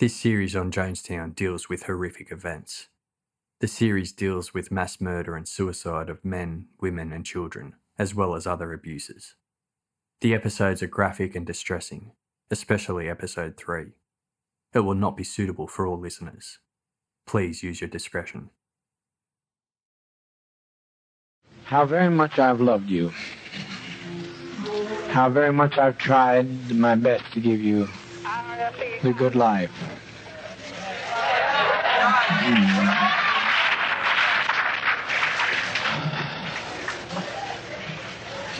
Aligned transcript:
This 0.00 0.14
series 0.14 0.54
on 0.54 0.70
Jonestown 0.70 1.34
deals 1.34 1.68
with 1.68 1.82
horrific 1.82 2.30
events. 2.30 2.86
The 3.58 3.66
series 3.66 4.12
deals 4.12 4.54
with 4.54 4.70
mass 4.70 5.00
murder 5.00 5.34
and 5.34 5.48
suicide 5.48 6.08
of 6.08 6.24
men, 6.24 6.66
women, 6.80 7.12
and 7.12 7.26
children, 7.26 7.74
as 7.98 8.14
well 8.14 8.36
as 8.36 8.46
other 8.46 8.72
abuses. 8.72 9.34
The 10.20 10.34
episodes 10.34 10.84
are 10.84 10.86
graphic 10.86 11.34
and 11.34 11.44
distressing, 11.44 12.12
especially 12.48 13.08
episode 13.08 13.56
3. 13.56 13.86
It 14.72 14.78
will 14.80 14.94
not 14.94 15.16
be 15.16 15.24
suitable 15.24 15.66
for 15.66 15.84
all 15.84 15.98
listeners. 15.98 16.60
Please 17.26 17.64
use 17.64 17.80
your 17.80 17.90
discretion. 17.90 18.50
How 21.64 21.84
very 21.86 22.08
much 22.08 22.38
I've 22.38 22.60
loved 22.60 22.88
you. 22.88 23.10
How 25.08 25.28
very 25.28 25.52
much 25.52 25.76
I've 25.76 25.98
tried 25.98 26.70
my 26.70 26.94
best 26.94 27.32
to 27.32 27.40
give 27.40 27.60
you 27.60 27.88
the 29.02 29.12
good 29.12 29.36
life. 29.36 29.70
Mm. 32.40 32.88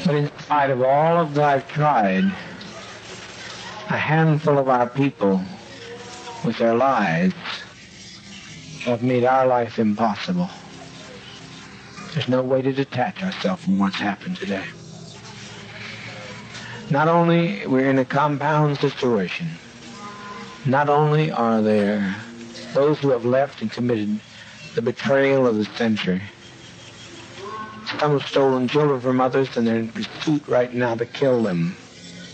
But 0.06 0.15
in 0.15 0.31
spite 0.39 0.71
of 0.71 0.83
all 0.83 1.21
of 1.21 1.34
that 1.34 1.45
I've 1.45 1.69
tried, 1.69 2.25
a 3.91 3.99
handful 3.99 4.59
of 4.59 4.69
our 4.69 4.89
people 4.89 5.41
with 6.45 6.56
their 6.59 6.75
lives 6.75 7.34
have 8.84 9.03
made 9.03 9.25
our 9.25 9.47
life 9.47 9.81
impossible. 9.81 10.49
There's 12.15 12.28
no 12.28 12.43
way 12.43 12.62
to 12.62 12.72
detach 12.72 13.22
ourselves 13.22 13.65
from 13.65 13.78
what's 13.78 13.97
happened 13.97 14.37
today. 14.37 14.65
Not 16.91 17.09
only 17.09 17.67
we're 17.67 17.91
in 17.91 17.99
a 17.99 18.05
compound 18.05 18.78
situation, 18.78 19.49
not 20.67 20.89
only 20.89 21.31
are 21.31 21.63
there 21.63 22.17
those 22.75 22.99
who 22.99 23.11
have 23.11 23.25
left 23.25 23.63
and 23.63 23.71
committed 23.71 24.21
the 24.75 24.83
betrayal 24.83 25.47
of 25.47 25.57
the 25.57 25.65
century, 25.65 26.23
some 27.99 28.13
have 28.13 28.27
stolen 28.27 28.69
children 28.69 29.01
from 29.01 29.21
others 29.21 29.57
and 29.57 29.67
they're 29.67 29.77
in 29.77 29.89
pursuit 29.89 30.47
right 30.47 30.75
now 30.75 30.95
to 30.95 31.07
kill 31.07 31.43
them 31.43 31.75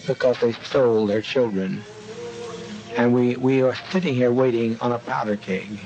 because 0.06 0.38
they 0.40 0.52
stole 0.52 1.06
their 1.06 1.22
children. 1.22 1.82
And 2.96 3.14
we, 3.14 3.36
we 3.36 3.62
are 3.62 3.74
sitting 3.90 4.14
here 4.14 4.32
waiting 4.32 4.78
on 4.80 4.92
a 4.92 4.98
powder 4.98 5.36
keg. 5.36 5.78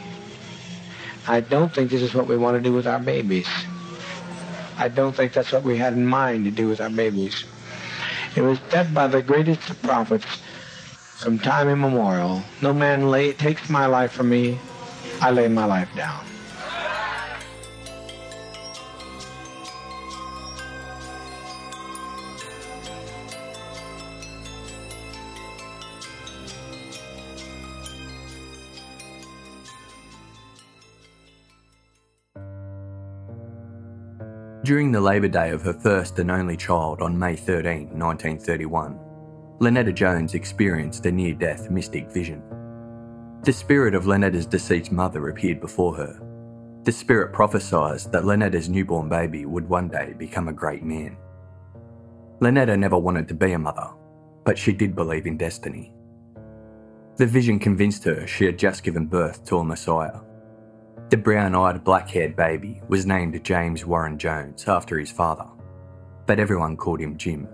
I 1.27 1.41
don't 1.41 1.73
think 1.73 1.91
this 1.91 2.03
is 2.03 2.15
what 2.15 2.27
we 2.27 2.37
want 2.37 2.57
to 2.57 2.63
do 2.63 2.73
with 2.73 2.87
our 2.87 2.99
babies. 2.99 3.49
I 4.79 4.89
don't 4.89 5.15
think 5.15 5.33
that's 5.33 5.53
what 5.53 5.63
we 5.63 5.77
had 5.77 5.93
in 5.93 6.07
mind 6.07 6.45
to 6.45 6.51
do 6.51 6.69
with 6.69 6.81
our 6.81 6.91
babies. 6.91 7.45
It 8.37 8.43
was 8.43 8.59
said 8.71 8.95
by 8.95 9.09
the 9.09 9.23
greatest 9.23 9.69
of 9.69 9.83
prophets 9.83 10.27
from 11.19 11.37
time 11.37 11.69
immemorial, 11.69 12.41
no 12.63 12.73
man 12.73 13.11
lay, 13.11 13.33
takes 13.33 13.69
my 13.69 13.87
life 13.87 14.13
from 14.13 14.29
me, 14.29 14.57
I 15.21 15.33
lay 15.33 15.49
my 15.49 15.65
life 15.65 15.89
down. 15.97 16.25
During 34.63 34.93
the 34.93 35.01
Labour 35.01 35.29
Day 35.29 35.51
of 35.51 35.63
her 35.63 35.73
first 35.73 36.19
and 36.19 36.31
only 36.31 36.57
child 36.57 37.01
on 37.01 37.19
May 37.19 37.35
13, 37.35 37.99
1931, 37.99 39.08
Lynetta 39.61 39.93
Jones 39.93 40.35
experienced 40.35 41.05
a 41.07 41.11
near 41.11 41.35
death 41.35 41.69
mystic 41.69 42.09
vision. 42.13 42.43
The 43.43 43.53
spirit 43.53 43.93
of 43.93 44.05
Lynetta's 44.05 44.47
deceased 44.47 44.93
mother 44.93 45.29
appeared 45.29 45.61
before 45.61 45.97
her. 45.97 46.21
The 46.85 46.93
spirit 46.93 47.33
prophesied 47.33 48.13
that 48.13 48.25
Lynetta's 48.25 48.69
newborn 48.69 49.09
baby 49.09 49.47
would 49.47 49.69
one 49.69 49.89
day 49.89 50.15
become 50.17 50.47
a 50.47 50.53
great 50.53 50.85
man. 50.85 51.17
Lynetta 52.41 52.79
never 52.79 52.97
wanted 52.97 53.27
to 53.29 53.35
be 53.35 53.51
a 53.51 53.59
mother, 53.59 53.89
but 54.45 54.57
she 54.57 54.73
did 54.73 54.95
believe 54.95 55.27
in 55.27 55.37
destiny. 55.37 55.93
The 57.17 57.27
vision 57.27 57.59
convinced 57.59 58.05
her 58.05 58.29
she 58.29 58.45
had 58.45 58.61
just 58.61 58.85
given 58.85 59.07
birth 59.07 59.45
to 59.47 59.59
a 59.59 59.65
Messiah. 59.65 60.21
The 61.11 61.17
brown 61.17 61.57
eyed, 61.57 61.83
black 61.83 62.09
haired 62.09 62.37
baby 62.37 62.81
was 62.87 63.07
named 63.07 63.43
James 63.43 63.85
Warren 63.85 64.19
Jones 64.19 64.69
after 64.69 65.01
his 65.01 65.11
father, 65.11 65.47
but 66.27 66.39
everyone 66.39 66.77
called 66.77 67.01
him 67.01 67.17
Jim. 67.17 67.49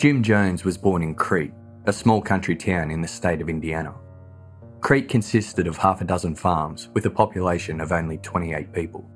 Jim 0.00 0.22
Jones 0.22 0.64
was 0.64 0.78
born 0.78 1.02
in 1.02 1.14
Crete, 1.14 1.52
a 1.84 1.92
small 1.92 2.22
country 2.22 2.56
town 2.56 2.90
in 2.90 3.02
the 3.02 3.06
state 3.06 3.42
of 3.42 3.50
Indiana. 3.50 3.94
Crete 4.80 5.10
consisted 5.10 5.66
of 5.66 5.76
half 5.76 6.00
a 6.00 6.04
dozen 6.04 6.34
farms 6.34 6.88
with 6.94 7.04
a 7.04 7.10
population 7.10 7.82
of 7.82 7.92
only 7.92 8.16
28 8.16 8.72
people. 8.72 9.06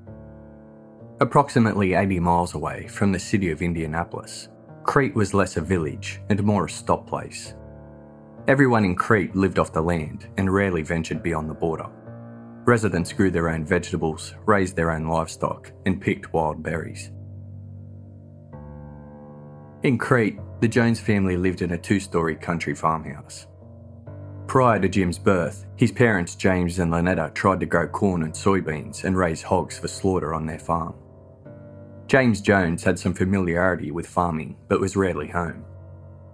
Approximately 1.22 1.94
80 1.94 2.20
miles 2.20 2.52
away 2.52 2.86
from 2.86 3.12
the 3.12 3.18
city 3.18 3.50
of 3.50 3.62
Indianapolis, 3.62 4.50
Crete 4.82 5.14
was 5.14 5.32
less 5.32 5.56
a 5.56 5.62
village 5.62 6.20
and 6.28 6.44
more 6.44 6.66
a 6.66 6.70
stop 6.70 7.06
place. 7.06 7.54
Everyone 8.46 8.84
in 8.84 8.94
Crete 8.94 9.34
lived 9.34 9.58
off 9.58 9.72
the 9.72 9.80
land 9.80 10.28
and 10.36 10.52
rarely 10.52 10.82
ventured 10.82 11.22
beyond 11.22 11.48
the 11.48 11.54
border. 11.54 11.88
Residents 12.66 13.10
grew 13.10 13.30
their 13.30 13.48
own 13.48 13.64
vegetables, 13.64 14.34
raised 14.44 14.76
their 14.76 14.90
own 14.90 15.06
livestock, 15.06 15.72
and 15.86 15.98
picked 15.98 16.34
wild 16.34 16.62
berries. 16.62 17.10
In 19.82 19.96
Crete, 19.96 20.38
the 20.60 20.68
Jones 20.68 21.00
family 21.00 21.36
lived 21.36 21.62
in 21.62 21.72
a 21.72 21.78
two 21.78 22.00
story 22.00 22.36
country 22.36 22.74
farmhouse. 22.74 23.46
Prior 24.46 24.78
to 24.78 24.88
Jim's 24.88 25.18
birth, 25.18 25.66
his 25.76 25.90
parents 25.90 26.34
James 26.34 26.78
and 26.78 26.92
Lynetta 26.92 27.34
tried 27.34 27.60
to 27.60 27.66
grow 27.66 27.88
corn 27.88 28.22
and 28.22 28.32
soybeans 28.32 29.04
and 29.04 29.16
raise 29.16 29.42
hogs 29.42 29.78
for 29.78 29.88
slaughter 29.88 30.34
on 30.34 30.46
their 30.46 30.58
farm. 30.58 30.94
James 32.06 32.40
Jones 32.40 32.84
had 32.84 32.98
some 32.98 33.14
familiarity 33.14 33.90
with 33.90 34.06
farming 34.06 34.56
but 34.68 34.80
was 34.80 34.96
rarely 34.96 35.28
home. 35.28 35.64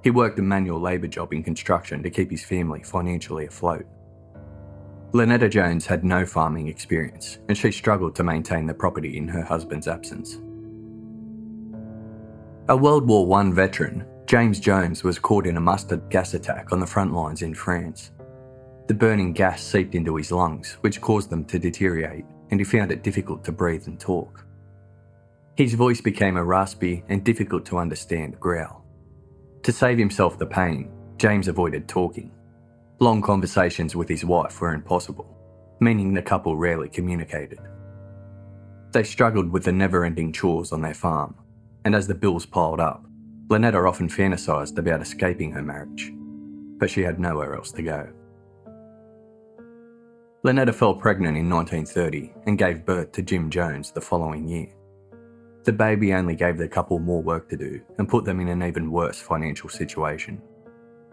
He 0.02 0.10
worked 0.10 0.38
a 0.38 0.42
manual 0.42 0.80
labour 0.80 1.06
job 1.06 1.32
in 1.32 1.42
construction 1.42 2.02
to 2.02 2.10
keep 2.10 2.30
his 2.30 2.44
family 2.44 2.82
financially 2.82 3.46
afloat. 3.46 3.86
Lynetta 5.12 5.50
Jones 5.50 5.86
had 5.86 6.04
no 6.04 6.24
farming 6.24 6.68
experience, 6.68 7.38
and 7.48 7.58
she 7.58 7.72
struggled 7.72 8.14
to 8.16 8.22
maintain 8.22 8.66
the 8.66 8.74
property 8.74 9.16
in 9.16 9.26
her 9.28 9.42
husband's 9.42 9.88
absence. 9.88 10.40
A 12.68 12.76
World 12.76 13.08
War 13.08 13.40
I 13.40 13.50
veteran, 13.50 14.06
James 14.30 14.60
Jones 14.60 15.02
was 15.02 15.18
caught 15.18 15.44
in 15.44 15.56
a 15.56 15.60
mustard 15.60 16.08
gas 16.08 16.34
attack 16.34 16.70
on 16.70 16.78
the 16.78 16.86
front 16.86 17.12
lines 17.12 17.42
in 17.42 17.52
France. 17.52 18.12
The 18.86 18.94
burning 18.94 19.32
gas 19.32 19.60
seeped 19.60 19.96
into 19.96 20.14
his 20.14 20.30
lungs, 20.30 20.78
which 20.82 21.00
caused 21.00 21.30
them 21.30 21.44
to 21.46 21.58
deteriorate, 21.58 22.26
and 22.52 22.60
he 22.60 22.64
found 22.64 22.92
it 22.92 23.02
difficult 23.02 23.42
to 23.42 23.50
breathe 23.50 23.88
and 23.88 23.98
talk. 23.98 24.46
His 25.56 25.74
voice 25.74 26.00
became 26.00 26.36
a 26.36 26.44
raspy 26.44 27.02
and 27.08 27.24
difficult 27.24 27.66
to 27.66 27.78
understand 27.78 28.38
growl. 28.38 28.84
To 29.64 29.72
save 29.72 29.98
himself 29.98 30.38
the 30.38 30.46
pain, 30.46 30.92
James 31.18 31.48
avoided 31.48 31.88
talking. 31.88 32.30
Long 33.00 33.22
conversations 33.22 33.96
with 33.96 34.08
his 34.08 34.24
wife 34.24 34.60
were 34.60 34.74
impossible, 34.74 35.36
meaning 35.80 36.14
the 36.14 36.22
couple 36.22 36.56
rarely 36.56 36.88
communicated. 36.88 37.58
They 38.92 39.02
struggled 39.02 39.50
with 39.50 39.64
the 39.64 39.72
never 39.72 40.04
ending 40.04 40.32
chores 40.32 40.70
on 40.70 40.82
their 40.82 40.94
farm, 40.94 41.34
and 41.84 41.96
as 41.96 42.06
the 42.06 42.14
bills 42.14 42.46
piled 42.46 42.78
up, 42.78 43.09
Lynetta 43.50 43.84
often 43.88 44.08
fantasised 44.08 44.78
about 44.78 45.00
escaping 45.00 45.50
her 45.50 45.62
marriage, 45.62 46.12
but 46.78 46.88
she 46.88 47.02
had 47.02 47.18
nowhere 47.18 47.56
else 47.56 47.72
to 47.72 47.82
go. 47.82 48.08
Lynetta 50.44 50.72
fell 50.72 50.94
pregnant 50.94 51.36
in 51.36 51.50
1930 51.50 52.32
and 52.46 52.56
gave 52.56 52.86
birth 52.86 53.10
to 53.10 53.22
Jim 53.22 53.50
Jones 53.50 53.90
the 53.90 54.00
following 54.00 54.46
year. 54.46 54.68
The 55.64 55.72
baby 55.72 56.14
only 56.14 56.36
gave 56.36 56.58
the 56.58 56.68
couple 56.68 57.00
more 57.00 57.22
work 57.22 57.48
to 57.48 57.56
do 57.56 57.80
and 57.98 58.08
put 58.08 58.24
them 58.24 58.38
in 58.38 58.46
an 58.46 58.62
even 58.62 58.92
worse 58.92 59.20
financial 59.20 59.68
situation. 59.68 60.40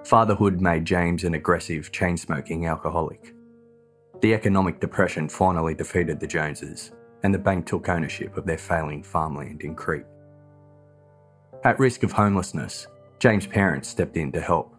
Fatherhood 0.05 0.61
made 0.61 0.85
James 0.85 1.23
an 1.23 1.33
aggressive, 1.33 1.91
chain 1.91 2.17
smoking 2.17 2.67
alcoholic. 2.67 3.33
The 4.21 4.35
economic 4.35 4.79
depression 4.79 5.27
finally 5.27 5.73
defeated 5.73 6.19
the 6.19 6.27
Joneses, 6.27 6.91
and 7.23 7.33
the 7.33 7.39
bank 7.39 7.65
took 7.65 7.89
ownership 7.89 8.37
of 8.37 8.45
their 8.45 8.59
failing 8.59 9.01
farmland 9.01 9.63
in 9.63 9.73
Crete. 9.73 10.05
At 11.67 11.79
risk 11.79 12.03
of 12.03 12.13
homelessness, 12.13 12.87
James' 13.19 13.45
parents 13.45 13.89
stepped 13.89 14.15
in 14.15 14.31
to 14.31 14.39
help. 14.39 14.73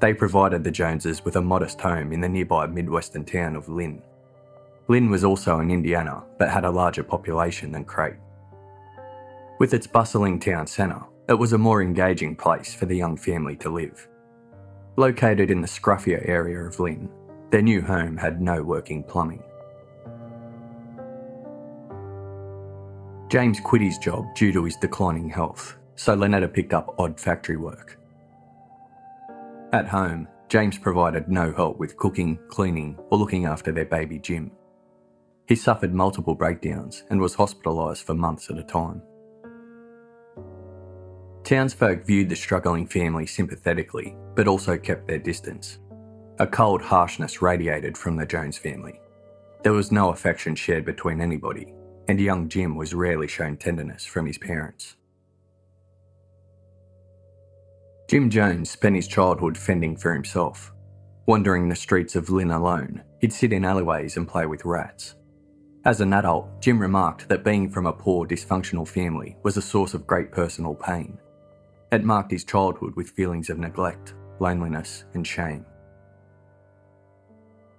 They 0.00 0.12
provided 0.12 0.62
the 0.62 0.70
Joneses 0.70 1.24
with 1.24 1.36
a 1.36 1.40
modest 1.40 1.80
home 1.80 2.12
in 2.12 2.20
the 2.20 2.28
nearby 2.28 2.66
Midwestern 2.66 3.24
town 3.24 3.56
of 3.56 3.70
Lynn. 3.70 4.02
Lynn 4.86 5.08
was 5.08 5.24
also 5.24 5.60
in 5.60 5.70
Indiana, 5.70 6.22
but 6.38 6.50
had 6.50 6.66
a 6.66 6.70
larger 6.70 7.02
population 7.02 7.72
than 7.72 7.86
Crete. 7.86 8.18
With 9.58 9.72
its 9.72 9.86
bustling 9.86 10.38
town 10.38 10.66
centre, 10.66 11.00
it 11.26 11.32
was 11.32 11.54
a 11.54 11.58
more 11.58 11.80
engaging 11.80 12.36
place 12.36 12.74
for 12.74 12.84
the 12.84 12.98
young 12.98 13.16
family 13.16 13.56
to 13.56 13.70
live. 13.70 14.06
Located 14.96 15.50
in 15.50 15.62
the 15.62 15.66
scruffier 15.66 16.28
area 16.28 16.58
of 16.58 16.78
Lynn, 16.78 17.08
their 17.48 17.62
new 17.62 17.80
home 17.80 18.18
had 18.18 18.42
no 18.42 18.62
working 18.62 19.04
plumbing. 19.04 19.42
James 23.30 23.58
quit 23.60 23.80
his 23.80 23.96
job 23.96 24.26
due 24.34 24.52
to 24.52 24.64
his 24.64 24.76
declining 24.76 25.30
health 25.30 25.78
so 25.96 26.16
Lynetta 26.16 26.52
picked 26.52 26.72
up 26.72 26.94
odd 26.98 27.18
factory 27.18 27.56
work. 27.56 27.98
At 29.72 29.88
home, 29.88 30.26
James 30.48 30.78
provided 30.78 31.28
no 31.28 31.52
help 31.52 31.78
with 31.78 31.96
cooking, 31.96 32.38
cleaning, 32.48 32.98
or 33.10 33.18
looking 33.18 33.46
after 33.46 33.70
their 33.70 33.84
baby 33.84 34.18
Jim. 34.18 34.50
He 35.46 35.54
suffered 35.54 35.94
multiple 35.94 36.34
breakdowns 36.34 37.04
and 37.10 37.20
was 37.20 37.36
hospitalised 37.36 38.02
for 38.02 38.14
months 38.14 38.50
at 38.50 38.58
a 38.58 38.62
time. 38.62 39.02
Townsfolk 41.44 42.04
viewed 42.04 42.28
the 42.28 42.36
struggling 42.36 42.86
family 42.86 43.26
sympathetically, 43.26 44.16
but 44.34 44.46
also 44.46 44.76
kept 44.76 45.08
their 45.08 45.18
distance. 45.18 45.78
A 46.38 46.46
cold 46.46 46.82
harshness 46.82 47.42
radiated 47.42 47.96
from 47.96 48.16
the 48.16 48.26
Jones 48.26 48.58
family. 48.58 49.00
There 49.62 49.72
was 49.72 49.92
no 49.92 50.10
affection 50.10 50.54
shared 50.54 50.84
between 50.84 51.20
anybody, 51.20 51.74
and 52.08 52.20
young 52.20 52.48
Jim 52.48 52.76
was 52.76 52.94
rarely 52.94 53.28
shown 53.28 53.56
tenderness 53.56 54.04
from 54.04 54.26
his 54.26 54.38
parents. 54.38 54.96
Jim 58.10 58.28
Jones 58.28 58.68
spent 58.68 58.96
his 58.96 59.06
childhood 59.06 59.56
fending 59.56 59.96
for 59.96 60.12
himself. 60.12 60.72
Wandering 61.26 61.68
the 61.68 61.76
streets 61.76 62.16
of 62.16 62.28
Lynn 62.28 62.50
alone, 62.50 63.04
he'd 63.20 63.32
sit 63.32 63.52
in 63.52 63.64
alleyways 63.64 64.16
and 64.16 64.26
play 64.26 64.46
with 64.46 64.64
rats. 64.64 65.14
As 65.84 66.00
an 66.00 66.12
adult, 66.12 66.60
Jim 66.60 66.80
remarked 66.80 67.28
that 67.28 67.44
being 67.44 67.70
from 67.70 67.86
a 67.86 67.92
poor, 67.92 68.26
dysfunctional 68.26 68.88
family 68.88 69.36
was 69.44 69.56
a 69.56 69.62
source 69.62 69.94
of 69.94 70.08
great 70.08 70.32
personal 70.32 70.74
pain. 70.74 71.20
It 71.92 72.02
marked 72.02 72.32
his 72.32 72.42
childhood 72.42 72.96
with 72.96 73.10
feelings 73.10 73.48
of 73.48 73.60
neglect, 73.60 74.14
loneliness, 74.40 75.04
and 75.14 75.24
shame. 75.24 75.64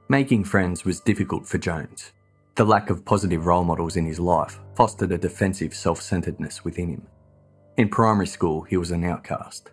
Making 0.07 0.45
friends 0.45 0.85
was 0.85 1.01
difficult 1.01 1.45
for 1.45 1.57
Jones. 1.57 2.13
The 2.55 2.63
lack 2.63 2.89
of 2.89 3.03
positive 3.03 3.47
role 3.47 3.65
models 3.65 3.97
in 3.97 4.05
his 4.05 4.17
life 4.17 4.61
fostered 4.75 5.11
a 5.11 5.17
defensive 5.17 5.73
self 5.73 6.01
centeredness 6.01 6.63
within 6.63 6.87
him. 6.87 7.07
In 7.75 7.89
primary 7.89 8.27
school, 8.27 8.61
he 8.61 8.77
was 8.77 8.91
an 8.91 9.03
outcast. 9.03 9.71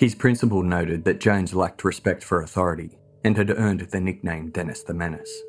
His 0.00 0.14
principal 0.14 0.62
noted 0.62 1.04
that 1.04 1.20
Jones 1.20 1.52
lacked 1.52 1.84
respect 1.84 2.24
for 2.24 2.40
authority 2.40 2.96
and 3.22 3.36
had 3.36 3.50
earned 3.50 3.80
the 3.80 4.00
nickname 4.00 4.48
Dennis 4.48 4.82
the 4.82 4.94
Menace. 4.94 5.42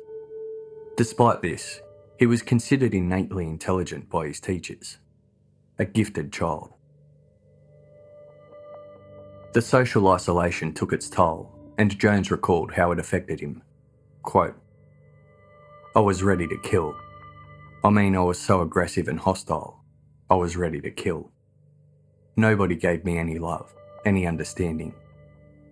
Despite 0.94 1.40
this, 1.40 1.80
he 2.18 2.26
was 2.26 2.42
considered 2.42 2.92
innately 2.92 3.46
intelligent 3.46 4.10
by 4.10 4.26
his 4.26 4.40
teachers, 4.40 4.98
a 5.78 5.86
gifted 5.86 6.34
child. 6.34 6.74
The 9.54 9.62
social 9.62 10.06
isolation 10.08 10.74
took 10.74 10.92
its 10.92 11.08
toll, 11.08 11.58
and 11.78 11.98
Jones 11.98 12.30
recalled 12.30 12.72
how 12.72 12.92
it 12.92 12.98
affected 12.98 13.40
him. 13.40 13.62
Quote, 14.20 14.60
I 15.96 16.00
was 16.00 16.22
ready 16.22 16.46
to 16.46 16.58
kill. 16.58 16.94
I 17.82 17.88
mean, 17.88 18.14
I 18.14 18.20
was 18.20 18.38
so 18.38 18.60
aggressive 18.60 19.08
and 19.08 19.18
hostile. 19.18 19.82
I 20.28 20.34
was 20.34 20.58
ready 20.58 20.82
to 20.82 20.90
kill. 20.90 21.30
Nobody 22.36 22.76
gave 22.76 23.02
me 23.02 23.16
any 23.16 23.38
love 23.38 23.72
any 24.04 24.26
understanding. 24.26 24.94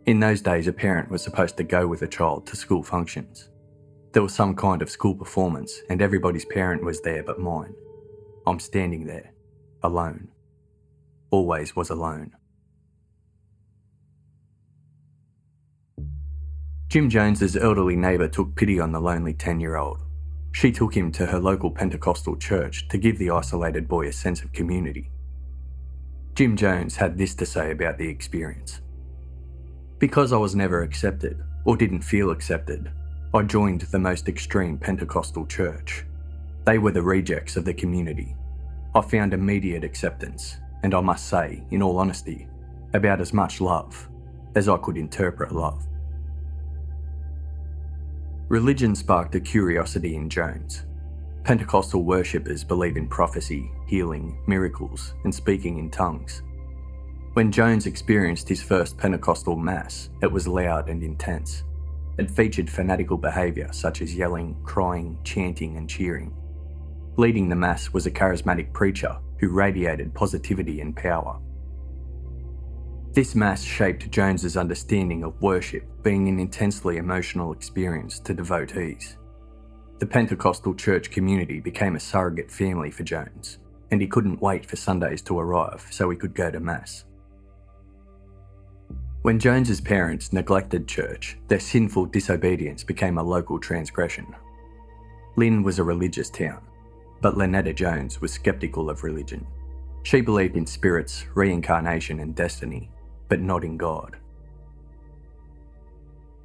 In 0.06 0.20
those 0.20 0.40
days, 0.40 0.66
a 0.66 0.72
parent 0.72 1.10
was 1.10 1.22
supposed 1.22 1.56
to 1.58 1.64
go 1.64 1.86
with 1.86 2.02
a 2.02 2.08
child 2.08 2.46
to 2.46 2.56
school 2.56 2.82
functions. 2.82 3.48
There 4.12 4.22
was 4.22 4.34
some 4.34 4.56
kind 4.56 4.82
of 4.82 4.90
school 4.90 5.14
performance, 5.14 5.80
and 5.88 6.02
everybody's 6.02 6.44
parent 6.44 6.82
was 6.82 7.00
there 7.00 7.22
but 7.22 7.38
mine. 7.38 7.74
I'm 8.46 8.58
standing 8.58 9.06
there, 9.06 9.32
alone. 9.82 10.28
Always 11.30 11.76
was 11.76 11.90
alone. 11.90 12.32
Jim 16.88 17.08
Jones's 17.08 17.56
elderly 17.56 17.94
neighbour 17.94 18.26
took 18.26 18.56
pity 18.56 18.80
on 18.80 18.90
the 18.90 19.00
lonely 19.00 19.32
10 19.32 19.60
year 19.60 19.76
old. 19.76 20.00
She 20.50 20.72
took 20.72 20.96
him 20.96 21.12
to 21.12 21.26
her 21.26 21.38
local 21.38 21.70
Pentecostal 21.70 22.36
church 22.36 22.88
to 22.88 22.98
give 22.98 23.16
the 23.16 23.30
isolated 23.30 23.86
boy 23.86 24.08
a 24.08 24.12
sense 24.12 24.42
of 24.42 24.52
community. 24.52 25.08
Jim 26.34 26.56
Jones 26.56 26.96
had 26.96 27.18
this 27.18 27.34
to 27.34 27.46
say 27.46 27.70
about 27.70 27.98
the 27.98 28.08
experience. 28.08 28.80
Because 29.98 30.32
I 30.32 30.38
was 30.38 30.54
never 30.54 30.82
accepted, 30.82 31.42
or 31.64 31.76
didn't 31.76 32.00
feel 32.00 32.30
accepted, 32.30 32.90
I 33.34 33.42
joined 33.42 33.82
the 33.82 33.98
most 33.98 34.28
extreme 34.28 34.78
Pentecostal 34.78 35.46
church. 35.46 36.04
They 36.64 36.78
were 36.78 36.92
the 36.92 37.02
rejects 37.02 37.56
of 37.56 37.64
the 37.64 37.74
community. 37.74 38.34
I 38.94 39.02
found 39.02 39.34
immediate 39.34 39.84
acceptance, 39.84 40.56
and 40.82 40.94
I 40.94 41.00
must 41.00 41.28
say, 41.28 41.62
in 41.70 41.82
all 41.82 41.98
honesty, 41.98 42.48
about 42.94 43.20
as 43.20 43.32
much 43.32 43.60
love 43.60 44.08
as 44.54 44.68
I 44.68 44.76
could 44.78 44.96
interpret 44.96 45.52
love. 45.52 45.86
Religion 48.48 48.96
sparked 48.96 49.36
a 49.36 49.40
curiosity 49.40 50.16
in 50.16 50.28
Jones. 50.28 50.84
Pentecostal 51.50 52.04
worshippers 52.04 52.62
believe 52.62 52.96
in 52.96 53.08
prophecy, 53.08 53.72
healing, 53.84 54.38
miracles, 54.46 55.14
and 55.24 55.34
speaking 55.34 55.78
in 55.78 55.90
tongues. 55.90 56.44
When 57.32 57.50
Jones 57.50 57.86
experienced 57.86 58.48
his 58.48 58.62
first 58.62 58.96
Pentecostal 58.96 59.56
Mass, 59.56 60.10
it 60.22 60.30
was 60.30 60.46
loud 60.46 60.88
and 60.88 61.02
intense. 61.02 61.64
It 62.18 62.30
featured 62.30 62.70
fanatical 62.70 63.16
behaviour 63.16 63.68
such 63.72 64.00
as 64.00 64.14
yelling, 64.14 64.58
crying, 64.62 65.18
chanting, 65.24 65.76
and 65.76 65.90
cheering. 65.90 66.32
Leading 67.16 67.48
the 67.48 67.56
Mass 67.56 67.92
was 67.92 68.06
a 68.06 68.12
charismatic 68.12 68.72
preacher 68.72 69.18
who 69.40 69.48
radiated 69.48 70.14
positivity 70.14 70.80
and 70.80 70.94
power. 70.94 71.40
This 73.10 73.34
Mass 73.34 73.64
shaped 73.64 74.08
Jones's 74.12 74.56
understanding 74.56 75.24
of 75.24 75.42
worship 75.42 75.82
being 76.04 76.28
an 76.28 76.38
intensely 76.38 76.98
emotional 76.98 77.52
experience 77.52 78.20
to 78.20 78.34
devotees. 78.34 79.16
The 80.00 80.06
Pentecostal 80.06 80.74
church 80.74 81.10
community 81.10 81.60
became 81.60 81.94
a 81.94 82.00
surrogate 82.00 82.50
family 82.50 82.90
for 82.90 83.02
Jones, 83.02 83.58
and 83.90 84.00
he 84.00 84.06
couldn't 84.06 84.40
wait 84.40 84.64
for 84.64 84.76
Sundays 84.76 85.20
to 85.22 85.38
arrive 85.38 85.86
so 85.90 86.08
he 86.08 86.16
could 86.16 86.34
go 86.34 86.50
to 86.50 86.58
Mass. 86.58 87.04
When 89.20 89.38
Jones's 89.38 89.82
parents 89.82 90.32
neglected 90.32 90.88
church, 90.88 91.36
their 91.48 91.60
sinful 91.60 92.06
disobedience 92.06 92.82
became 92.82 93.18
a 93.18 93.22
local 93.22 93.58
transgression. 93.58 94.34
Lynn 95.36 95.62
was 95.62 95.78
a 95.78 95.84
religious 95.84 96.30
town, 96.30 96.62
but 97.20 97.34
Lynetta 97.34 97.74
Jones 97.74 98.22
was 98.22 98.32
skeptical 98.32 98.88
of 98.88 99.04
religion. 99.04 99.46
She 100.04 100.22
believed 100.22 100.56
in 100.56 100.64
spirits, 100.64 101.26
reincarnation, 101.34 102.20
and 102.20 102.34
destiny, 102.34 102.90
but 103.28 103.42
not 103.42 103.64
in 103.64 103.76
God. 103.76 104.16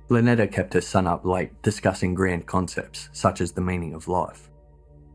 Lynetta 0.09 0.51
kept 0.51 0.73
her 0.75 0.81
son 0.81 1.07
up 1.07 1.25
late 1.25 1.61
discussing 1.63 2.13
grand 2.13 2.45
concepts 2.45 3.09
such 3.11 3.41
as 3.41 3.51
the 3.51 3.61
meaning 3.61 3.95
of 3.95 4.07
life. 4.07 4.49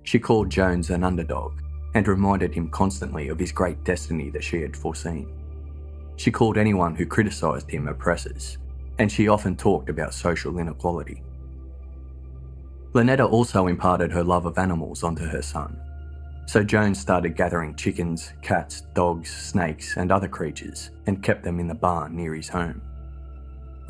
She 0.02 0.18
called 0.18 0.50
Jones 0.50 0.90
an 0.90 1.04
underdog 1.04 1.52
and 1.94 2.06
reminded 2.08 2.52
him 2.52 2.70
constantly 2.70 3.28
of 3.28 3.38
his 3.38 3.52
great 3.52 3.84
destiny 3.84 4.30
that 4.30 4.42
she 4.42 4.60
had 4.60 4.76
foreseen. 4.76 5.32
She 6.16 6.30
called 6.30 6.58
anyone 6.58 6.94
who 6.94 7.06
criticised 7.06 7.70
him 7.70 7.86
oppressors, 7.86 8.58
and 8.98 9.10
she 9.10 9.28
often 9.28 9.56
talked 9.56 9.88
about 9.90 10.12
social 10.12 10.58
inequality. 10.58 11.22
Lynetta 12.92 13.30
also 13.30 13.68
imparted 13.68 14.10
her 14.10 14.24
love 14.24 14.44
of 14.44 14.58
animals 14.58 15.04
onto 15.04 15.24
her 15.24 15.42
son, 15.42 15.80
so 16.46 16.64
Jones 16.64 16.98
started 16.98 17.36
gathering 17.36 17.76
chickens, 17.76 18.32
cats, 18.42 18.82
dogs, 18.94 19.30
snakes, 19.30 19.96
and 19.96 20.10
other 20.10 20.26
creatures 20.26 20.90
and 21.06 21.22
kept 21.22 21.44
them 21.44 21.60
in 21.60 21.68
the 21.68 21.74
barn 21.74 22.16
near 22.16 22.34
his 22.34 22.48
home. 22.48 22.82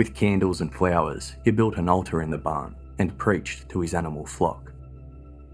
With 0.00 0.14
candles 0.14 0.62
and 0.62 0.73
flowers, 0.73 1.35
he 1.45 1.50
built 1.50 1.76
an 1.76 1.87
altar 1.87 2.23
in 2.23 2.30
the 2.30 2.38
barn 2.38 2.75
and 2.99 3.19
preached 3.19 3.69
to 3.69 3.83
his 3.83 3.92
animal 3.92 4.25
flock. 4.25 4.73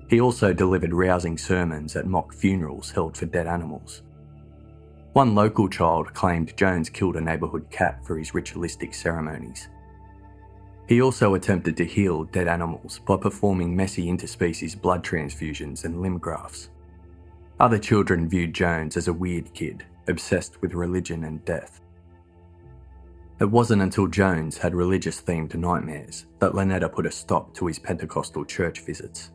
He 0.09 0.21
also 0.21 0.53
delivered 0.53 0.95
rousing 0.95 1.37
sermons 1.37 1.97
at 1.97 2.07
mock 2.07 2.33
funerals 2.33 2.93
held 2.93 3.17
for 3.17 3.27
dead 3.27 3.49
animals. 3.49 4.03
One 5.15 5.35
local 5.35 5.69
child 5.69 6.15
claimed 6.15 6.57
Jones 6.57 6.89
killed 6.89 7.17
a 7.17 7.21
neighbourhood 7.21 7.69
cat 7.71 8.07
for 8.07 8.17
his 8.17 8.35
ritualistic 8.35 8.95
ceremonies. 8.95 9.67
He 10.89 11.03
also 11.03 11.35
attempted 11.35 11.77
to 11.79 11.85
heal 11.85 12.23
dead 12.23 12.47
animals 12.47 13.01
by 13.01 13.17
performing 13.17 13.75
messy 13.75 14.07
interspecies 14.07 14.81
blood 14.81 15.03
transfusions 15.03 15.85
and 15.85 16.01
limb 16.01 16.19
grafts. 16.19 16.69
Other 17.59 17.81
children 17.81 18.29
viewed 18.29 18.55
Jones 18.55 18.97
as 18.97 19.09
a 19.09 19.13
weird 19.13 19.53
kid, 19.55 19.85
obsessed 20.07 20.63
with 20.63 20.73
religion 20.73 21.25
and 21.25 21.45
death. 21.45 21.81
It 23.39 23.51
wasn't 23.51 23.83
until 23.83 24.07
Jones 24.07 24.57
had 24.57 24.75
religious 24.75 25.21
themed 25.21 25.55
nightmares 25.55 26.25
that 26.39 26.53
Lynetta 26.53 26.91
put 26.91 27.05
a 27.05 27.11
stop 27.11 27.55
to 27.55 27.67
his 27.67 27.79
Pentecostal 27.79 28.47
church 28.47 28.81
visits. 28.81 29.31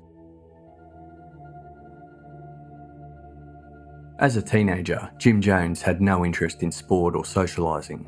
As 4.17 4.37
a 4.37 4.41
teenager, 4.41 5.11
Jim 5.19 5.39
Jones 5.39 5.83
had 5.83 6.01
no 6.01 6.25
interest 6.25 6.63
in 6.63 6.71
sport 6.71 7.15
or 7.15 7.23
socialising. 7.23 8.07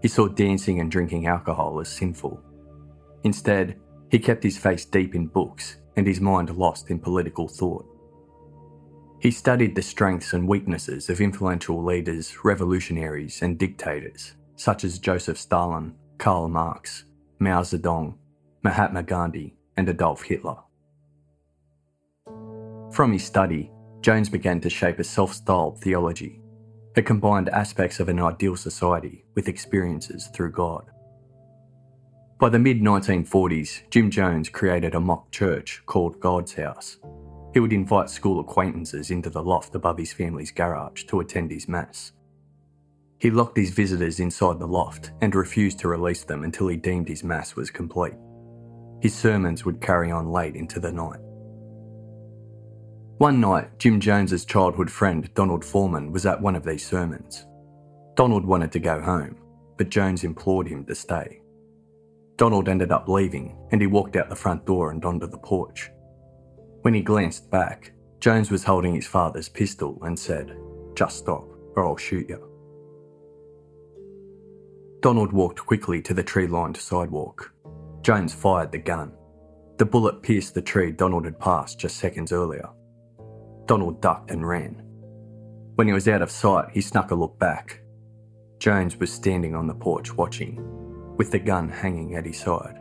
He 0.00 0.08
saw 0.08 0.28
dancing 0.28 0.80
and 0.80 0.90
drinking 0.90 1.26
alcohol 1.26 1.80
as 1.80 1.88
sinful. 1.88 2.40
Instead, 3.24 3.78
he 4.10 4.18
kept 4.20 4.44
his 4.44 4.58
face 4.58 4.84
deep 4.84 5.14
in 5.14 5.26
books 5.26 5.78
and 5.96 6.06
his 6.06 6.20
mind 6.20 6.50
lost 6.56 6.90
in 6.90 6.98
political 6.98 7.48
thought. 7.48 7.86
He 9.20 9.30
studied 9.30 9.74
the 9.74 9.82
strengths 9.82 10.32
and 10.32 10.46
weaknesses 10.46 11.08
of 11.08 11.20
influential 11.20 11.82
leaders, 11.82 12.44
revolutionaries, 12.44 13.42
and 13.42 13.58
dictators, 13.58 14.34
such 14.56 14.84
as 14.84 14.98
Joseph 14.98 15.38
Stalin, 15.38 15.94
Karl 16.18 16.48
Marx, 16.48 17.04
Mao 17.38 17.62
Zedong, 17.62 18.14
Mahatma 18.62 19.02
Gandhi, 19.02 19.56
and 19.76 19.88
Adolf 19.88 20.22
Hitler. 20.22 20.56
From 22.92 23.12
his 23.12 23.24
study, 23.24 23.70
Jones 24.02 24.28
began 24.28 24.60
to 24.60 24.70
shape 24.70 24.98
a 24.98 25.04
self 25.04 25.32
styled 25.32 25.80
theology 25.80 26.40
that 26.94 27.02
combined 27.02 27.48
aspects 27.48 28.00
of 28.00 28.08
an 28.08 28.20
ideal 28.20 28.56
society 28.56 29.24
with 29.34 29.48
experiences 29.48 30.26
through 30.28 30.52
God. 30.52 30.90
By 32.38 32.48
the 32.48 32.58
mid 32.58 32.80
1940s, 32.80 33.88
Jim 33.90 34.10
Jones 34.10 34.48
created 34.48 34.94
a 34.94 35.00
mock 35.00 35.30
church 35.30 35.82
called 35.86 36.20
God's 36.20 36.54
House. 36.54 36.98
He 37.54 37.60
would 37.60 37.72
invite 37.72 38.10
school 38.10 38.40
acquaintances 38.40 39.10
into 39.10 39.30
the 39.30 39.42
loft 39.42 39.74
above 39.74 39.98
his 39.98 40.12
family's 40.12 40.50
garage 40.50 41.04
to 41.04 41.20
attend 41.20 41.50
his 41.50 41.68
Mass. 41.68 42.12
He 43.22 43.30
locked 43.30 43.56
his 43.56 43.70
visitors 43.70 44.18
inside 44.18 44.58
the 44.58 44.66
loft 44.66 45.12
and 45.20 45.32
refused 45.32 45.78
to 45.78 45.86
release 45.86 46.24
them 46.24 46.42
until 46.42 46.66
he 46.66 46.76
deemed 46.76 47.06
his 47.06 47.22
Mass 47.22 47.54
was 47.54 47.70
complete. 47.70 48.14
His 49.00 49.14
sermons 49.14 49.64
would 49.64 49.80
carry 49.80 50.10
on 50.10 50.32
late 50.32 50.56
into 50.56 50.80
the 50.80 50.90
night. 50.90 51.20
One 53.18 53.40
night, 53.40 53.78
Jim 53.78 54.00
Jones's 54.00 54.44
childhood 54.44 54.90
friend 54.90 55.32
Donald 55.34 55.64
Foreman 55.64 56.10
was 56.10 56.26
at 56.26 56.42
one 56.42 56.56
of 56.56 56.64
these 56.64 56.84
sermons. 56.84 57.46
Donald 58.16 58.44
wanted 58.44 58.72
to 58.72 58.80
go 58.80 59.00
home, 59.00 59.36
but 59.78 59.88
Jones 59.88 60.24
implored 60.24 60.66
him 60.66 60.84
to 60.86 60.94
stay. 60.96 61.40
Donald 62.34 62.68
ended 62.68 62.90
up 62.90 63.08
leaving, 63.08 63.56
and 63.70 63.80
he 63.80 63.86
walked 63.86 64.16
out 64.16 64.30
the 64.30 64.34
front 64.34 64.66
door 64.66 64.90
and 64.90 65.04
onto 65.04 65.28
the 65.28 65.38
porch. 65.38 65.92
When 66.80 66.92
he 66.92 67.02
glanced 67.02 67.52
back, 67.52 67.92
Jones 68.18 68.50
was 68.50 68.64
holding 68.64 68.96
his 68.96 69.06
father's 69.06 69.48
pistol 69.48 69.96
and 70.02 70.18
said, 70.18 70.56
Just 70.96 71.18
stop, 71.18 71.46
or 71.76 71.86
I'll 71.86 71.96
shoot 71.96 72.28
you. 72.28 72.51
Donald 75.02 75.32
walked 75.32 75.66
quickly 75.66 76.00
to 76.00 76.14
the 76.14 76.22
tree 76.22 76.46
lined 76.46 76.76
sidewalk. 76.76 77.52
Jones 78.02 78.32
fired 78.32 78.70
the 78.70 78.78
gun. 78.78 79.12
The 79.78 79.84
bullet 79.84 80.22
pierced 80.22 80.54
the 80.54 80.62
tree 80.62 80.92
Donald 80.92 81.24
had 81.24 81.40
passed 81.40 81.80
just 81.80 81.96
seconds 81.96 82.30
earlier. 82.30 82.68
Donald 83.66 84.00
ducked 84.00 84.30
and 84.30 84.46
ran. 84.46 84.80
When 85.74 85.88
he 85.88 85.92
was 85.92 86.06
out 86.06 86.22
of 86.22 86.30
sight, 86.30 86.66
he 86.72 86.80
snuck 86.80 87.10
a 87.10 87.16
look 87.16 87.36
back. 87.40 87.80
Jones 88.60 88.96
was 88.96 89.12
standing 89.12 89.56
on 89.56 89.66
the 89.66 89.74
porch 89.74 90.14
watching, 90.14 90.60
with 91.16 91.32
the 91.32 91.40
gun 91.40 91.68
hanging 91.68 92.14
at 92.14 92.24
his 92.24 92.38
side. 92.38 92.78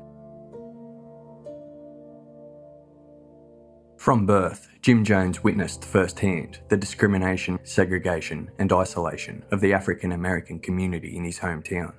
From 3.98 4.28
birth, 4.28 4.68
Jim 4.82 5.04
Jones 5.04 5.44
witnessed 5.44 5.86
firsthand 5.86 6.60
the 6.70 6.78
discrimination, 6.78 7.58
segregation, 7.64 8.52
and 8.60 8.72
isolation 8.72 9.44
of 9.52 9.60
the 9.60 9.74
African 9.74 10.12
American 10.12 10.60
community 10.60 11.18
in 11.18 11.24
his 11.24 11.40
hometown. 11.40 11.94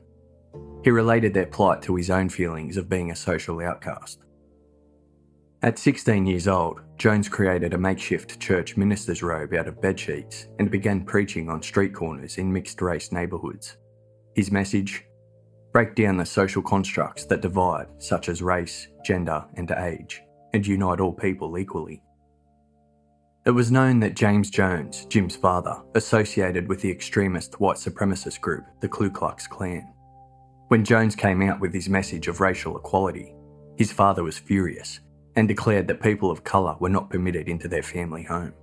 He 0.85 0.91
related 0.91 1.33
their 1.33 1.47
plight 1.47 1.83
to 1.83 1.95
his 1.95 2.11
own 2.11 2.29
feelings 2.29 2.77
of 2.77 2.89
being 2.89 3.11
a 3.11 3.17
social 3.17 3.61
outcast. 3.61 4.21
At 5.63 5.79
16 5.79 6.27
years 6.27 6.49
old, 6.49 6.81
Jones 6.99 7.29
created 7.29 7.73
a 7.73 7.79
makeshift 7.79 8.41
church 8.41 8.77
minister's 8.77 9.23
robe 9.23 9.55
out 9.55 9.69
of 9.69 9.81
bedsheets 9.81 10.49
and 10.59 10.71
began 10.71 11.05
preaching 11.05 11.49
on 11.49 11.63
street 11.63 11.95
corners 11.95 12.39
in 12.39 12.53
mixed 12.53 12.83
race 12.83 13.13
neighbourhoods. 13.13 13.77
His 14.35 14.51
message 14.51 15.05
break 15.73 15.95
down 15.95 16.17
the 16.17 16.27
social 16.27 16.63
constructs 16.63 17.27
that 17.27 17.43
divide, 17.43 17.87
such 17.99 18.29
as 18.29 18.43
race, 18.43 18.89
gender, 19.05 19.45
and 19.55 19.71
age, 19.71 20.23
and 20.53 20.67
unite 20.67 20.99
all 20.99 21.13
people 21.13 21.57
equally. 21.59 22.03
It 23.47 23.51
was 23.51 23.71
known 23.73 24.01
that 24.01 24.15
James 24.15 24.51
Jones, 24.51 25.07
Jim's 25.07 25.37
father, 25.37 25.81
associated 25.95 26.69
with 26.69 26.81
the 26.81 26.91
extremist 26.91 27.61
white 27.61 27.77
supremacist 27.77 28.41
group, 28.41 28.65
the 28.81 28.89
Ku 28.89 29.11
Klux 29.11 29.47
Klan. 29.47 29.93
When 30.73 30.87
Jones 30.87 31.15
came 31.15 31.43
out 31.43 31.61
with 31.61 31.75
his 31.75 31.91
message 31.91 32.29
of 32.29 32.41
racial 32.41 32.79
equality, 32.79 33.35
his 33.77 33.93
father 33.93 34.23
was 34.23 34.39
furious 34.39 35.01
and 35.37 35.47
declared 35.47 35.87
that 35.89 36.01
people 36.01 36.31
of 36.31 36.45
colour 36.45 36.77
were 36.81 36.89
not 36.89 37.11
permitted 37.11 37.47
into 37.47 37.69
their 37.69 37.83
family 37.83 38.23
home. 38.23 38.55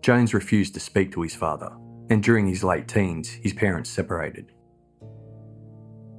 Jones 0.00 0.32
refused 0.32 0.72
to 0.72 0.80
speak 0.80 1.12
to 1.12 1.20
his 1.20 1.34
father, 1.34 1.76
and 2.08 2.22
during 2.22 2.46
his 2.46 2.64
late 2.64 2.88
teens, 2.88 3.28
his 3.28 3.52
parents 3.52 3.90
separated. 3.90 4.50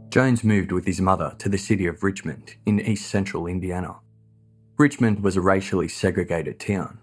Jones 0.09 0.43
moved 0.43 0.71
with 0.71 0.85
his 0.85 1.01
mother 1.01 1.33
to 1.39 1.49
the 1.49 1.57
city 1.57 1.87
of 1.87 2.03
Richmond 2.03 2.53
in 2.67 2.79
east 2.79 3.09
central 3.09 3.47
Indiana. 3.47 3.95
Richmond 4.77 5.23
was 5.23 5.35
a 5.35 5.41
racially 5.41 5.87
segregated 5.87 6.59
town. 6.59 6.99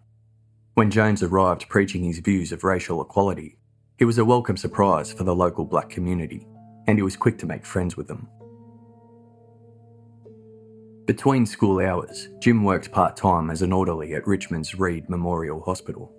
When 0.75 0.93
Jones 0.93 1.21
arrived 1.21 1.69
preaching 1.69 2.05
his 2.05 2.21
views 2.21 2.53
of 2.53 2.63
racial 2.63 3.03
equality, 3.03 3.59
he 3.99 4.05
was 4.05 4.19
a 4.19 4.25
welcome 4.25 4.57
surprise 4.57 5.13
for 5.13 5.25
the 5.25 5.35
local 5.35 5.65
black 5.65 5.91
community, 5.91 6.47
and 6.87 6.99
he 6.99 7.03
was 7.03 7.17
quick 7.17 7.39
to 7.39 7.47
make 7.47 7.65
friends 7.65 7.97
with 7.97 8.09
them. 8.09 8.29
Between 11.07 11.47
school 11.47 11.79
hours, 11.79 12.29
Jim 12.41 12.65
worked 12.65 12.91
part 12.91 13.17
time 13.17 13.51
as 13.51 13.63
an 13.63 13.73
orderly 13.73 14.15
at 14.15 14.27
Richmond's 14.27 14.75
Reid 14.75 15.09
Memorial 15.09 15.61
Hospital. 15.61 16.13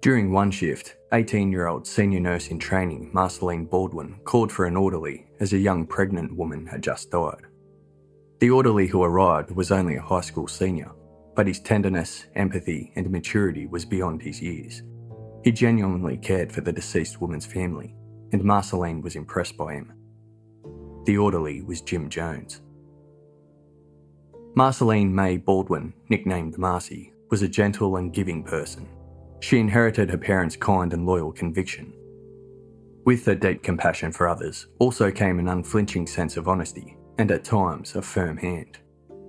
During 0.00 0.32
one 0.32 0.50
shift, 0.50 0.96
18 1.12 1.52
year 1.52 1.66
old 1.66 1.86
senior 1.86 2.20
nurse 2.20 2.48
in 2.48 2.58
training 2.58 3.10
Marceline 3.12 3.66
Baldwin 3.66 4.20
called 4.24 4.50
for 4.50 4.64
an 4.64 4.76
orderly 4.76 5.26
as 5.40 5.52
a 5.52 5.58
young 5.58 5.86
pregnant 5.86 6.34
woman 6.34 6.66
had 6.66 6.82
just 6.82 7.10
died. 7.10 7.42
The 8.38 8.50
orderly 8.50 8.86
who 8.86 9.02
arrived 9.02 9.50
was 9.50 9.70
only 9.72 9.96
a 9.96 10.02
high 10.02 10.20
school 10.20 10.48
senior, 10.48 10.92
but 11.34 11.46
his 11.46 11.60
tenderness, 11.60 12.26
empathy, 12.34 12.92
and 12.96 13.10
maturity 13.10 13.66
was 13.66 13.84
beyond 13.84 14.22
his 14.22 14.40
years. 14.40 14.82
He 15.44 15.52
genuinely 15.52 16.16
cared 16.16 16.50
for 16.50 16.62
the 16.62 16.72
deceased 16.72 17.20
woman's 17.20 17.46
family, 17.46 17.94
and 18.32 18.42
Marceline 18.44 19.00
was 19.00 19.16
impressed 19.16 19.56
by 19.56 19.74
him. 19.74 19.92
The 21.04 21.18
orderly 21.18 21.62
was 21.62 21.80
Jim 21.80 22.08
Jones. 22.08 22.60
Marceline 24.54 25.14
May 25.14 25.36
Baldwin, 25.36 25.92
nicknamed 26.08 26.58
Marcy, 26.58 27.12
was 27.30 27.42
a 27.42 27.48
gentle 27.48 27.96
and 27.96 28.12
giving 28.12 28.42
person. 28.42 28.88
She 29.40 29.58
inherited 29.58 30.10
her 30.10 30.18
parents' 30.18 30.56
kind 30.56 30.92
and 30.92 31.06
loyal 31.06 31.32
conviction. 31.32 31.92
With 33.04 33.24
her 33.26 33.34
deep 33.34 33.62
compassion 33.62 34.12
for 34.12 34.26
others 34.26 34.66
also 34.78 35.10
came 35.10 35.38
an 35.38 35.48
unflinching 35.48 36.06
sense 36.06 36.36
of 36.36 36.48
honesty 36.48 36.96
and 37.18 37.30
at 37.30 37.44
times 37.44 37.94
a 37.94 38.02
firm 38.02 38.36
hand. 38.36 38.78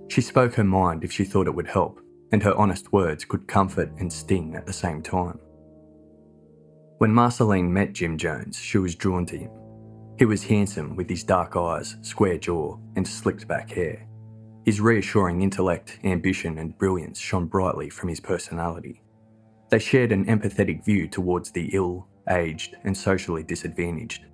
She 0.08 0.20
spoke 0.20 0.54
her 0.54 0.64
mind 0.64 1.04
if 1.04 1.12
she 1.12 1.24
thought 1.24 1.46
it 1.46 1.54
would 1.54 1.68
help, 1.68 2.00
and 2.32 2.42
her 2.42 2.54
honest 2.56 2.92
words 2.92 3.24
could 3.24 3.46
comfort 3.46 3.92
and 3.98 4.12
sting 4.12 4.56
at 4.56 4.66
the 4.66 4.72
same 4.72 5.02
time. 5.02 5.38
When 6.98 7.12
Marceline 7.12 7.72
met 7.72 7.92
Jim 7.92 8.18
Jones, 8.18 8.58
she 8.58 8.78
was 8.78 8.96
drawn 8.96 9.24
to 9.26 9.38
him. 9.38 9.52
He 10.18 10.24
was 10.24 10.42
handsome 10.42 10.96
with 10.96 11.08
his 11.08 11.22
dark 11.22 11.54
eyes, 11.54 11.96
square 12.02 12.38
jaw, 12.38 12.76
and 12.96 13.06
slicked 13.06 13.46
back 13.46 13.70
hair. 13.70 14.04
His 14.64 14.80
reassuring 14.80 15.40
intellect, 15.42 16.00
ambition, 16.02 16.58
and 16.58 16.76
brilliance 16.76 17.20
shone 17.20 17.46
brightly 17.46 17.88
from 17.88 18.08
his 18.08 18.18
personality. 18.18 19.00
They 19.70 19.78
shared 19.78 20.10
an 20.10 20.24
empathetic 20.24 20.84
view 20.84 21.06
towards 21.06 21.52
the 21.52 21.70
ill, 21.72 22.08
aged, 22.30 22.76
and 22.82 22.96
socially 22.96 23.44
disadvantaged. 23.44 24.26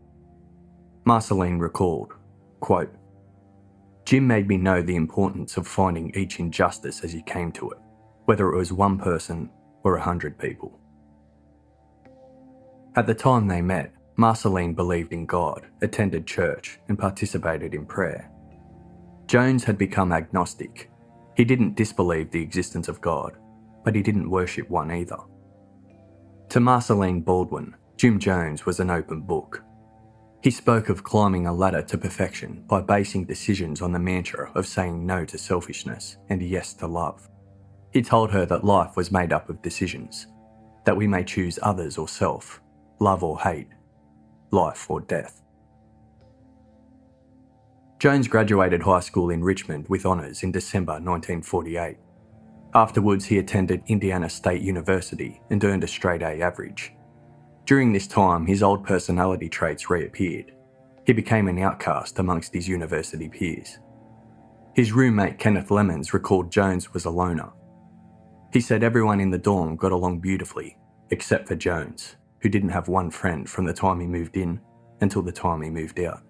Marceline 1.04 1.58
recalled, 1.58 2.14
quote, 2.60 2.94
Jim 4.06 4.26
made 4.26 4.48
me 4.48 4.56
know 4.56 4.80
the 4.80 4.96
importance 4.96 5.58
of 5.58 5.68
finding 5.68 6.14
each 6.14 6.40
injustice 6.40 7.04
as 7.04 7.12
he 7.12 7.20
came 7.22 7.52
to 7.52 7.68
it, 7.72 7.78
whether 8.24 8.50
it 8.50 8.56
was 8.56 8.72
one 8.72 8.96
person 8.96 9.50
or 9.82 9.96
a 9.96 10.02
hundred 10.02 10.38
people. 10.38 10.80
At 12.96 13.06
the 13.06 13.14
time 13.14 13.48
they 13.48 13.60
met, 13.60 13.92
Marceline 14.16 14.74
believed 14.74 15.12
in 15.12 15.26
God, 15.26 15.66
attended 15.82 16.26
church, 16.26 16.78
and 16.88 16.96
participated 16.96 17.74
in 17.74 17.84
prayer. 17.86 18.30
Jones 19.26 19.64
had 19.64 19.76
become 19.76 20.12
agnostic. 20.12 20.90
He 21.36 21.44
didn't 21.44 21.74
disbelieve 21.74 22.30
the 22.30 22.42
existence 22.42 22.86
of 22.86 23.00
God, 23.00 23.36
but 23.84 23.96
he 23.96 24.02
didn't 24.02 24.30
worship 24.30 24.70
one 24.70 24.92
either. 24.92 25.18
To 26.50 26.60
Marceline 26.60 27.20
Baldwin, 27.20 27.74
Jim 27.96 28.20
Jones 28.20 28.64
was 28.64 28.78
an 28.78 28.90
open 28.90 29.22
book. 29.22 29.64
He 30.42 30.50
spoke 30.50 30.88
of 30.88 31.02
climbing 31.02 31.46
a 31.46 31.52
ladder 31.52 31.82
to 31.82 31.98
perfection 31.98 32.62
by 32.68 32.82
basing 32.82 33.24
decisions 33.24 33.82
on 33.82 33.90
the 33.90 33.98
mantra 33.98 34.52
of 34.54 34.66
saying 34.66 35.04
no 35.04 35.24
to 35.24 35.38
selfishness 35.38 36.18
and 36.28 36.40
yes 36.42 36.74
to 36.74 36.86
love. 36.86 37.28
He 37.92 38.02
told 38.02 38.30
her 38.30 38.46
that 38.46 38.62
life 38.62 38.96
was 38.96 39.10
made 39.10 39.32
up 39.32 39.48
of 39.48 39.62
decisions, 39.62 40.28
that 40.84 40.96
we 40.96 41.08
may 41.08 41.24
choose 41.24 41.58
others 41.62 41.96
or 41.96 42.06
self, 42.06 42.60
love 43.00 43.22
or 43.22 43.38
hate, 43.40 43.68
life 44.50 44.90
or 44.90 45.00
death. 45.00 45.42
Jones 47.98 48.28
graduated 48.28 48.82
high 48.82 49.00
school 49.00 49.30
in 49.30 49.42
Richmond 49.42 49.88
with 49.88 50.04
honours 50.04 50.42
in 50.42 50.52
December 50.52 50.92
1948. 50.94 51.96
Afterwards, 52.74 53.24
he 53.24 53.38
attended 53.38 53.82
Indiana 53.86 54.28
State 54.28 54.60
University 54.60 55.40
and 55.50 55.62
earned 55.64 55.84
a 55.84 55.88
straight 55.88 56.22
A 56.22 56.42
average. 56.42 56.92
During 57.66 57.92
this 57.92 58.06
time, 58.06 58.46
his 58.46 58.62
old 58.62 58.84
personality 58.84 59.48
traits 59.48 59.88
reappeared. 59.88 60.52
He 61.06 61.12
became 61.12 61.48
an 61.48 61.58
outcast 61.58 62.18
amongst 62.18 62.52
his 62.52 62.68
university 62.68 63.28
peers. 63.28 63.78
His 64.74 64.92
roommate 64.92 65.38
Kenneth 65.38 65.70
Lemons 65.70 66.12
recalled 66.12 66.50
Jones 66.50 66.92
was 66.92 67.04
a 67.04 67.10
loner. 67.10 67.52
He 68.52 68.60
said 68.60 68.82
everyone 68.82 69.20
in 69.20 69.30
the 69.30 69.38
dorm 69.38 69.76
got 69.76 69.92
along 69.92 70.20
beautifully, 70.20 70.76
except 71.10 71.48
for 71.48 71.54
Jones, 71.54 72.16
who 72.44 72.50
didn't 72.50 72.68
have 72.68 72.88
one 72.88 73.10
friend 73.10 73.48
from 73.48 73.64
the 73.64 73.72
time 73.72 73.98
he 73.98 74.06
moved 74.06 74.36
in 74.36 74.60
until 75.00 75.22
the 75.22 75.32
time 75.32 75.62
he 75.62 75.70
moved 75.70 75.98
out. 75.98 76.20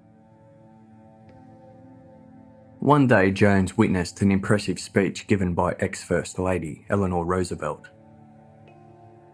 One 2.78 3.08
day, 3.08 3.32
Jones 3.32 3.76
witnessed 3.76 4.22
an 4.22 4.30
impressive 4.30 4.78
speech 4.78 5.26
given 5.26 5.54
by 5.54 5.74
ex 5.80 6.04
First 6.04 6.38
Lady 6.38 6.86
Eleanor 6.88 7.24
Roosevelt. 7.24 7.88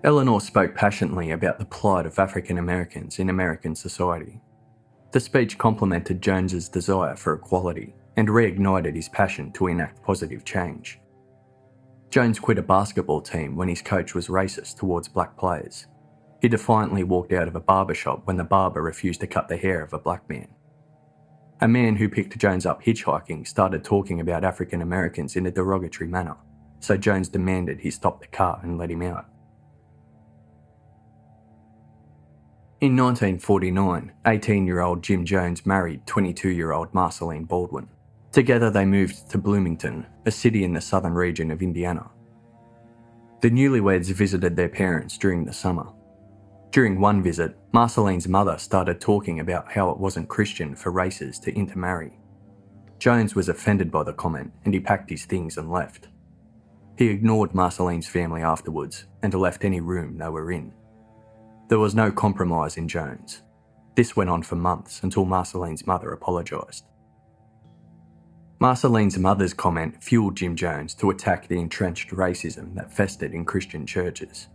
Eleanor 0.04 0.40
spoke 0.40 0.74
passionately 0.74 1.32
about 1.32 1.58
the 1.58 1.66
plight 1.66 2.06
of 2.06 2.18
African 2.18 2.56
Americans 2.56 3.18
in 3.18 3.28
American 3.28 3.74
society. 3.74 4.40
The 5.12 5.20
speech 5.20 5.58
complemented 5.58 6.22
Jones's 6.22 6.70
desire 6.70 7.14
for 7.14 7.34
equality 7.34 7.94
and 8.16 8.28
reignited 8.28 8.96
his 8.96 9.10
passion 9.10 9.52
to 9.52 9.66
enact 9.66 10.02
positive 10.02 10.46
change. 10.46 10.98
Jones 12.08 12.38
quit 12.38 12.56
a 12.56 12.62
basketball 12.62 13.20
team 13.20 13.54
when 13.54 13.68
his 13.68 13.82
coach 13.82 14.14
was 14.14 14.28
racist 14.28 14.78
towards 14.78 15.08
black 15.08 15.36
players 15.36 15.86
he 16.40 16.48
defiantly 16.48 17.04
walked 17.04 17.32
out 17.32 17.48
of 17.48 17.56
a 17.56 17.60
barber 17.60 17.94
shop 17.94 18.22
when 18.24 18.36
the 18.36 18.44
barber 18.44 18.82
refused 18.82 19.20
to 19.20 19.26
cut 19.26 19.48
the 19.48 19.56
hair 19.56 19.82
of 19.82 19.92
a 19.92 19.98
black 19.98 20.28
man. 20.28 20.48
A 21.60 21.68
man 21.68 21.96
who 21.96 22.08
picked 22.08 22.38
Jones 22.38 22.64
up 22.64 22.82
hitchhiking 22.82 23.46
started 23.46 23.84
talking 23.84 24.20
about 24.20 24.44
African 24.44 24.80
Americans 24.80 25.36
in 25.36 25.46
a 25.46 25.50
derogatory 25.50 26.08
manner, 26.08 26.36
so 26.80 26.96
Jones 26.96 27.28
demanded 27.28 27.80
he 27.80 27.90
stop 27.90 28.20
the 28.20 28.26
car 28.28 28.60
and 28.62 28.78
let 28.78 28.90
him 28.90 29.02
out. 29.02 29.26
In 32.80 32.96
1949, 32.96 34.10
18 34.26 34.66
year 34.66 34.80
old 34.80 35.02
Jim 35.02 35.26
Jones 35.26 35.66
married 35.66 36.06
22 36.06 36.48
year 36.48 36.72
old 36.72 36.94
Marceline 36.94 37.44
Baldwin. 37.44 37.90
Together 38.32 38.70
they 38.70 38.86
moved 38.86 39.28
to 39.28 39.36
Bloomington, 39.36 40.06
a 40.24 40.30
city 40.30 40.64
in 40.64 40.72
the 40.72 40.80
southern 40.80 41.12
region 41.12 41.50
of 41.50 41.60
Indiana. 41.60 42.08
The 43.42 43.50
newlyweds 43.50 44.10
visited 44.12 44.56
their 44.56 44.70
parents 44.70 45.18
during 45.18 45.44
the 45.44 45.52
summer. 45.52 45.88
During 46.70 47.00
one 47.00 47.20
visit, 47.20 47.58
Marceline's 47.72 48.28
mother 48.28 48.56
started 48.56 49.00
talking 49.00 49.40
about 49.40 49.72
how 49.72 49.90
it 49.90 49.98
wasn't 49.98 50.28
Christian 50.28 50.76
for 50.76 50.92
races 50.92 51.40
to 51.40 51.52
intermarry. 51.54 52.18
Jones 53.00 53.34
was 53.34 53.48
offended 53.48 53.90
by 53.90 54.04
the 54.04 54.12
comment 54.12 54.52
and 54.64 54.72
he 54.72 54.78
packed 54.78 55.10
his 55.10 55.24
things 55.24 55.56
and 55.56 55.70
left. 55.70 56.08
He 56.96 57.08
ignored 57.08 57.54
Marceline's 57.54 58.06
family 58.06 58.42
afterwards 58.42 59.06
and 59.22 59.34
left 59.34 59.64
any 59.64 59.80
room 59.80 60.18
they 60.18 60.28
were 60.28 60.52
in. 60.52 60.72
There 61.68 61.78
was 61.78 61.94
no 61.94 62.12
compromise 62.12 62.76
in 62.76 62.86
Jones. 62.86 63.42
This 63.96 64.14
went 64.14 64.30
on 64.30 64.42
for 64.42 64.56
months 64.56 65.02
until 65.02 65.24
Marceline's 65.24 65.86
mother 65.86 66.12
apologised. 66.12 66.84
Marceline's 68.60 69.18
mother's 69.18 69.54
comment 69.54 70.02
fueled 70.02 70.36
Jim 70.36 70.54
Jones 70.54 70.94
to 70.94 71.10
attack 71.10 71.48
the 71.48 71.58
entrenched 71.58 72.10
racism 72.10 72.74
that 72.74 72.92
festered 72.92 73.32
in 73.32 73.44
Christian 73.44 73.86
churches. 73.86 74.48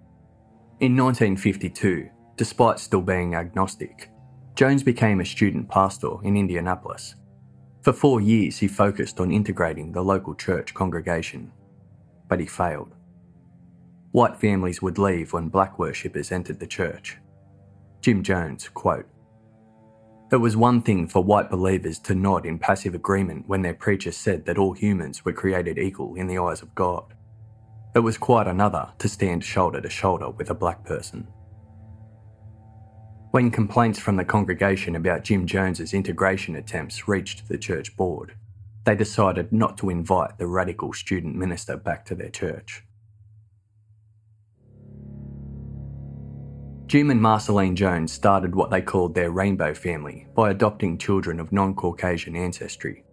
In 0.82 0.98
1952, 0.98 2.10
despite 2.36 2.80
still 2.80 3.02
being 3.02 3.34
agnostic, 3.34 4.10
Jones 4.56 4.84
became 4.84 5.22
a 5.22 5.26
student 5.26 5.70
pastor 5.70 6.22
in 6.24 6.36
Indianapolis. 6.36 7.16
For 7.82 7.94
four 7.94 8.20
years, 8.20 8.58
he 8.58 8.68
focused 8.68 9.22
on 9.22 9.32
integrating 9.32 9.94
the 9.94 10.02
local 10.02 10.36
church 10.36 10.74
congregation, 10.74 11.54
but 12.28 12.42
he 12.42 12.46
failed. 12.46 12.94
White 14.12 14.36
families 14.36 14.82
would 14.82 14.98
leave 14.98 15.32
when 15.32 15.48
black 15.48 15.80
worshippers 15.80 16.34
entered 16.34 16.60
the 16.60 16.68
church. 16.68 17.20
Jim 18.02 18.22
Jones, 18.22 18.68
quote, 18.68 19.08
It 20.30 20.38
was 20.38 20.58
one 20.58 20.82
thing 20.82 21.08
for 21.08 21.24
white 21.24 21.50
believers 21.50 22.00
to 22.00 22.16
nod 22.16 22.46
in 22.46 22.60
passive 22.60 22.96
agreement 22.96 23.48
when 23.48 23.62
their 23.62 23.74
preacher 23.74 24.12
said 24.12 24.46
that 24.46 24.58
all 24.58 24.74
humans 24.74 25.24
were 25.24 25.32
created 25.32 25.80
equal 25.80 26.16
in 26.16 26.28
the 26.28 26.38
eyes 26.38 26.62
of 26.62 26.76
God. 26.76 27.15
It 27.96 28.04
was 28.04 28.18
quite 28.18 28.46
another 28.46 28.90
to 29.00 29.08
stand 29.08 29.42
shoulder 29.42 29.80
to 29.80 29.90
shoulder 29.90 30.30
with 30.30 30.50
a 30.50 30.54
black 30.54 30.84
person. 30.84 31.30
When 33.32 33.50
complaints 33.50 34.00
from 34.00 34.18
the 34.18 34.26
congregation 34.26 34.98
about 34.98 35.24
Jim 35.24 35.48
Jones's 35.48 35.94
integration 35.94 36.58
attempts 36.58 37.08
reached 37.08 37.48
the 37.48 37.58
church 37.58 37.96
board, 37.96 38.36
they 38.84 38.96
decided 38.96 39.54
not 39.54 39.78
to 39.78 39.90
invite 39.90 40.38
the 40.38 40.46
radical 40.46 40.92
student 40.92 41.38
minister 41.38 41.78
back 41.78 42.06
to 42.08 42.16
their 42.16 42.30
church. 42.30 42.84
Jim 46.88 47.10
and 47.10 47.22
Marceline 47.22 47.78
Jones 47.78 48.12
started 48.12 48.54
what 48.56 48.72
they 48.72 48.82
called 48.82 49.16
their 49.16 49.32
rainbow 49.32 49.74
family 49.74 50.28
by 50.36 50.52
adopting 50.52 50.98
children 50.98 51.40
of 51.40 51.54
non 51.54 51.74
Caucasian 51.74 52.36
ancestry. 52.36 53.06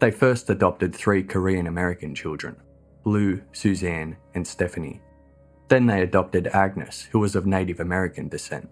They 0.00 0.10
first 0.10 0.50
adopted 0.50 0.94
three 0.94 1.22
Korean 1.22 1.68
American 1.68 2.12
children 2.12 2.56
Lou, 3.04 3.40
Suzanne, 3.52 4.16
and 4.34 4.46
Stephanie. 4.46 5.00
Then 5.68 5.86
they 5.86 6.02
adopted 6.02 6.48
Agnes, 6.48 7.08
who 7.10 7.18
was 7.18 7.34
of 7.34 7.46
Native 7.46 7.80
American 7.80 8.28
descent. 8.28 8.68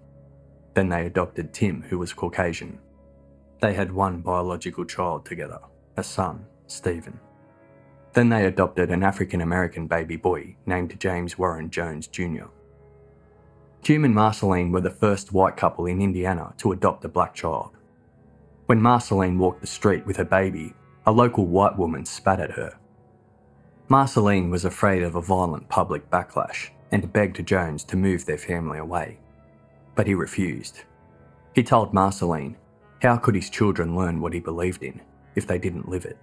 Then 0.74 0.88
they 0.88 1.06
adopted 1.06 1.52
Tim, 1.52 1.82
who 1.82 1.98
was 1.98 2.12
Caucasian. 2.12 2.78
They 3.60 3.72
had 3.72 3.92
one 3.92 4.20
biological 4.20 4.84
child 4.84 5.24
together, 5.24 5.60
a 5.96 6.04
son, 6.04 6.44
Stephen. 6.66 7.18
Then 8.12 8.28
they 8.28 8.46
adopted 8.46 8.90
an 8.90 9.02
African 9.02 9.40
American 9.40 9.86
baby 9.86 10.16
boy 10.16 10.56
named 10.66 10.98
James 11.00 11.38
Warren 11.38 11.70
Jones 11.70 12.06
Jr. 12.06 12.46
Jim 13.82 14.04
and 14.04 14.14
Marceline 14.14 14.72
were 14.72 14.80
the 14.80 14.90
first 14.90 15.32
white 15.32 15.56
couple 15.56 15.86
in 15.86 16.02
Indiana 16.02 16.52
to 16.58 16.72
adopt 16.72 17.04
a 17.04 17.08
black 17.08 17.34
child. 17.34 17.70
When 18.66 18.82
Marceline 18.82 19.38
walked 19.38 19.60
the 19.60 19.66
street 19.66 20.04
with 20.04 20.16
her 20.16 20.24
baby, 20.24 20.74
a 21.06 21.12
local 21.12 21.46
white 21.46 21.78
woman 21.78 22.04
spat 22.04 22.40
at 22.40 22.50
her 22.50 22.78
Marceline 23.90 24.50
was 24.50 24.66
afraid 24.66 25.02
of 25.02 25.14
a 25.16 25.22
violent 25.22 25.66
public 25.70 26.10
backlash 26.10 26.68
and 26.92 27.10
begged 27.10 27.46
Jones 27.46 27.84
to 27.84 27.96
move 27.96 28.26
their 28.26 28.36
family 28.36 28.78
away. 28.78 29.18
But 29.94 30.06
he 30.06 30.12
refused. 30.12 30.82
He 31.54 31.62
told 31.62 31.94
Marceline 31.94 32.58
how 33.00 33.16
could 33.16 33.34
his 33.34 33.48
children 33.48 33.96
learn 33.96 34.20
what 34.20 34.34
he 34.34 34.40
believed 34.40 34.82
in 34.82 35.00
if 35.36 35.46
they 35.46 35.58
didn't 35.58 35.88
live 35.88 36.04
it? 36.04 36.18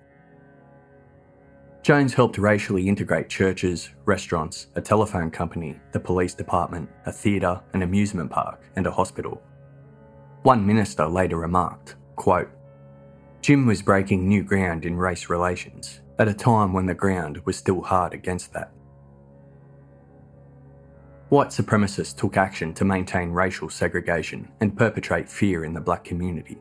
Jones 1.81 2.13
helped 2.13 2.37
racially 2.37 2.87
integrate 2.87 3.29
churches, 3.29 3.89
restaurants, 4.05 4.67
a 4.75 4.81
telephone 4.81 5.31
company, 5.31 5.79
the 5.91 5.99
police 5.99 6.35
department, 6.35 6.87
a 7.07 7.11
theatre, 7.11 7.59
an 7.73 7.81
amusement 7.81 8.29
park, 8.29 8.61
and 8.75 8.85
a 8.85 8.91
hospital. 8.91 9.41
One 10.43 10.63
minister 10.67 11.07
later 11.07 11.37
remarked, 11.37 11.95
quote, 12.15 12.49
Jim 13.41 13.65
was 13.65 13.81
breaking 13.81 14.27
new 14.27 14.43
ground 14.43 14.85
in 14.85 14.95
race 14.95 15.29
relations 15.29 16.01
at 16.19 16.27
a 16.27 16.33
time 16.33 16.73
when 16.73 16.85
the 16.85 16.93
ground 16.93 17.41
was 17.45 17.57
still 17.57 17.81
hard 17.81 18.13
against 18.13 18.53
that. 18.53 18.71
White 21.29 21.49
supremacists 21.49 22.15
took 22.15 22.37
action 22.37 22.73
to 22.75 22.85
maintain 22.85 23.31
racial 23.31 23.69
segregation 23.69 24.47
and 24.61 24.77
perpetrate 24.77 25.27
fear 25.27 25.65
in 25.65 25.73
the 25.73 25.81
black 25.81 26.03
community. 26.03 26.57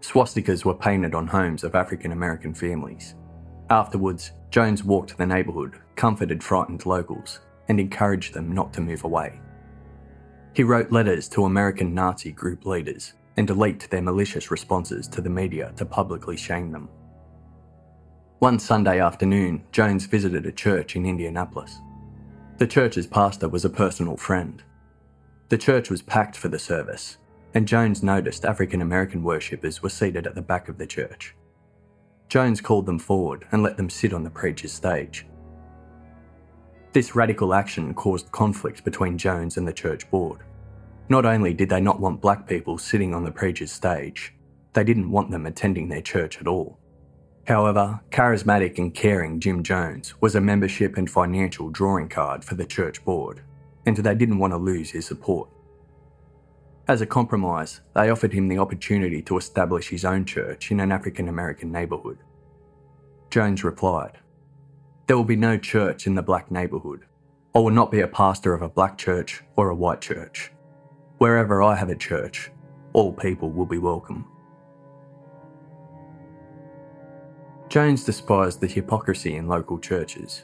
Swastikas 0.00 0.64
were 0.64 0.74
painted 0.74 1.14
on 1.14 1.26
homes 1.26 1.62
of 1.62 1.74
African 1.74 2.12
American 2.12 2.54
families. 2.54 3.14
Afterwards, 3.70 4.32
Jones 4.50 4.82
walked 4.82 5.16
the 5.16 5.26
neighbourhood, 5.26 5.78
comforted 5.94 6.42
frightened 6.42 6.84
locals, 6.84 7.40
and 7.68 7.78
encouraged 7.78 8.34
them 8.34 8.52
not 8.52 8.72
to 8.72 8.80
move 8.80 9.04
away. 9.04 9.40
He 10.54 10.64
wrote 10.64 10.90
letters 10.90 11.28
to 11.30 11.44
American 11.44 11.94
Nazi 11.94 12.32
group 12.32 12.66
leaders 12.66 13.14
and 13.36 13.48
leaked 13.56 13.90
their 13.90 14.02
malicious 14.02 14.50
responses 14.50 15.06
to 15.08 15.20
the 15.20 15.30
media 15.30 15.72
to 15.76 15.86
publicly 15.86 16.36
shame 16.36 16.70
them. 16.70 16.88
One 18.42 18.58
Sunday 18.58 18.98
afternoon, 18.98 19.62
Jones 19.70 20.06
visited 20.06 20.46
a 20.46 20.50
church 20.50 20.96
in 20.96 21.06
Indianapolis. 21.06 21.78
The 22.58 22.66
church's 22.66 23.06
pastor 23.06 23.48
was 23.48 23.64
a 23.64 23.70
personal 23.70 24.16
friend. 24.16 24.60
The 25.48 25.56
church 25.56 25.90
was 25.90 26.02
packed 26.02 26.36
for 26.36 26.48
the 26.48 26.58
service, 26.58 27.18
and 27.54 27.68
Jones 27.68 28.02
noticed 28.02 28.44
African 28.44 28.82
American 28.82 29.22
worshippers 29.22 29.80
were 29.80 29.88
seated 29.88 30.26
at 30.26 30.34
the 30.34 30.42
back 30.42 30.68
of 30.68 30.76
the 30.76 30.88
church. 30.88 31.36
Jones 32.28 32.60
called 32.60 32.84
them 32.84 32.98
forward 32.98 33.46
and 33.52 33.62
let 33.62 33.76
them 33.76 33.88
sit 33.88 34.12
on 34.12 34.24
the 34.24 34.28
preacher's 34.30 34.72
stage. 34.72 35.24
This 36.92 37.14
radical 37.14 37.54
action 37.54 37.94
caused 37.94 38.32
conflict 38.32 38.82
between 38.82 39.18
Jones 39.18 39.56
and 39.56 39.68
the 39.68 39.72
church 39.72 40.10
board. 40.10 40.40
Not 41.08 41.24
only 41.24 41.54
did 41.54 41.68
they 41.68 41.80
not 41.80 42.00
want 42.00 42.20
black 42.20 42.48
people 42.48 42.76
sitting 42.76 43.14
on 43.14 43.22
the 43.22 43.30
preacher's 43.30 43.70
stage, 43.70 44.34
they 44.72 44.82
didn't 44.82 45.12
want 45.12 45.30
them 45.30 45.46
attending 45.46 45.88
their 45.88 46.02
church 46.02 46.40
at 46.40 46.48
all. 46.48 46.80
However, 47.46 48.00
charismatic 48.10 48.78
and 48.78 48.94
caring 48.94 49.40
Jim 49.40 49.62
Jones 49.62 50.14
was 50.20 50.34
a 50.34 50.40
membership 50.40 50.96
and 50.96 51.10
financial 51.10 51.70
drawing 51.70 52.08
card 52.08 52.44
for 52.44 52.54
the 52.54 52.64
church 52.64 53.04
board, 53.04 53.42
and 53.84 53.96
they 53.96 54.14
didn't 54.14 54.38
want 54.38 54.52
to 54.52 54.58
lose 54.58 54.90
his 54.90 55.06
support. 55.06 55.48
As 56.88 57.00
a 57.00 57.06
compromise, 57.06 57.80
they 57.94 58.10
offered 58.10 58.32
him 58.32 58.48
the 58.48 58.58
opportunity 58.58 59.22
to 59.22 59.38
establish 59.38 59.88
his 59.88 60.04
own 60.04 60.24
church 60.24 60.70
in 60.70 60.80
an 60.80 60.92
African 60.92 61.28
American 61.28 61.72
neighbourhood. 61.72 62.18
Jones 63.30 63.64
replied, 63.64 64.18
there 65.06 65.16
will 65.16 65.24
be 65.24 65.36
no 65.36 65.58
church 65.58 66.06
in 66.06 66.14
the 66.14 66.22
black 66.22 66.50
neighbourhood. 66.50 67.06
I 67.54 67.58
will 67.58 67.70
not 67.70 67.90
be 67.90 68.00
a 68.00 68.08
pastor 68.08 68.54
of 68.54 68.62
a 68.62 68.68
black 68.68 68.96
church 68.96 69.42
or 69.56 69.68
a 69.68 69.74
white 69.74 70.00
church. 70.00 70.52
Wherever 71.18 71.62
I 71.62 71.74
have 71.74 71.90
a 71.90 71.96
church, 71.96 72.50
all 72.92 73.12
people 73.12 73.50
will 73.50 73.66
be 73.66 73.78
welcome. 73.78 74.31
Jones 77.72 78.04
despised 78.04 78.60
the 78.60 78.66
hypocrisy 78.66 79.36
in 79.36 79.48
local 79.48 79.78
churches. 79.78 80.42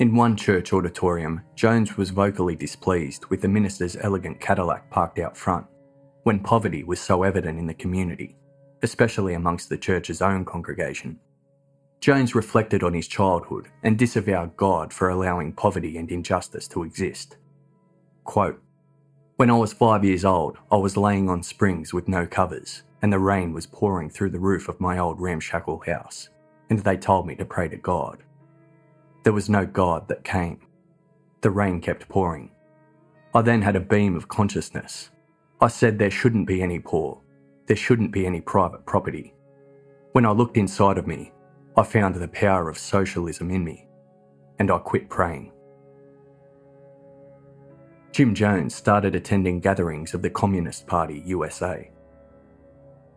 In 0.00 0.16
one 0.16 0.34
church 0.34 0.72
auditorium, 0.72 1.40
Jones 1.54 1.96
was 1.96 2.10
vocally 2.10 2.56
displeased 2.56 3.26
with 3.26 3.40
the 3.40 3.46
minister's 3.46 3.96
elegant 4.00 4.40
Cadillac 4.40 4.90
parked 4.90 5.20
out 5.20 5.36
front, 5.36 5.64
when 6.24 6.40
poverty 6.40 6.82
was 6.82 6.98
so 6.98 7.22
evident 7.22 7.60
in 7.60 7.68
the 7.68 7.74
community, 7.74 8.34
especially 8.82 9.34
amongst 9.34 9.68
the 9.68 9.78
church's 9.78 10.20
own 10.20 10.44
congregation. 10.44 11.20
Jones 12.00 12.34
reflected 12.34 12.82
on 12.82 12.92
his 12.92 13.06
childhood 13.06 13.68
and 13.84 13.96
disavowed 13.96 14.56
God 14.56 14.92
for 14.92 15.10
allowing 15.10 15.52
poverty 15.52 15.96
and 15.96 16.10
injustice 16.10 16.66
to 16.70 16.82
exist. 16.82 17.36
Quote, 18.24 18.60
when 19.36 19.48
I 19.48 19.56
was 19.56 19.72
five 19.72 20.04
years 20.04 20.24
old, 20.24 20.58
I 20.72 20.76
was 20.76 20.96
laying 20.96 21.30
on 21.30 21.44
springs 21.44 21.94
with 21.94 22.08
no 22.08 22.26
covers, 22.26 22.82
and 23.00 23.12
the 23.12 23.20
rain 23.20 23.52
was 23.52 23.68
pouring 23.68 24.10
through 24.10 24.30
the 24.30 24.40
roof 24.40 24.68
of 24.68 24.80
my 24.80 24.98
old 24.98 25.20
ramshackle 25.20 25.84
house, 25.86 26.30
and 26.70 26.78
they 26.80 26.96
told 26.96 27.26
me 27.26 27.34
to 27.36 27.44
pray 27.44 27.68
to 27.68 27.76
God. 27.76 28.22
There 29.24 29.32
was 29.32 29.48
no 29.48 29.66
God 29.66 30.08
that 30.08 30.24
came. 30.24 30.60
The 31.40 31.50
rain 31.50 31.80
kept 31.80 32.08
pouring. 32.08 32.50
I 33.34 33.42
then 33.42 33.62
had 33.62 33.76
a 33.76 33.80
beam 33.80 34.16
of 34.16 34.28
consciousness. 34.28 35.10
I 35.60 35.68
said 35.68 35.98
there 35.98 36.10
shouldn't 36.10 36.46
be 36.46 36.62
any 36.62 36.78
poor. 36.78 37.20
There 37.66 37.76
shouldn't 37.76 38.12
be 38.12 38.26
any 38.26 38.40
private 38.40 38.86
property. 38.86 39.34
When 40.12 40.24
I 40.24 40.30
looked 40.30 40.56
inside 40.56 40.98
of 40.98 41.06
me, 41.06 41.32
I 41.76 41.82
found 41.82 42.14
the 42.14 42.28
power 42.28 42.68
of 42.68 42.78
socialism 42.78 43.50
in 43.50 43.62
me, 43.62 43.86
and 44.58 44.70
I 44.70 44.78
quit 44.78 45.08
praying. 45.08 45.52
Jim 48.10 48.34
Jones 48.34 48.74
started 48.74 49.14
attending 49.14 49.60
gatherings 49.60 50.14
of 50.14 50.22
the 50.22 50.30
Communist 50.30 50.86
Party 50.86 51.22
USA. 51.26 51.90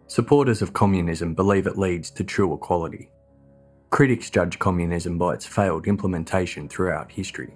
Supporters 0.08 0.62
of 0.62 0.74
communism 0.74 1.34
believe 1.34 1.66
it 1.66 1.78
leads 1.78 2.12
to 2.12 2.24
true 2.24 2.54
equality. 2.54 3.10
Critics 3.92 4.30
judge 4.30 4.58
communism 4.58 5.18
by 5.18 5.34
its 5.34 5.46
failed 5.46 5.86
implementation 5.86 6.70
throughout 6.70 7.12
history. 7.12 7.54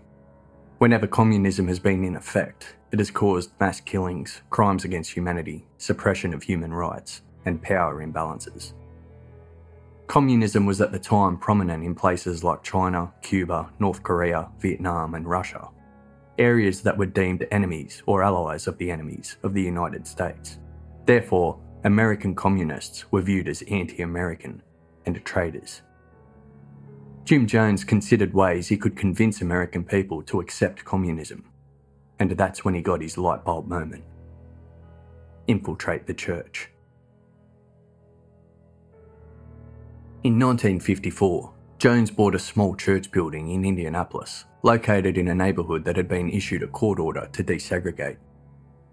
Whenever 0.79 1.07
communism 1.07 1.65
has 1.69 1.79
been 1.79 2.03
in 2.03 2.17
effect, 2.17 2.75
it 2.91 2.99
has 2.99 3.09
caused 3.09 3.57
mass 3.57 3.79
killings, 3.79 4.41
crimes 4.49 4.83
against 4.83 5.13
humanity, 5.13 5.65
suppression 5.77 6.33
of 6.33 6.43
human 6.43 6.73
rights, 6.73 7.21
and 7.45 7.61
power 7.61 8.05
imbalances. 8.05 8.73
Communism 10.07 10.65
was 10.65 10.81
at 10.81 10.91
the 10.91 10.99
time 10.99 11.37
prominent 11.37 11.85
in 11.85 11.95
places 11.95 12.43
like 12.43 12.61
China, 12.63 13.13
Cuba, 13.21 13.71
North 13.79 14.03
Korea, 14.03 14.49
Vietnam, 14.59 15.15
and 15.15 15.25
Russia, 15.25 15.69
areas 16.37 16.81
that 16.81 16.97
were 16.97 17.05
deemed 17.05 17.47
enemies 17.49 18.03
or 18.07 18.21
allies 18.21 18.67
of 18.67 18.77
the 18.77 18.91
enemies 18.91 19.37
of 19.43 19.53
the 19.53 19.63
United 19.63 20.05
States. 20.05 20.59
Therefore, 21.05 21.57
American 21.85 22.35
communists 22.35 23.09
were 23.09 23.21
viewed 23.21 23.47
as 23.47 23.61
anti 23.69 24.01
American 24.01 24.61
and 25.05 25.23
traitors. 25.23 25.81
Jim 27.25 27.47
Jones 27.47 27.83
considered 27.83 28.33
ways 28.33 28.67
he 28.67 28.77
could 28.77 28.95
convince 28.95 29.41
American 29.41 29.83
people 29.83 30.21
to 30.23 30.39
accept 30.39 30.85
communism, 30.85 31.43
and 32.19 32.29
that's 32.31 32.63
when 32.63 32.75
he 32.75 32.81
got 32.81 33.01
his 33.01 33.17
light 33.17 33.43
bulb 33.43 33.67
moment 33.67 34.03
infiltrate 35.47 36.07
the 36.07 36.13
church. 36.13 36.69
In 40.23 40.39
1954, 40.39 41.53
Jones 41.77 42.09
bought 42.09 42.33
a 42.33 42.39
small 42.39 42.75
church 42.75 43.11
building 43.11 43.51
in 43.51 43.63
Indianapolis, 43.63 44.45
located 44.63 45.17
in 45.17 45.27
a 45.27 45.35
neighbourhood 45.35 45.85
that 45.85 45.97
had 45.97 46.07
been 46.07 46.29
issued 46.29 46.63
a 46.63 46.67
court 46.67 46.99
order 46.99 47.29
to 47.31 47.43
desegregate. 47.43 48.17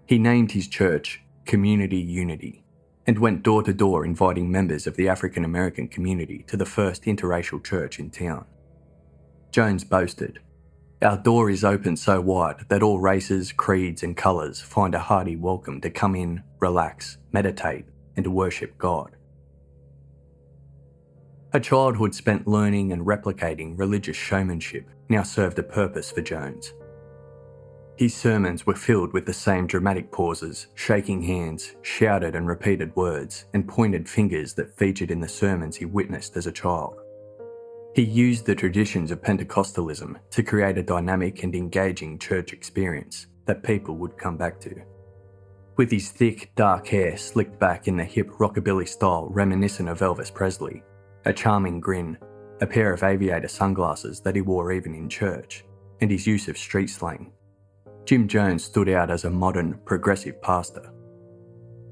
He 0.05 0.19
named 0.19 0.51
his 0.51 0.67
church 0.67 1.23
Community 1.45 1.97
Unity 1.97 2.62
and 3.05 3.19
went 3.19 3.43
door 3.43 3.63
to 3.63 3.73
door 3.73 4.05
inviting 4.05 4.51
members 4.51 4.87
of 4.87 4.95
the 4.95 5.09
African 5.09 5.43
American 5.43 5.87
community 5.87 6.43
to 6.47 6.57
the 6.57 6.65
first 6.65 7.03
interracial 7.03 7.63
church 7.63 7.99
in 7.99 8.09
town. 8.09 8.45
Jones 9.51 9.83
boasted, 9.83 10.39
Our 11.01 11.17
door 11.17 11.49
is 11.49 11.63
open 11.63 11.97
so 11.97 12.21
wide 12.21 12.65
that 12.69 12.81
all 12.81 12.99
races, 12.99 13.51
creeds, 13.51 14.03
and 14.03 14.15
colours 14.15 14.61
find 14.61 14.95
a 14.95 14.99
hearty 14.99 15.35
welcome 15.35 15.81
to 15.81 15.89
come 15.89 16.15
in, 16.15 16.43
relax, 16.59 17.17
meditate, 17.31 17.85
and 18.15 18.27
worship 18.27 18.77
God. 18.77 19.15
A 21.51 21.59
childhood 21.59 22.15
spent 22.15 22.47
learning 22.47 22.91
and 22.91 23.05
replicating 23.05 23.77
religious 23.77 24.17
showmanship 24.17 24.89
now 25.09 25.21
served 25.21 25.59
a 25.59 25.63
purpose 25.63 26.09
for 26.09 26.21
Jones. 26.21 26.73
His 27.95 28.15
sermons 28.15 28.65
were 28.65 28.75
filled 28.75 29.13
with 29.13 29.27
the 29.27 29.33
same 29.33 29.67
dramatic 29.67 30.11
pauses, 30.11 30.67
shaking 30.73 31.21
hands, 31.21 31.75
shouted 31.83 32.35
and 32.35 32.47
repeated 32.47 32.95
words, 32.95 33.45
and 33.53 33.67
pointed 33.67 34.09
fingers 34.09 34.55
that 34.55 34.75
featured 34.75 35.11
in 35.11 35.19
the 35.19 35.27
sermons 35.27 35.75
he 35.75 35.85
witnessed 35.85 36.35
as 36.35 36.47
a 36.47 36.51
child. 36.51 36.95
He 37.93 38.01
used 38.01 38.47
the 38.47 38.55
traditions 38.55 39.11
of 39.11 39.21
Pentecostalism 39.21 40.17
to 40.31 40.43
create 40.43 40.79
a 40.79 40.83
dynamic 40.83 41.43
and 41.43 41.53
engaging 41.53 42.17
church 42.17 42.51
experience 42.51 43.27
that 43.45 43.61
people 43.61 43.95
would 43.97 44.17
come 44.17 44.37
back 44.37 44.59
to. 44.61 44.81
With 45.77 45.91
his 45.91 46.09
thick, 46.09 46.51
dark 46.55 46.87
hair 46.87 47.15
slicked 47.17 47.59
back 47.59 47.87
in 47.87 47.95
the 47.95 48.03
hip 48.03 48.29
rockabilly 48.39 48.87
style 48.87 49.27
reminiscent 49.29 49.89
of 49.89 49.99
Elvis 49.99 50.33
Presley, 50.33 50.81
a 51.25 51.33
charming 51.33 51.79
grin, 51.79 52.17
a 52.61 52.65
pair 52.65 52.91
of 52.91 53.03
aviator 53.03 53.47
sunglasses 53.47 54.19
that 54.21 54.35
he 54.35 54.41
wore 54.41 54.71
even 54.71 54.95
in 54.95 55.07
church, 55.07 55.63
and 56.01 56.09
his 56.09 56.25
use 56.25 56.47
of 56.47 56.57
street 56.57 56.89
slang. 56.89 57.31
Jim 58.05 58.27
Jones 58.27 58.63
stood 58.63 58.89
out 58.89 59.09
as 59.09 59.23
a 59.23 59.29
modern, 59.29 59.79
progressive 59.85 60.41
pastor. 60.41 60.91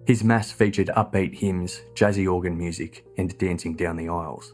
His 0.05 0.23
mass 0.23 0.51
featured 0.51 0.87
upbeat 0.97 1.33
hymns, 1.33 1.81
jazzy 1.93 2.31
organ 2.31 2.57
music, 2.57 3.05
and 3.17 3.37
dancing 3.37 3.75
down 3.75 3.95
the 3.95 4.09
aisles. 4.09 4.53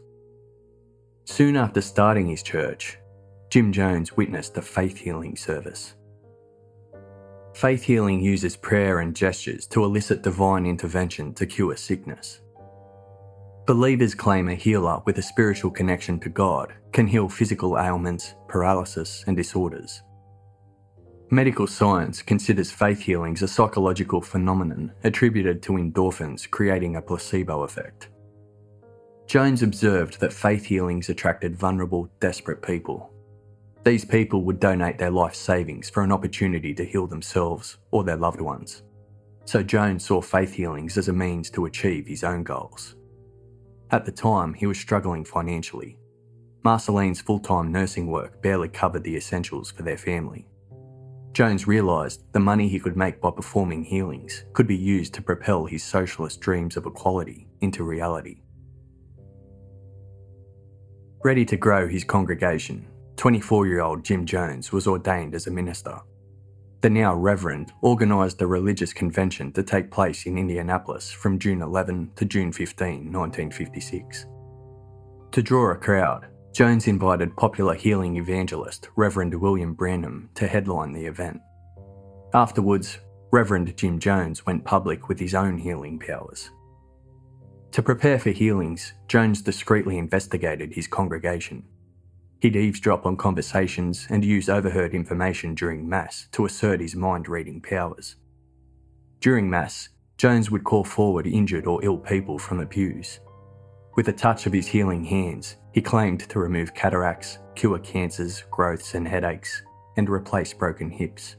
Soon 1.24 1.56
after 1.56 1.80
starting 1.80 2.26
his 2.26 2.42
church, 2.42 2.98
Jim 3.50 3.72
Jones 3.72 4.16
witnessed 4.16 4.56
a 4.56 4.62
faith 4.62 4.98
healing 4.98 5.36
service. 5.36 5.94
Faith 7.54 7.82
healing 7.82 8.20
uses 8.20 8.56
prayer 8.56 9.00
and 9.00 9.16
gestures 9.16 9.66
to 9.66 9.84
elicit 9.84 10.22
divine 10.22 10.64
intervention 10.64 11.34
to 11.34 11.46
cure 11.46 11.76
sickness. 11.76 12.40
Believers 13.66 14.14
claim 14.14 14.48
a 14.48 14.54
healer 14.54 15.02
with 15.06 15.18
a 15.18 15.22
spiritual 15.22 15.70
connection 15.70 16.20
to 16.20 16.28
God 16.28 16.72
can 16.92 17.06
heal 17.06 17.28
physical 17.28 17.78
ailments, 17.78 18.34
paralysis, 18.46 19.24
and 19.26 19.36
disorders. 19.36 20.02
Medical 21.30 21.66
science 21.66 22.22
considers 22.22 22.70
faith 22.70 23.00
healings 23.00 23.42
a 23.42 23.48
psychological 23.48 24.22
phenomenon 24.22 24.90
attributed 25.04 25.62
to 25.62 25.72
endorphins 25.72 26.50
creating 26.50 26.96
a 26.96 27.02
placebo 27.02 27.64
effect. 27.64 28.08
Jones 29.26 29.62
observed 29.62 30.20
that 30.20 30.32
faith 30.32 30.64
healings 30.64 31.10
attracted 31.10 31.54
vulnerable, 31.54 32.08
desperate 32.18 32.62
people. 32.62 33.12
These 33.84 34.06
people 34.06 34.42
would 34.44 34.58
donate 34.58 34.96
their 34.96 35.10
life 35.10 35.34
savings 35.34 35.90
for 35.90 36.02
an 36.02 36.12
opportunity 36.12 36.72
to 36.72 36.84
heal 36.84 37.06
themselves 37.06 37.76
or 37.90 38.04
their 38.04 38.16
loved 38.16 38.40
ones. 38.40 38.84
So 39.44 39.62
Jones 39.62 40.06
saw 40.06 40.22
faith 40.22 40.54
healings 40.54 40.96
as 40.96 41.08
a 41.08 41.12
means 41.12 41.50
to 41.50 41.66
achieve 41.66 42.06
his 42.06 42.24
own 42.24 42.42
goals. 42.42 42.96
At 43.90 44.06
the 44.06 44.12
time, 44.12 44.54
he 44.54 44.66
was 44.66 44.78
struggling 44.78 45.26
financially. 45.26 45.98
Marceline's 46.64 47.20
full 47.20 47.38
time 47.38 47.70
nursing 47.70 48.06
work 48.06 48.40
barely 48.40 48.68
covered 48.68 49.04
the 49.04 49.16
essentials 49.16 49.70
for 49.70 49.82
their 49.82 49.98
family. 49.98 50.46
Jones 51.32 51.66
realised 51.66 52.24
the 52.32 52.40
money 52.40 52.68
he 52.68 52.80
could 52.80 52.96
make 52.96 53.20
by 53.20 53.30
performing 53.30 53.84
healings 53.84 54.44
could 54.52 54.66
be 54.66 54.76
used 54.76 55.14
to 55.14 55.22
propel 55.22 55.66
his 55.66 55.84
socialist 55.84 56.40
dreams 56.40 56.76
of 56.76 56.86
equality 56.86 57.46
into 57.60 57.84
reality. 57.84 58.42
Ready 61.24 61.44
to 61.44 61.56
grow 61.56 61.88
his 61.88 62.04
congregation, 62.04 62.86
24 63.16 63.66
year 63.66 63.80
old 63.80 64.04
Jim 64.04 64.24
Jones 64.24 64.72
was 64.72 64.86
ordained 64.86 65.34
as 65.34 65.46
a 65.46 65.50
minister. 65.50 65.98
The 66.80 66.90
now 66.90 67.14
Reverend 67.14 67.72
organised 67.82 68.40
a 68.40 68.46
religious 68.46 68.92
convention 68.92 69.50
to 69.52 69.64
take 69.64 69.90
place 69.90 70.26
in 70.26 70.38
Indianapolis 70.38 71.10
from 71.10 71.40
June 71.40 71.60
11 71.60 72.12
to 72.14 72.24
June 72.24 72.52
15, 72.52 73.12
1956. 73.12 74.26
To 75.32 75.42
draw 75.42 75.72
a 75.72 75.76
crowd, 75.76 76.28
Jones 76.58 76.88
invited 76.88 77.36
popular 77.36 77.72
healing 77.72 78.16
evangelist 78.16 78.88
Reverend 78.96 79.32
William 79.32 79.74
Branham 79.74 80.28
to 80.34 80.48
headline 80.48 80.92
the 80.92 81.06
event. 81.06 81.40
Afterwards, 82.34 82.98
Reverend 83.30 83.76
Jim 83.76 84.00
Jones 84.00 84.44
went 84.44 84.64
public 84.64 85.08
with 85.08 85.20
his 85.20 85.36
own 85.36 85.56
healing 85.56 86.00
powers. 86.00 86.50
To 87.70 87.80
prepare 87.80 88.18
for 88.18 88.30
healings, 88.30 88.92
Jones 89.06 89.40
discreetly 89.40 89.98
investigated 89.98 90.72
his 90.72 90.88
congregation. 90.88 91.62
He'd 92.40 92.56
eavesdrop 92.56 93.06
on 93.06 93.16
conversations 93.16 94.08
and 94.10 94.24
use 94.24 94.48
overheard 94.48 94.94
information 94.94 95.54
during 95.54 95.88
Mass 95.88 96.26
to 96.32 96.44
assert 96.44 96.80
his 96.80 96.96
mind 96.96 97.28
reading 97.28 97.60
powers. 97.60 98.16
During 99.20 99.48
Mass, 99.48 99.90
Jones 100.16 100.50
would 100.50 100.64
call 100.64 100.82
forward 100.82 101.28
injured 101.28 101.68
or 101.68 101.84
ill 101.84 101.98
people 101.98 102.36
from 102.36 102.58
the 102.58 102.66
pews. 102.66 103.20
With 103.98 104.06
a 104.06 104.12
touch 104.12 104.46
of 104.46 104.52
his 104.52 104.68
healing 104.68 105.02
hands, 105.02 105.56
he 105.72 105.82
claimed 105.82 106.20
to 106.20 106.38
remove 106.38 106.72
cataracts, 106.72 107.40
cure 107.56 107.80
cancers, 107.80 108.44
growths, 108.48 108.94
and 108.94 109.08
headaches, 109.08 109.60
and 109.96 110.08
replace 110.08 110.54
broken 110.54 110.88
hips. 110.88 111.34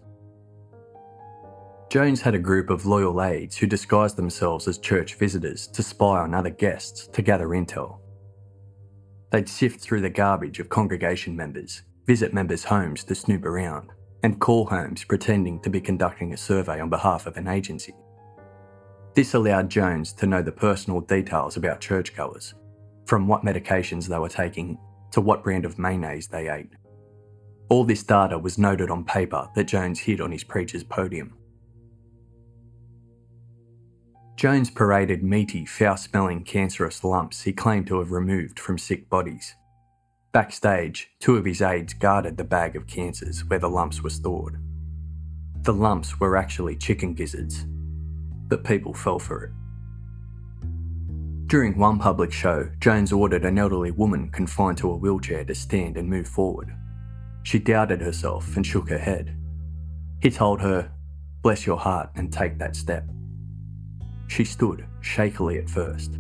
Jones 1.90 2.20
had 2.20 2.36
a 2.36 2.38
group 2.38 2.70
of 2.70 2.86
loyal 2.86 3.24
aides 3.24 3.56
who 3.56 3.66
disguised 3.66 4.18
themselves 4.18 4.68
as 4.68 4.78
church 4.78 5.16
visitors 5.16 5.68
to 5.68 5.82
spy 5.82 6.20
on 6.20 6.34
other 6.34 6.50
guests 6.50 7.08
to 7.08 7.22
gather 7.22 7.48
intel. 7.48 8.00
They'd 9.32 9.48
sift 9.48 9.80
through 9.80 10.02
the 10.02 10.10
garbage 10.10 10.60
of 10.60 10.68
congregation 10.68 11.38
members, 11.38 11.84
visit 12.08 12.34
members' 12.34 12.66
homes 12.66 13.06
to 13.06 13.16
snoop 13.16 13.46
around, 13.46 13.92
and 14.22 14.42
call 14.42 14.66
homes 14.66 15.06
pretending 15.06 15.62
to 15.62 15.70
be 15.70 15.80
conducting 15.80 16.34
a 16.34 16.38
survey 16.38 16.82
on 16.82 16.90
behalf 16.90 17.26
of 17.26 17.38
an 17.38 17.48
agency. 17.48 17.96
This 19.16 19.34
allowed 19.34 19.70
Jones 19.70 20.14
to 20.14 20.28
know 20.28 20.42
the 20.42 20.52
personal 20.52 21.02
details 21.02 21.58
about 21.58 21.82
churchgoers, 21.82 22.54
from 23.06 23.28
what 23.28 23.44
medications 23.44 24.08
they 24.08 24.20
were 24.20 24.30
taking 24.30 24.78
to 25.12 25.22
what 25.22 25.44
brand 25.44 25.66
of 25.66 25.80
mayonnaise 25.80 26.28
they 26.28 26.50
ate. 26.50 26.72
All 27.70 27.84
this 27.84 28.04
data 28.04 28.38
was 28.38 28.58
noted 28.58 28.90
on 28.90 29.04
paper 29.04 29.50
that 29.56 29.66
Jones 29.66 30.00
hid 30.00 30.22
on 30.22 30.32
his 30.32 30.44
preacher's 30.44 30.84
podium. 30.84 31.34
Jones 34.36 34.70
paraded 34.70 35.22
meaty, 35.22 35.66
foul 35.66 35.98
smelling, 35.98 36.44
cancerous 36.44 37.04
lumps 37.04 37.42
he 37.42 37.52
claimed 37.52 37.88
to 37.88 38.00
have 38.00 38.12
removed 38.12 38.58
from 38.58 38.78
sick 38.78 39.10
bodies. 39.10 39.56
Backstage, 40.32 41.12
two 41.20 41.36
of 41.36 41.46
his 41.46 41.62
aides 41.62 41.94
guarded 41.94 42.38
the 42.38 42.44
bag 42.44 42.76
of 42.76 42.88
cancers 42.88 43.44
where 43.44 43.60
the 43.60 43.70
lumps 43.70 44.02
were 44.02 44.10
stored. 44.10 44.58
The 45.64 45.74
lumps 45.74 46.20
were 46.20 46.38
actually 46.38 46.78
chicken 46.78 47.14
gizzards, 47.16 47.66
but 48.50 48.64
people 48.64 48.94
fell 48.94 49.20
for 49.20 49.44
it. 49.46 49.52
During 51.48 51.78
one 51.78 51.98
public 51.98 52.32
show, 52.32 52.70
Jones 52.80 53.12
ordered 53.12 53.46
an 53.46 53.58
elderly 53.58 53.92
woman 53.92 54.30
confined 54.30 54.78
to 54.80 54.92
a 54.92 54.96
wheelchair 54.96 55.44
to 55.46 55.56
stand 55.56 55.98
and 55.98 56.08
move 56.08 56.28
forward. 56.28 56.76
She 57.44 57.58
doubted 57.58 58.02
herself 58.02 58.56
and 58.56 58.66
shook 58.66 58.90
her 58.90 59.00
head. 59.00 59.36
He 60.22 60.30
told 60.30 60.62
her, 60.62 60.92
Bless 61.42 61.66
your 61.66 61.78
heart 61.78 62.12
and 62.16 62.32
take 62.32 62.60
that 62.60 62.76
step. 62.76 63.06
She 64.28 64.44
stood, 64.46 64.86
shakily 65.02 65.58
at 65.58 65.70
first. 65.70 66.20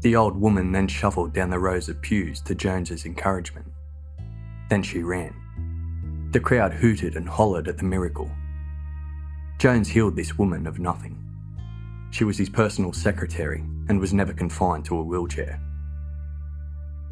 The 0.00 0.14
old 0.14 0.36
woman 0.36 0.72
then 0.72 0.88
shuffled 0.88 1.32
down 1.32 1.50
the 1.50 1.58
rows 1.58 1.88
of 1.88 2.02
pews 2.02 2.40
to 2.42 2.54
Jones's 2.54 3.06
encouragement. 3.06 3.66
Then 4.68 4.82
she 4.82 5.02
ran. 5.02 6.28
The 6.32 6.40
crowd 6.40 6.74
hooted 6.74 7.16
and 7.16 7.28
hollered 7.28 7.68
at 7.68 7.78
the 7.78 7.84
miracle. 7.84 8.30
Jones 9.58 9.88
healed 9.88 10.16
this 10.16 10.36
woman 10.36 10.66
of 10.66 10.78
nothing. 10.78 11.17
She 12.10 12.24
was 12.24 12.38
his 12.38 12.48
personal 12.48 12.92
secretary 12.92 13.64
and 13.88 14.00
was 14.00 14.14
never 14.14 14.32
confined 14.32 14.84
to 14.86 14.96
a 14.96 15.02
wheelchair. 15.02 15.60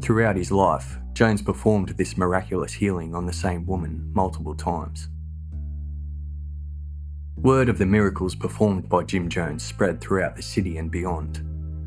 Throughout 0.00 0.36
his 0.36 0.50
life, 0.50 0.98
Jones 1.14 1.40
performed 1.40 1.90
this 1.90 2.16
miraculous 2.16 2.72
healing 2.72 3.14
on 3.14 3.26
the 3.26 3.32
same 3.32 3.66
woman 3.66 4.10
multiple 4.14 4.54
times. 4.54 5.08
Word 7.36 7.68
of 7.68 7.78
the 7.78 7.86
miracles 7.86 8.34
performed 8.34 8.88
by 8.88 9.04
Jim 9.04 9.28
Jones 9.28 9.62
spread 9.62 10.00
throughout 10.00 10.36
the 10.36 10.42
city 10.42 10.78
and 10.78 10.90
beyond. 10.90 11.42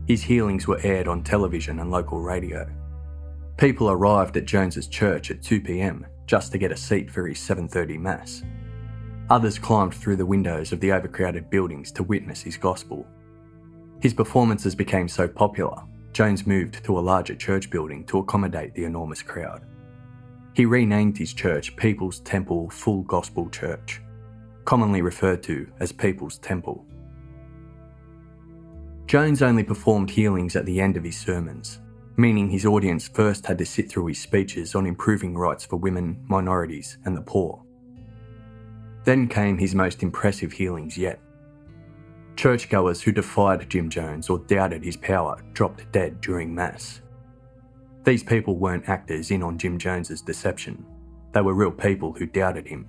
His 0.08 0.24
healings 0.24 0.68
were 0.68 0.80
aired 0.84 1.08
on 1.08 1.24
television 1.24 1.80
and 1.80 1.92
local 1.92 2.20
radio. 2.20 2.68
People 3.58 3.92
arrived 3.92 4.38
at 4.38 4.46
Jones's 4.46 4.88
church 4.88 5.32
at 5.32 5.44
2 5.44 5.62
p.m. 5.62 6.06
just 6.28 6.52
to 6.52 6.58
get 6.58 6.72
a 6.72 6.78
seat 6.78 7.12
for 7.12 7.28
his 7.28 7.38
7:30 7.38 8.00
mass. 8.00 8.44
Others 9.30 9.60
climbed 9.60 9.94
through 9.94 10.16
the 10.16 10.26
windows 10.26 10.72
of 10.72 10.80
the 10.80 10.92
overcrowded 10.92 11.50
buildings 11.50 11.92
to 11.92 12.04
witness 12.04 12.42
his 12.42 12.58
gospel. 12.58 13.06
His 14.02 14.14
performances 14.14 14.76
became 14.76 15.08
so 15.08 15.28
popular, 15.28 15.84
Jones 16.14 16.48
moved 16.48 16.84
to 16.84 16.98
a 16.98 17.02
larger 17.02 17.36
church 17.36 17.70
building 17.70 18.04
to 18.06 18.20
accommodate 18.20 18.74
the 18.74 18.86
enormous 18.86 19.22
crowd. 19.22 19.66
He 20.54 20.66
renamed 20.66 21.18
his 21.18 21.34
church 21.34 21.76
People's 21.76 22.20
Temple 22.22 22.70
Full 22.70 23.04
Gospel 23.04 23.50
Church 23.50 24.02
commonly 24.70 25.02
referred 25.02 25.42
to 25.42 25.68
as 25.80 25.92
People's 25.92 26.38
Temple. 26.38 26.86
Jones 29.08 29.42
only 29.42 29.64
performed 29.64 30.12
healings 30.12 30.56
at 30.56 30.68
the 30.68 30.80
end 30.80 30.96
of 30.96 31.04
his 31.04 31.18
sermons, 31.18 31.80
meaning 32.18 32.48
his 32.48 32.68
audience 32.68 33.08
first 33.08 33.48
had 33.48 33.58
to 33.58 33.66
sit 33.66 33.90
through 33.90 34.06
his 34.06 34.20
speeches 34.20 34.76
on 34.76 34.86
improving 34.86 35.36
rights 35.36 35.66
for 35.66 35.78
women, 35.78 36.24
minorities, 36.28 37.00
and 37.06 37.18
the 37.18 37.22
poor. 37.22 37.64
Then 39.04 39.28
came 39.28 39.58
his 39.58 39.76
most 39.76 40.04
impressive 40.04 40.52
healings 40.52 40.98
yet. 40.98 41.20
Churchgoers 42.36 43.02
who 43.02 43.12
defied 43.12 43.70
Jim 43.70 43.90
Jones 43.90 44.30
or 44.30 44.40
doubted 44.40 44.84
his 44.84 44.98
power 44.98 45.42
dropped 45.54 45.92
dead 45.92 46.22
during 46.22 46.54
Mass. 46.54 47.02
These 48.04 48.24
people 48.24 48.58
weren't 48.58 48.88
actors 48.88 49.32
in 49.32 49.44
on 49.44 49.58
Jim 49.58 49.78
Jones's 49.78 50.22
deception, 50.22 50.86
they 51.32 51.42
were 51.42 51.54
real 51.54 51.72
people 51.72 52.14
who 52.14 52.26
doubted 52.26 52.68
him 52.68 52.88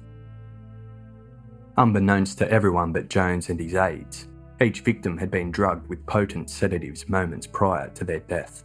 Unbeknownst 1.80 2.36
to 2.36 2.50
everyone 2.50 2.92
but 2.92 3.08
Jones 3.08 3.48
and 3.48 3.58
his 3.58 3.74
aides, 3.74 4.28
each 4.60 4.80
victim 4.80 5.16
had 5.16 5.30
been 5.30 5.50
drugged 5.50 5.88
with 5.88 6.04
potent 6.04 6.50
sedatives 6.50 7.08
moments 7.08 7.46
prior 7.46 7.88
to 7.94 8.04
their 8.04 8.20
death. 8.20 8.64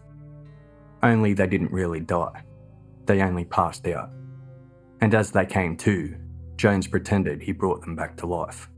Only 1.01 1.33
they 1.33 1.47
didn't 1.47 1.71
really 1.71 2.01
die, 2.01 2.43
they 3.05 3.21
only 3.21 3.45
passed 3.45 3.87
out. 3.87 4.09
And 4.99 5.15
as 5.15 5.31
they 5.31 5.45
came 5.45 5.77
to, 5.77 6.13
Jones 6.57 6.87
pretended 6.87 7.41
he 7.41 7.51
brought 7.51 7.81
them 7.81 7.95
back 7.95 8.17
to 8.17 8.25
life. 8.25 8.69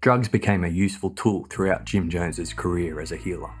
Drugs 0.00 0.28
became 0.28 0.64
a 0.64 0.68
useful 0.68 1.10
tool 1.10 1.46
throughout 1.50 1.84
Jim 1.84 2.08
Jones's 2.08 2.52
career 2.52 3.00
as 3.00 3.12
a 3.12 3.16
healer. 3.16 3.52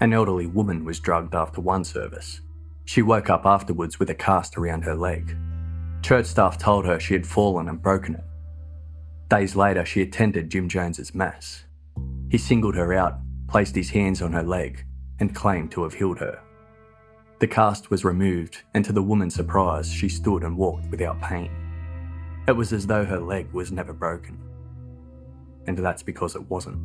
An 0.00 0.12
elderly 0.12 0.46
woman 0.46 0.84
was 0.84 0.98
drugged 0.98 1.34
after 1.34 1.60
one 1.60 1.84
service. 1.84 2.40
She 2.86 3.02
woke 3.02 3.30
up 3.30 3.44
afterwards 3.44 3.98
with 3.98 4.10
a 4.10 4.14
cast 4.14 4.56
around 4.56 4.82
her 4.82 4.96
leg 4.96 5.36
Church 6.02 6.26
staff 6.26 6.56
told 6.56 6.86
her 6.86 6.98
she 6.98 7.14
had 7.14 7.26
fallen 7.26 7.68
and 7.68 7.80
broken 7.80 8.14
it. 8.14 8.24
Days 9.28 9.54
later, 9.54 9.84
she 9.84 10.02
attended 10.02 10.50
Jim 10.50 10.68
Jones's 10.68 11.14
mass. 11.14 11.64
He 12.30 12.38
singled 12.38 12.74
her 12.74 12.94
out, 12.94 13.18
placed 13.48 13.76
his 13.76 13.90
hands 13.90 14.22
on 14.22 14.32
her 14.32 14.42
leg, 14.42 14.84
and 15.18 15.34
claimed 15.34 15.70
to 15.72 15.82
have 15.82 15.94
healed 15.94 16.18
her. 16.18 16.40
The 17.40 17.48
cast 17.48 17.90
was 17.90 18.04
removed, 18.04 18.64
and 18.74 18.84
to 18.84 18.92
the 18.92 19.02
woman's 19.02 19.34
surprise, 19.34 19.90
she 19.90 20.10
stood 20.10 20.44
and 20.44 20.58
walked 20.58 20.90
without 20.90 21.22
pain. 21.22 21.50
It 22.46 22.52
was 22.52 22.74
as 22.74 22.86
though 22.86 23.06
her 23.06 23.18
leg 23.18 23.50
was 23.50 23.72
never 23.72 23.94
broken. 23.94 24.38
And 25.66 25.78
that's 25.78 26.02
because 26.02 26.36
it 26.36 26.50
wasn't. 26.50 26.78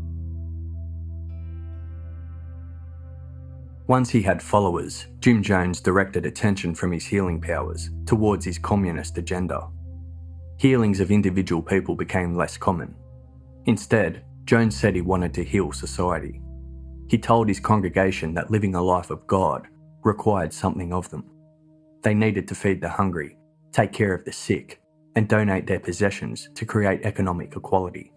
Once 3.88 4.10
he 4.10 4.22
had 4.22 4.42
followers, 4.42 5.08
Jim 5.20 5.44
Jones 5.44 5.82
directed 5.82 6.26
attention 6.26 6.74
from 6.74 6.94
his 6.94 7.06
healing 7.06 7.42
powers 7.42 7.90
towards 8.06 8.46
his 8.46 8.58
communist 8.58 9.18
agenda. 9.18 9.68
Healings 10.58 11.02
of 11.02 11.12
individual 11.12 11.62
people 11.62 11.96
became 11.96 12.34
less 12.34 12.56
common. 12.56 12.96
Instead, 13.66 14.24
Jones 14.46 14.76
said 14.76 14.96
he 14.96 15.02
wanted 15.02 15.34
to 15.34 15.44
heal 15.44 15.74
society. 15.74 16.42
He 17.10 17.18
told 17.18 17.50
his 17.50 17.60
congregation 17.60 18.34
that 18.36 18.50
living 18.50 18.76
a 18.76 18.82
life 18.82 19.10
of 19.10 19.28
God 19.28 19.68
required 20.06 20.54
something 20.54 20.94
of 20.94 21.10
them. 21.10 21.26
They 22.04 22.14
needed 22.14 22.48
to 22.48 22.56
feed 22.56 22.80
the 22.80 22.90
hungry, 22.90 23.38
take 23.72 23.92
care 23.92 24.14
of 24.14 24.24
the 24.24 24.32
sick, 24.32 24.80
and 25.16 25.28
donate 25.28 25.66
their 25.66 25.80
possessions 25.80 26.50
to 26.56 26.66
create 26.66 27.02
economic 27.04 27.56
equality. 27.56 28.14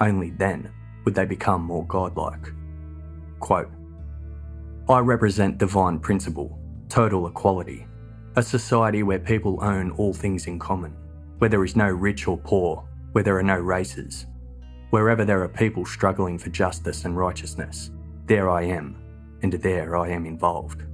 Only 0.00 0.30
then 0.30 0.70
would 1.04 1.14
they 1.14 1.24
become 1.24 1.62
more 1.62 1.86
godlike. 1.86 2.52
Quote, 3.40 3.70
I 4.88 4.98
represent 4.98 5.58
divine 5.58 5.98
principle, 5.98 6.58
total 6.88 7.26
equality. 7.26 7.86
A 8.36 8.42
society 8.42 9.02
where 9.02 9.18
people 9.18 9.58
own 9.62 9.92
all 9.92 10.12
things 10.12 10.46
in 10.46 10.58
common, 10.58 10.96
where 11.38 11.50
there 11.50 11.64
is 11.64 11.76
no 11.76 11.88
rich 11.88 12.28
or 12.28 12.36
poor, 12.36 12.86
where 13.12 13.24
there 13.24 13.38
are 13.38 13.42
no 13.42 13.58
races. 13.58 14.26
Wherever 14.90 15.24
there 15.24 15.42
are 15.42 15.48
people 15.48 15.86
struggling 15.86 16.38
for 16.38 16.50
justice 16.50 17.04
and 17.04 17.16
righteousness, 17.16 17.90
there 18.26 18.50
I 18.50 18.62
am, 18.64 19.01
and 19.42 19.52
there 19.54 19.96
I 19.96 20.08
am 20.10 20.26
involved. 20.26 20.84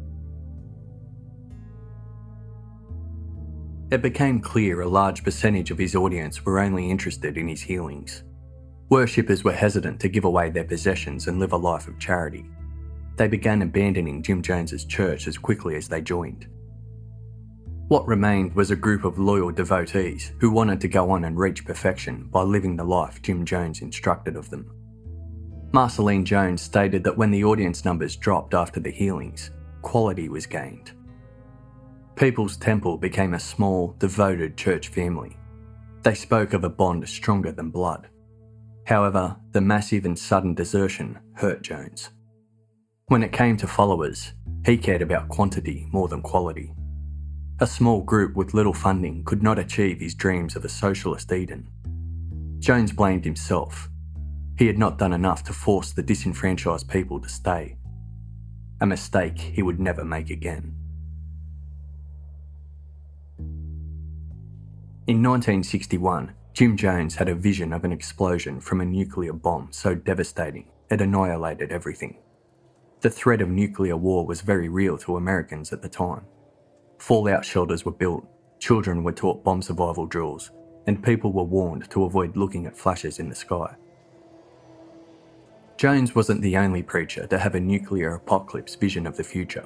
It 3.91 4.03
became 4.03 4.41
clear 4.41 4.83
a 4.83 4.89
large 4.89 5.25
percentage 5.25 5.71
of 5.71 5.79
his 5.79 5.95
audience 5.95 6.45
were 6.45 6.61
only 6.61 6.91
interested 6.91 7.39
in 7.39 7.49
his 7.49 7.63
healings. 7.63 8.23
Worshippers 8.91 9.45
were 9.45 9.53
hesitant 9.53 10.01
to 10.01 10.09
give 10.09 10.25
away 10.25 10.51
their 10.51 10.65
possessions 10.65 11.27
and 11.27 11.39
live 11.39 11.53
a 11.53 11.57
life 11.57 11.89
of 11.89 11.99
charity. 11.99 12.45
They 13.17 13.29
began 13.29 13.63
abandoning 13.63 14.23
Jim 14.23 14.43
Jones's 14.43 14.85
church 14.85 15.27
as 15.27 15.39
quickly 15.39 15.75
as 15.77 15.89
they 15.89 16.01
joined. 16.01 16.47
What 17.89 18.07
remained 18.07 18.55
was 18.55 18.71
a 18.71 18.77
group 18.77 19.05
of 19.05 19.19
loyal 19.19 19.51
devotees 19.51 20.33
who 20.39 20.51
wanted 20.51 20.83
to 20.83 20.89
go 20.89 21.11
on 21.11 21.25
and 21.25 21.39
reach 21.39 21.65
perfection 21.65 22.29
by 22.31 22.43
living 22.43 22.77
the 22.77 22.85
life 22.85 23.23
Jim 23.23 23.47
Jones 23.47 23.81
instructed 23.81 24.37
of 24.37 24.51
them. 24.51 24.71
Marceline 25.73 26.25
Jones 26.25 26.63
stated 26.63 27.05
that 27.05 27.17
when 27.17 27.31
the 27.31 27.45
audience 27.45 27.85
numbers 27.85 28.17
dropped 28.17 28.55
after 28.55 28.81
the 28.81 28.91
healings, 28.91 29.51
quality 29.83 30.29
was 30.29 30.47
gained. 30.47 30.93
People's 32.17 32.57
Temple 32.57 32.97
became 32.97 33.35
a 33.35 33.41
small, 33.41 33.95
devoted 33.99 34.57
church 34.57 34.89
family. 34.89 35.37
They 36.03 36.15
spoke 36.15 36.53
of 36.53 36.65
a 36.65 36.71
bond 36.71 37.09
stronger 37.09 37.53
than 37.53 37.71
blood. 37.71 38.09
However, 38.87 39.37
the 39.53 39.61
massive 39.61 40.07
and 40.07 40.19
sudden 40.19 40.55
desertion 40.55 41.19
hurt 41.35 41.63
Jones. 41.63 42.11
When 43.07 43.23
it 43.23 43.33
came 43.33 43.57
to 43.59 43.67
followers, 43.67 44.33
he 44.65 44.79
cared 44.79 45.03
about 45.03 45.29
quantity 45.29 45.87
more 45.93 46.09
than 46.09 46.23
quality. 46.23 46.75
A 47.61 47.67
small 47.67 48.01
group 48.03 48.37
with 48.37 48.55
little 48.55 48.73
funding 48.73 49.23
could 49.25 49.43
not 49.43 49.59
achieve 49.59 50.01
his 50.01 50.15
dreams 50.15 50.57
of 50.57 50.65
a 50.65 50.69
socialist 50.69 51.31
Eden. 51.31 51.69
Jones 52.59 52.93
blamed 52.93 53.25
himself. 53.25 53.89
He 54.59 54.67
had 54.67 54.77
not 54.77 54.99
done 54.99 55.13
enough 55.13 55.45
to 55.45 55.53
force 55.53 55.93
the 55.93 56.03
disenfranchised 56.03 56.89
people 56.89 57.21
to 57.21 57.29
stay. 57.29 57.77
A 58.81 58.87
mistake 58.87 59.39
he 59.39 59.63
would 59.63 59.79
never 59.79 60.05
make 60.05 60.31
again. 60.31 60.75
In 65.07 65.23
1961, 65.23 66.33
Jim 66.55 66.77
Jones 66.77 67.15
had 67.15 67.29
a 67.29 67.37
vision 67.37 67.73
of 67.73 67.85
an 67.85 67.93
explosion 67.93 68.61
from 68.61 68.81
a 68.81 68.85
nuclear 68.85 69.33
bomb 69.33 69.69
so 69.71 69.95
devastating 69.95 70.69
it 70.91 71.01
annihilated 71.01 71.71
everything. 71.71 72.19
The 73.01 73.11
threat 73.11 73.41
of 73.41 73.49
nuclear 73.49 73.97
war 73.97 74.27
was 74.27 74.41
very 74.41 74.69
real 74.69 74.99
to 74.99 75.17
Americans 75.17 75.73
at 75.73 75.83
the 75.83 75.89
time. 75.89 76.25
Fallout 76.99 77.45
shelters 77.45 77.85
were 77.85 77.93
built, 77.93 78.27
children 78.59 79.05
were 79.05 79.13
taught 79.13 79.45
bomb 79.45 79.63
survival 79.63 80.07
drills, 80.07 80.51
and 80.89 81.05
people 81.05 81.33
were 81.33 81.45
warned 81.45 81.89
to 81.91 82.05
avoid 82.05 82.37
looking 82.37 82.67
at 82.67 82.77
flashes 82.77 83.21
in 83.21 83.29
the 83.29 83.37
sky. 83.37 83.77
Jones 85.79 86.13
wasn't 86.13 86.43
the 86.43 86.57
only 86.57 86.83
preacher 86.83 87.25
to 87.29 87.39
have 87.39 87.55
a 87.55 87.61
nuclear 87.61 88.15
apocalypse 88.15 88.75
vision 88.75 89.07
of 89.07 89.17
the 89.17 89.23
future. 89.23 89.65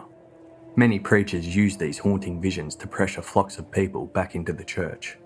Many 0.77 0.98
preachers 0.98 1.57
used 1.57 1.81
these 1.81 1.96
haunting 1.96 2.38
visions 2.38 2.75
to 2.77 2.87
pressure 2.87 3.22
flocks 3.22 3.57
of 3.57 3.70
people 3.70 4.05
back 4.09 4.35
into 4.35 4.53
the 4.53 4.62
church. 4.62 5.16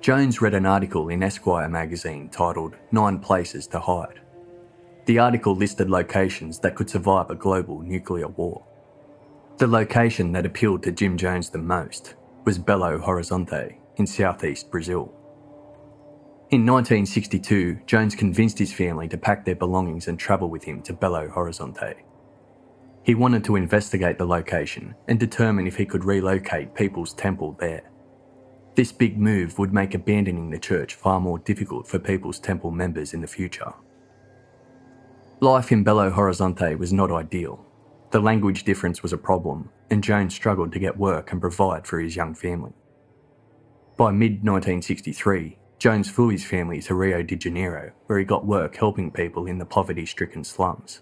Jones 0.00 0.40
read 0.40 0.54
an 0.54 0.64
article 0.64 1.08
in 1.08 1.24
Esquire 1.24 1.68
magazine 1.68 2.28
titled 2.28 2.76
Nine 2.92 3.18
Places 3.18 3.66
to 3.66 3.80
Hide. 3.80 4.20
The 5.06 5.18
article 5.18 5.56
listed 5.56 5.90
locations 5.90 6.60
that 6.60 6.76
could 6.76 6.88
survive 6.88 7.28
a 7.28 7.34
global 7.34 7.80
nuclear 7.80 8.28
war. 8.28 8.64
The 9.58 9.66
location 9.66 10.30
that 10.32 10.46
appealed 10.46 10.84
to 10.84 10.92
Jim 10.92 11.16
Jones 11.16 11.50
the 11.50 11.58
most 11.58 12.14
was 12.44 12.60
Belo 12.60 13.02
Horizonte 13.02 13.74
in 13.96 14.06
southeast 14.06 14.70
Brazil. 14.70 15.12
In 16.50 16.66
1962, 16.66 17.82
Jones 17.86 18.16
convinced 18.16 18.58
his 18.58 18.72
family 18.72 19.06
to 19.06 19.16
pack 19.16 19.44
their 19.44 19.54
belongings 19.54 20.08
and 20.08 20.18
travel 20.18 20.50
with 20.50 20.64
him 20.64 20.82
to 20.82 20.92
Belo 20.92 21.32
Horizonte. 21.32 21.94
He 23.04 23.14
wanted 23.14 23.44
to 23.44 23.54
investigate 23.54 24.18
the 24.18 24.26
location 24.26 24.96
and 25.06 25.20
determine 25.20 25.68
if 25.68 25.76
he 25.76 25.86
could 25.86 26.04
relocate 26.04 26.74
People's 26.74 27.14
Temple 27.14 27.56
there. 27.60 27.88
This 28.74 28.90
big 28.90 29.16
move 29.16 29.60
would 29.60 29.72
make 29.72 29.94
abandoning 29.94 30.50
the 30.50 30.58
church 30.58 30.96
far 30.96 31.20
more 31.20 31.38
difficult 31.38 31.86
for 31.86 32.00
People's 32.00 32.40
Temple 32.40 32.72
members 32.72 33.14
in 33.14 33.20
the 33.20 33.28
future. 33.28 33.72
Life 35.38 35.70
in 35.70 35.84
Belo 35.84 36.12
Horizonte 36.12 36.76
was 36.76 36.92
not 36.92 37.12
ideal. 37.12 37.64
The 38.10 38.18
language 38.18 38.64
difference 38.64 39.04
was 39.04 39.12
a 39.12 39.18
problem, 39.18 39.70
and 39.88 40.02
Jones 40.02 40.34
struggled 40.34 40.72
to 40.72 40.80
get 40.80 40.98
work 40.98 41.30
and 41.30 41.40
provide 41.40 41.86
for 41.86 42.00
his 42.00 42.16
young 42.16 42.34
family. 42.34 42.72
By 43.96 44.10
mid 44.10 44.42
1963, 44.42 45.58
Jones 45.80 46.10
flew 46.10 46.28
his 46.28 46.44
family 46.44 46.82
to 46.82 46.94
Rio 46.94 47.22
de 47.22 47.34
Janeiro, 47.34 47.92
where 48.04 48.18
he 48.18 48.24
got 48.26 48.44
work 48.44 48.76
helping 48.76 49.10
people 49.10 49.46
in 49.46 49.56
the 49.56 49.64
poverty 49.64 50.04
stricken 50.04 50.44
slums. 50.44 51.00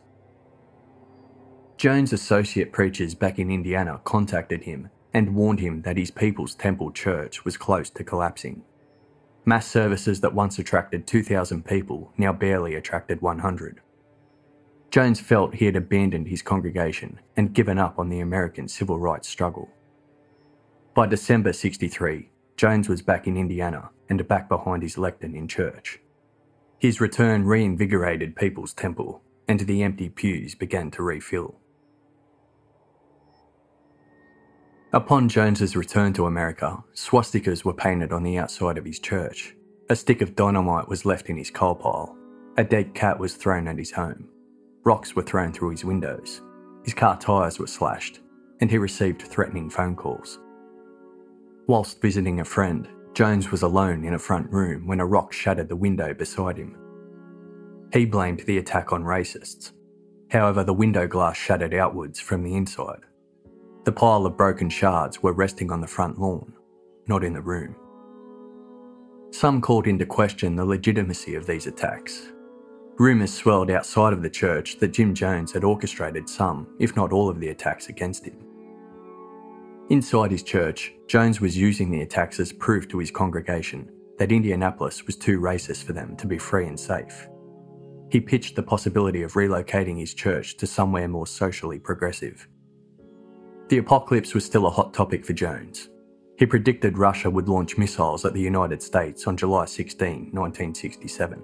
Jones' 1.76 2.12
associate 2.12 2.72
preachers 2.72 3.16
back 3.16 3.40
in 3.40 3.50
Indiana 3.50 4.00
contacted 4.04 4.62
him 4.62 4.88
and 5.12 5.34
warned 5.34 5.58
him 5.58 5.82
that 5.82 5.96
his 5.96 6.12
People's 6.12 6.54
Temple 6.54 6.92
Church 6.92 7.44
was 7.44 7.56
close 7.56 7.90
to 7.90 8.04
collapsing. 8.04 8.62
Mass 9.44 9.66
services 9.66 10.20
that 10.20 10.34
once 10.34 10.60
attracted 10.60 11.08
2,000 11.08 11.64
people 11.64 12.12
now 12.16 12.32
barely 12.32 12.76
attracted 12.76 13.20
100. 13.20 13.80
Jones 14.92 15.18
felt 15.18 15.56
he 15.56 15.64
had 15.64 15.74
abandoned 15.74 16.28
his 16.28 16.42
congregation 16.42 17.18
and 17.36 17.52
given 17.52 17.78
up 17.78 17.98
on 17.98 18.10
the 18.10 18.20
American 18.20 18.68
civil 18.68 19.00
rights 19.00 19.28
struggle. 19.28 19.70
By 20.94 21.06
December 21.06 21.52
63, 21.52 22.30
Jones 22.56 22.88
was 22.88 23.02
back 23.02 23.26
in 23.26 23.36
Indiana 23.36 23.90
and 24.08 24.26
back 24.28 24.48
behind 24.48 24.82
his 24.82 24.98
lectern 24.98 25.34
in 25.34 25.48
church. 25.48 26.00
His 26.78 27.00
return 27.00 27.44
reinvigorated 27.44 28.36
People's 28.36 28.72
Temple, 28.72 29.22
and 29.48 29.60
the 29.60 29.82
empty 29.82 30.08
pews 30.08 30.54
began 30.54 30.90
to 30.92 31.02
refill. 31.02 31.56
Upon 34.92 35.28
Jones's 35.28 35.76
return 35.76 36.12
to 36.14 36.26
America, 36.26 36.82
swastikas 36.94 37.64
were 37.64 37.74
painted 37.74 38.12
on 38.12 38.22
the 38.22 38.38
outside 38.38 38.78
of 38.78 38.84
his 38.84 38.98
church. 38.98 39.54
A 39.90 39.96
stick 39.96 40.22
of 40.22 40.34
dynamite 40.36 40.88
was 40.88 41.04
left 41.04 41.28
in 41.28 41.36
his 41.36 41.50
coal 41.50 41.74
pile. 41.74 42.16
A 42.56 42.64
dead 42.64 42.94
cat 42.94 43.18
was 43.18 43.34
thrown 43.34 43.68
at 43.68 43.78
his 43.78 43.90
home. 43.90 44.28
Rocks 44.84 45.14
were 45.14 45.22
thrown 45.22 45.52
through 45.52 45.70
his 45.70 45.84
windows. 45.84 46.40
His 46.84 46.94
car 46.94 47.18
tyres 47.18 47.58
were 47.58 47.66
slashed, 47.66 48.20
and 48.60 48.70
he 48.70 48.78
received 48.78 49.22
threatening 49.22 49.68
phone 49.68 49.94
calls. 49.94 50.38
Whilst 51.66 52.00
visiting 52.00 52.40
a 52.40 52.44
friend, 52.44 52.88
Jones 53.18 53.50
was 53.50 53.62
alone 53.62 54.04
in 54.04 54.14
a 54.14 54.18
front 54.20 54.48
room 54.52 54.86
when 54.86 55.00
a 55.00 55.04
rock 55.04 55.32
shattered 55.32 55.68
the 55.68 55.74
window 55.74 56.14
beside 56.14 56.56
him. 56.56 56.76
He 57.92 58.06
blamed 58.06 58.44
the 58.46 58.58
attack 58.58 58.92
on 58.92 59.02
racists. 59.02 59.72
However, 60.30 60.62
the 60.62 60.72
window 60.72 61.08
glass 61.08 61.36
shattered 61.36 61.74
outwards 61.74 62.20
from 62.20 62.44
the 62.44 62.54
inside. 62.54 63.00
The 63.82 63.90
pile 63.90 64.24
of 64.24 64.36
broken 64.36 64.70
shards 64.70 65.20
were 65.20 65.32
resting 65.32 65.72
on 65.72 65.80
the 65.80 65.88
front 65.88 66.20
lawn, 66.20 66.52
not 67.08 67.24
in 67.24 67.32
the 67.32 67.40
room. 67.40 67.74
Some 69.32 69.60
called 69.62 69.88
into 69.88 70.06
question 70.06 70.54
the 70.54 70.64
legitimacy 70.64 71.34
of 71.34 71.44
these 71.44 71.66
attacks. 71.66 72.28
Rumours 73.00 73.34
swelled 73.34 73.72
outside 73.72 74.12
of 74.12 74.22
the 74.22 74.30
church 74.30 74.78
that 74.78 74.92
Jim 74.92 75.12
Jones 75.12 75.50
had 75.50 75.64
orchestrated 75.64 76.28
some, 76.28 76.68
if 76.78 76.94
not 76.94 77.12
all, 77.12 77.28
of 77.28 77.40
the 77.40 77.48
attacks 77.48 77.88
against 77.88 78.26
him. 78.26 78.47
Inside 79.90 80.30
his 80.30 80.42
church, 80.42 80.92
Jones 81.06 81.40
was 81.40 81.56
using 81.56 81.90
the 81.90 82.02
attacks 82.02 82.38
as 82.40 82.52
proof 82.52 82.88
to 82.88 82.98
his 82.98 83.10
congregation 83.10 83.90
that 84.18 84.32
Indianapolis 84.32 85.06
was 85.06 85.16
too 85.16 85.40
racist 85.40 85.84
for 85.84 85.94
them 85.94 86.14
to 86.16 86.26
be 86.26 86.36
free 86.36 86.66
and 86.66 86.78
safe. 86.78 87.26
He 88.10 88.20
pitched 88.20 88.54
the 88.54 88.62
possibility 88.62 89.22
of 89.22 89.32
relocating 89.32 89.98
his 89.98 90.12
church 90.12 90.58
to 90.58 90.66
somewhere 90.66 91.08
more 91.08 91.26
socially 91.26 91.78
progressive. 91.78 92.46
The 93.68 93.78
apocalypse 93.78 94.34
was 94.34 94.44
still 94.44 94.66
a 94.66 94.70
hot 94.70 94.92
topic 94.92 95.24
for 95.24 95.32
Jones. 95.32 95.88
He 96.36 96.44
predicted 96.44 96.98
Russia 96.98 97.30
would 97.30 97.48
launch 97.48 97.78
missiles 97.78 98.26
at 98.26 98.34
the 98.34 98.40
United 98.40 98.82
States 98.82 99.26
on 99.26 99.38
July 99.38 99.64
16, 99.64 100.30
1967. 100.32 101.42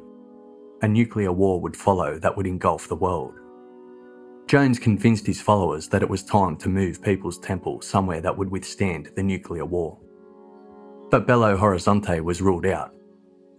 A 0.83 0.89
nuclear 0.89 1.33
war 1.33 1.61
would 1.63 1.77
follow 1.77 2.19
that 2.19 2.37
would 2.37 2.47
engulf 2.47 2.89
the 2.89 2.97
world. 2.97 3.41
Jones 4.47 4.79
convinced 4.79 5.27
his 5.27 5.41
followers 5.41 5.89
that 5.89 6.03
it 6.03 6.09
was 6.09 6.23
time 6.23 6.57
to 6.59 6.69
move 6.69 7.03
People's 7.03 7.39
Temple 7.39 7.81
somewhere 7.81 8.21
that 8.21 8.37
would 8.37 8.51
withstand 8.51 9.11
the 9.17 9.23
nuclear 9.23 9.65
war. 9.65 9.99
But 11.11 11.27
Belo 11.27 11.59
Horizonte 11.59 12.23
was 12.23 12.43
ruled 12.43 12.67
out, 12.67 12.95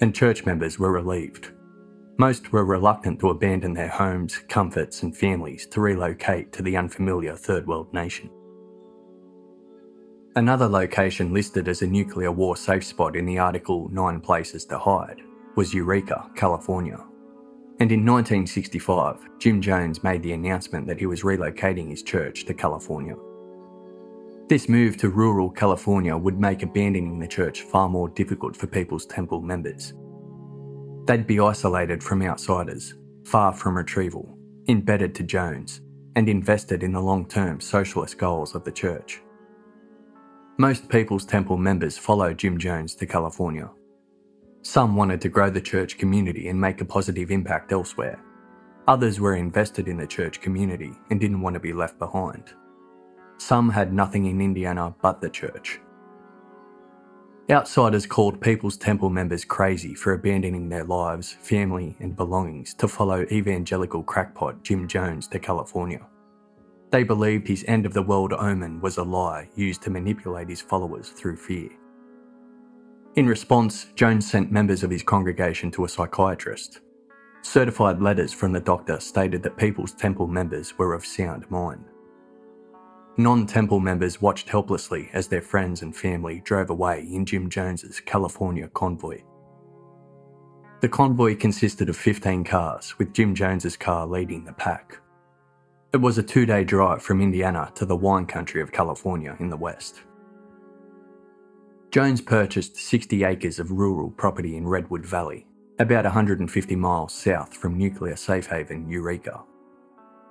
and 0.01 0.13
church 0.13 0.45
members 0.45 0.77
were 0.77 0.91
relieved. 0.91 1.51
Most 2.17 2.51
were 2.51 2.65
reluctant 2.65 3.19
to 3.19 3.29
abandon 3.29 3.73
their 3.73 3.89
homes, 3.89 4.37
comforts, 4.47 5.03
and 5.03 5.15
families 5.17 5.65
to 5.67 5.81
relocate 5.81 6.53
to 6.53 6.61
the 6.61 6.77
unfamiliar 6.77 7.35
third 7.35 7.67
world 7.67 7.91
nation. 7.93 8.29
Another 10.37 10.67
location 10.67 11.33
listed 11.33 11.67
as 11.67 11.81
a 11.81 11.87
nuclear 11.87 12.31
war 12.31 12.55
safe 12.55 12.83
spot 12.83 13.15
in 13.15 13.25
the 13.25 13.39
article 13.39 13.89
Nine 13.89 14.19
Places 14.19 14.65
to 14.65 14.77
Hide 14.77 15.21
was 15.55 15.73
Eureka, 15.73 16.29
California. 16.35 16.99
And 17.79 17.91
in 17.91 18.05
1965, 18.05 19.39
Jim 19.39 19.61
Jones 19.61 20.01
made 20.01 20.23
the 20.23 20.31
announcement 20.31 20.87
that 20.87 20.99
he 20.99 21.05
was 21.05 21.23
relocating 21.23 21.89
his 21.89 22.03
church 22.03 22.45
to 22.45 22.53
California. 22.53 23.15
This 24.47 24.69
move 24.69 24.95
to 24.97 25.09
rural 25.09 25.49
California 25.49 26.15
would 26.15 26.39
make 26.39 26.63
abandoning 26.63 27.19
the 27.19 27.27
church 27.27 27.63
far 27.63 27.89
more 27.89 28.07
difficult 28.07 28.55
for 28.55 28.67
People's 28.67 29.05
Temple 29.05 29.41
members. 29.41 29.93
They'd 31.05 31.27
be 31.27 31.39
isolated 31.39 32.01
from 32.01 32.21
outsiders, 32.21 32.93
far 33.25 33.51
from 33.51 33.75
retrieval, 33.75 34.37
embedded 34.67 35.13
to 35.15 35.23
Jones, 35.23 35.81
and 36.15 36.29
invested 36.29 36.81
in 36.81 36.93
the 36.93 37.01
long 37.01 37.27
term 37.27 37.59
socialist 37.59 38.17
goals 38.17 38.55
of 38.55 38.63
the 38.63 38.71
church. 38.71 39.21
Most 40.57 40.87
People's 40.87 41.25
Temple 41.25 41.57
members 41.57 41.97
followed 41.97 42.37
Jim 42.37 42.57
Jones 42.57 42.95
to 42.95 43.05
California. 43.05 43.69
Some 44.65 44.95
wanted 44.95 45.21
to 45.21 45.29
grow 45.29 45.51
the 45.51 45.61
church 45.61 45.99
community 45.99 46.47
and 46.47 46.59
make 46.59 46.81
a 46.81 46.85
positive 46.85 47.29
impact 47.29 47.71
elsewhere. 47.71 48.19
Others 48.87 49.19
were 49.19 49.35
invested 49.35 49.87
in 49.87 49.95
the 49.95 50.07
church 50.07 50.41
community 50.41 50.91
and 51.11 51.19
didn't 51.19 51.41
want 51.41 51.53
to 51.53 51.59
be 51.59 51.71
left 51.71 51.99
behind. 51.99 52.51
Some 53.37 53.69
had 53.69 53.93
nothing 53.93 54.25
in 54.25 54.41
Indiana 54.41 54.95
but 55.03 55.21
the 55.21 55.29
church. 55.29 55.79
Outsiders 57.51 58.07
called 58.07 58.41
People's 58.41 58.75
Temple 58.75 59.11
members 59.11 59.45
crazy 59.45 59.93
for 59.93 60.13
abandoning 60.13 60.67
their 60.67 60.83
lives, 60.83 61.31
family, 61.31 61.95
and 61.99 62.15
belongings 62.15 62.73
to 62.73 62.87
follow 62.87 63.21
evangelical 63.31 64.01
crackpot 64.01 64.63
Jim 64.63 64.87
Jones 64.87 65.27
to 65.27 65.37
California. 65.37 66.03
They 66.89 67.03
believed 67.03 67.47
his 67.47 67.63
end 67.67 67.85
of 67.85 67.93
the 67.93 68.01
world 68.01 68.33
omen 68.33 68.81
was 68.81 68.97
a 68.97 69.03
lie 69.03 69.47
used 69.55 69.83
to 69.83 69.91
manipulate 69.91 70.49
his 70.49 70.61
followers 70.61 71.09
through 71.09 71.37
fear. 71.37 71.69
In 73.15 73.27
response, 73.27 73.87
Jones 73.95 74.29
sent 74.29 74.51
members 74.51 74.83
of 74.83 74.91
his 74.91 75.01
congregation 75.01 75.71
to 75.71 75.85
a 75.85 75.89
psychiatrist. 75.89 76.81
Certified 77.43 78.01
letters 78.01 78.33
from 78.33 78.51
the 78.51 78.59
doctor 78.59 78.99
stated 78.99 79.41
that 79.43 79.55
People's 79.55 79.93
Temple 79.93 80.27
members 80.27 80.77
were 80.77 80.93
of 80.93 81.05
sound 81.05 81.49
mind. 81.49 81.85
Non 83.17 83.45
temple 83.45 83.79
members 83.79 84.21
watched 84.21 84.49
helplessly 84.49 85.09
as 85.13 85.29
their 85.29 85.41
friends 85.41 85.81
and 85.81 85.95
family 85.95 86.41
drove 86.43 86.69
away 86.69 87.07
in 87.09 87.25
Jim 87.25 87.49
Jones's 87.49 88.01
California 88.01 88.67
convoy. 88.67 89.21
The 90.81 90.89
convoy 90.89 91.37
consisted 91.37 91.87
of 91.87 91.95
15 91.95 92.43
cars, 92.43 92.99
with 92.99 93.13
Jim 93.13 93.33
Jones's 93.33 93.77
car 93.77 94.05
leading 94.05 94.43
the 94.43 94.51
pack. 94.51 94.99
It 95.93 95.97
was 95.97 96.17
a 96.17 96.23
two 96.23 96.45
day 96.45 96.65
drive 96.65 97.01
from 97.01 97.21
Indiana 97.21 97.71
to 97.75 97.85
the 97.85 97.95
wine 97.95 98.25
country 98.25 98.61
of 98.61 98.73
California 98.73 99.37
in 99.39 99.49
the 99.49 99.55
west. 99.55 100.01
Jones 101.95 102.19
purchased 102.19 102.75
60 102.75 103.23
acres 103.23 103.57
of 103.57 103.71
rural 103.71 104.09
property 104.09 104.57
in 104.57 104.67
Redwood 104.67 105.05
Valley, 105.05 105.47
about 105.79 106.03
150 106.03 106.75
miles 106.75 107.13
south 107.13 107.55
from 107.55 107.77
nuclear 107.77 108.17
safe 108.17 108.47
haven 108.47 108.89
Eureka. 108.89 109.41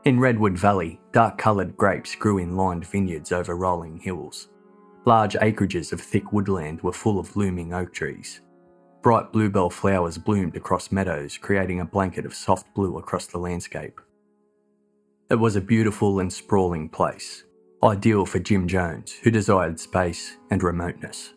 In 0.05 0.21
Redwood 0.21 0.59
Valley, 0.59 1.01
dark 1.13 1.39
coloured 1.39 1.75
grapes 1.75 2.15
grew 2.17 2.37
in 2.37 2.55
lined 2.55 2.87
vineyards 2.87 3.33
over 3.33 3.57
rolling 3.57 3.99
hills. 3.99 4.49
Large 5.07 5.37
acreages 5.37 5.91
of 5.91 6.03
thick 6.03 6.35
woodland 6.35 6.83
were 6.83 6.93
full 6.93 7.19
of 7.19 7.35
looming 7.35 7.73
oak 7.73 7.95
trees. 7.95 8.43
Bright 9.01 9.33
bluebell 9.33 9.71
flowers 9.71 10.19
bloomed 10.19 10.57
across 10.57 10.93
meadows, 10.93 11.39
creating 11.39 11.81
a 11.81 11.87
blanket 11.87 12.27
of 12.27 12.35
soft 12.35 12.75
blue 12.75 12.99
across 12.99 13.25
the 13.25 13.39
landscape. 13.39 14.03
It 15.31 15.37
was 15.37 15.57
a 15.57 15.63
beautiful 15.63 16.21
and 16.21 16.31
sprawling 16.31 16.91
place, 16.91 17.45
ideal 17.83 18.27
for 18.27 18.39
Jim 18.39 18.69
Jones, 18.69 19.15
who 19.23 19.31
desired 19.31 19.81
space 19.81 20.37
and 20.51 20.63
remoteness. 20.63 21.33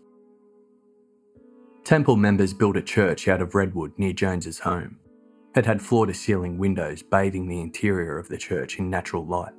Temple 1.88 2.18
members 2.18 2.54
built 2.54 2.76
a 2.76 2.82
church 2.82 3.30
out 3.30 3.42
of 3.42 3.56
redwood 3.56 3.94
near 3.96 4.12
Jones's 4.12 4.60
home. 4.60 5.00
It 5.56 5.66
had 5.66 5.82
floor 5.82 6.06
to 6.06 6.14
ceiling 6.14 6.58
windows 6.58 7.02
bathing 7.02 7.48
the 7.48 7.62
interior 7.62 8.20
of 8.20 8.28
the 8.28 8.38
church 8.38 8.78
in 8.78 8.90
natural 8.90 9.26
light. 9.26 9.54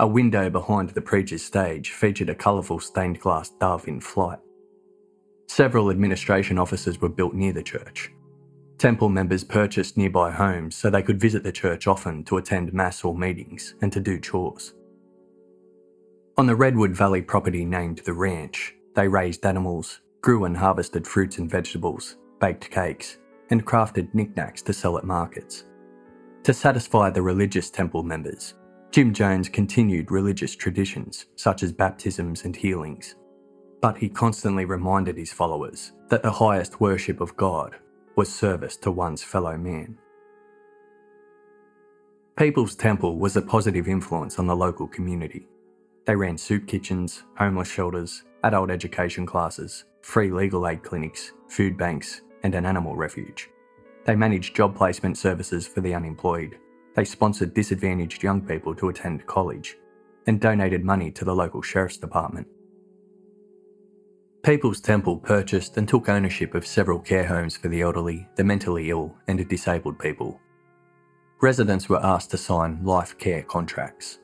A 0.00 0.06
window 0.06 0.48
behind 0.48 0.88
the 0.88 1.02
preacher's 1.02 1.44
stage 1.44 1.90
featured 1.90 2.30
a 2.30 2.34
colourful 2.34 2.80
stained 2.80 3.20
glass 3.20 3.50
dove 3.50 3.86
in 3.86 4.00
flight. 4.00 4.38
Several 5.46 5.90
administration 5.90 6.58
offices 6.58 7.02
were 7.02 7.10
built 7.10 7.34
near 7.34 7.52
the 7.52 7.62
church. 7.62 8.10
Temple 8.78 9.10
members 9.10 9.44
purchased 9.44 9.98
nearby 9.98 10.30
homes 10.30 10.74
so 10.74 10.88
they 10.88 11.02
could 11.02 11.20
visit 11.20 11.42
the 11.42 11.52
church 11.52 11.86
often 11.86 12.24
to 12.24 12.38
attend 12.38 12.72
mass 12.72 13.04
or 13.04 13.14
meetings 13.14 13.74
and 13.82 13.92
to 13.92 14.00
do 14.00 14.18
chores. 14.18 14.72
On 16.38 16.46
the 16.46 16.56
Redwood 16.56 16.92
Valley 16.92 17.20
property 17.20 17.66
named 17.66 17.98
the 18.06 18.14
Ranch, 18.14 18.74
they 18.94 19.06
raised 19.06 19.44
animals, 19.44 20.00
grew 20.22 20.44
and 20.44 20.56
harvested 20.56 21.06
fruits 21.06 21.38
and 21.38 21.50
vegetables, 21.50 22.16
baked 22.40 22.70
cakes, 22.70 23.18
and 23.50 23.66
crafted 23.66 24.14
knickknacks 24.14 24.62
to 24.62 24.72
sell 24.72 24.96
at 24.96 25.04
markets. 25.04 25.64
To 26.44 26.54
satisfy 26.54 27.10
the 27.10 27.22
religious 27.22 27.70
temple 27.70 28.04
members, 28.04 28.54
Jim 28.92 29.12
Jones 29.12 29.48
continued 29.48 30.10
religious 30.10 30.54
traditions 30.54 31.26
such 31.34 31.62
as 31.62 31.72
baptisms 31.72 32.44
and 32.44 32.54
healings, 32.54 33.16
but 33.80 33.98
he 33.98 34.08
constantly 34.08 34.64
reminded 34.64 35.16
his 35.16 35.32
followers 35.32 35.92
that 36.08 36.22
the 36.22 36.30
highest 36.30 36.80
worship 36.80 37.20
of 37.20 37.36
God 37.36 37.76
was 38.16 38.32
service 38.32 38.76
to 38.76 38.92
one's 38.92 39.24
fellow 39.24 39.56
man. 39.56 39.98
People's 42.36 42.76
Temple 42.76 43.18
was 43.18 43.36
a 43.36 43.42
positive 43.42 43.88
influence 43.88 44.38
on 44.38 44.46
the 44.46 44.56
local 44.56 44.86
community. 44.86 45.48
They 46.06 46.14
ran 46.14 46.38
soup 46.38 46.66
kitchens, 46.66 47.24
homeless 47.36 47.68
shelters, 47.68 48.24
adult 48.44 48.70
education 48.70 49.26
classes, 49.26 49.84
free 50.02 50.30
legal 50.30 50.66
aid 50.66 50.82
clinics, 50.82 51.32
food 51.48 51.76
banks, 51.76 52.22
and 52.42 52.54
an 52.54 52.66
animal 52.66 52.96
refuge. 52.96 53.50
They 54.04 54.16
managed 54.16 54.56
job 54.56 54.76
placement 54.76 55.16
services 55.16 55.66
for 55.66 55.80
the 55.80 55.94
unemployed. 55.94 56.58
They 56.96 57.04
sponsored 57.04 57.54
disadvantaged 57.54 58.22
young 58.22 58.42
people 58.42 58.74
to 58.76 58.88
attend 58.88 59.26
college 59.26 59.76
and 60.26 60.40
donated 60.40 60.84
money 60.84 61.10
to 61.12 61.24
the 61.24 61.34
local 61.34 61.62
sheriff's 61.62 61.96
department. 61.96 62.46
People's 64.42 64.80
Temple 64.80 65.18
purchased 65.18 65.76
and 65.76 65.88
took 65.88 66.08
ownership 66.08 66.54
of 66.56 66.66
several 66.66 66.98
care 66.98 67.24
homes 67.24 67.56
for 67.56 67.68
the 67.68 67.80
elderly, 67.80 68.28
the 68.34 68.42
mentally 68.42 68.90
ill, 68.90 69.16
and 69.28 69.48
disabled 69.48 70.00
people. 70.00 70.40
Residents 71.40 71.88
were 71.88 72.04
asked 72.04 72.32
to 72.32 72.36
sign 72.36 72.80
life 72.82 73.16
care 73.18 73.42
contracts. 73.42 74.18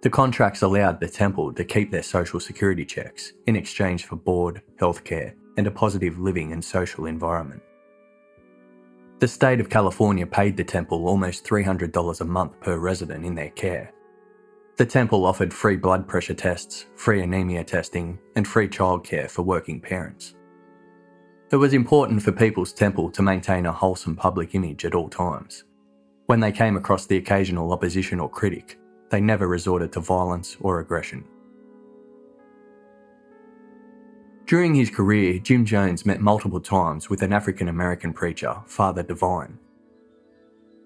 The 0.00 0.10
contracts 0.10 0.62
allowed 0.62 1.00
the 1.00 1.08
temple 1.08 1.52
to 1.52 1.64
keep 1.64 1.90
their 1.90 2.04
social 2.04 2.38
security 2.38 2.84
checks 2.84 3.32
in 3.46 3.56
exchange 3.56 4.04
for 4.04 4.14
board, 4.14 4.62
healthcare, 4.80 5.34
and 5.56 5.66
a 5.66 5.72
positive 5.72 6.20
living 6.20 6.52
and 6.52 6.64
social 6.64 7.06
environment. 7.06 7.62
The 9.18 9.26
state 9.26 9.58
of 9.58 9.68
California 9.68 10.24
paid 10.24 10.56
the 10.56 10.62
temple 10.62 11.08
almost 11.08 11.44
$300 11.44 12.20
a 12.20 12.24
month 12.24 12.60
per 12.60 12.78
resident 12.78 13.24
in 13.24 13.34
their 13.34 13.50
care. 13.50 13.92
The 14.76 14.86
temple 14.86 15.26
offered 15.26 15.52
free 15.52 15.76
blood 15.76 16.06
pressure 16.06 16.34
tests, 16.34 16.86
free 16.94 17.22
anemia 17.22 17.64
testing, 17.64 18.20
and 18.36 18.46
free 18.46 18.68
childcare 18.68 19.28
for 19.28 19.42
working 19.42 19.80
parents. 19.80 20.36
It 21.50 21.56
was 21.56 21.74
important 21.74 22.22
for 22.22 22.30
People's 22.30 22.72
Temple 22.72 23.10
to 23.10 23.22
maintain 23.22 23.66
a 23.66 23.72
wholesome 23.72 24.14
public 24.14 24.54
image 24.54 24.84
at 24.84 24.94
all 24.94 25.08
times. 25.08 25.64
When 26.26 26.38
they 26.38 26.52
came 26.52 26.76
across 26.76 27.06
the 27.06 27.16
occasional 27.16 27.72
opposition 27.72 28.20
or 28.20 28.28
critic, 28.30 28.78
they 29.10 29.20
never 29.20 29.48
resorted 29.48 29.92
to 29.92 30.00
violence 30.00 30.56
or 30.60 30.80
aggression. 30.80 31.24
During 34.46 34.74
his 34.74 34.88
career, 34.88 35.38
Jim 35.38 35.66
Jones 35.66 36.06
met 36.06 36.22
multiple 36.22 36.60
times 36.60 37.10
with 37.10 37.22
an 37.22 37.34
African 37.34 37.68
American 37.68 38.14
preacher, 38.14 38.56
Father 38.66 39.02
Divine. 39.02 39.58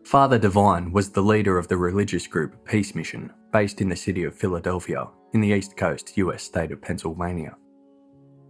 Father 0.04 0.36
Divine 0.36 0.90
was 0.90 1.10
the 1.10 1.22
leader 1.22 1.56
of 1.58 1.68
the 1.68 1.76
religious 1.76 2.26
group 2.26 2.64
Peace 2.64 2.94
Mission, 2.94 3.32
based 3.52 3.80
in 3.80 3.88
the 3.88 3.94
city 3.94 4.24
of 4.24 4.34
Philadelphia, 4.34 5.08
in 5.32 5.40
the 5.40 5.50
East 5.50 5.76
Coast 5.76 6.16
US 6.16 6.42
state 6.42 6.72
of 6.72 6.82
Pennsylvania. 6.82 7.56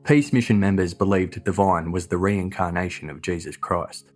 Peace 0.05 0.33
Mission 0.33 0.59
members 0.59 0.95
believed 0.95 1.45
Divine 1.45 1.93
was 1.93 2.07
the 2.07 2.17
reincarnation 2.17 3.11
of 3.11 3.21
Jesus 3.21 3.57
Christ. 3.57 4.13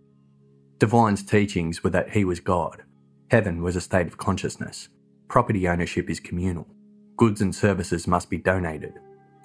Divine's 0.79 1.23
teachings 1.23 1.83
were 1.83 1.91
that 1.91 2.09
he 2.09 2.25
was 2.25 2.39
God, 2.39 2.83
heaven 3.29 3.61
was 3.61 3.75
a 3.75 3.81
state 3.81 4.07
of 4.07 4.17
consciousness, 4.17 4.89
property 5.27 5.67
ownership 5.67 6.09
is 6.09 6.19
communal, 6.19 6.67
goods 7.17 7.41
and 7.41 7.53
services 7.53 8.07
must 8.07 8.29
be 8.29 8.37
donated, 8.37 8.93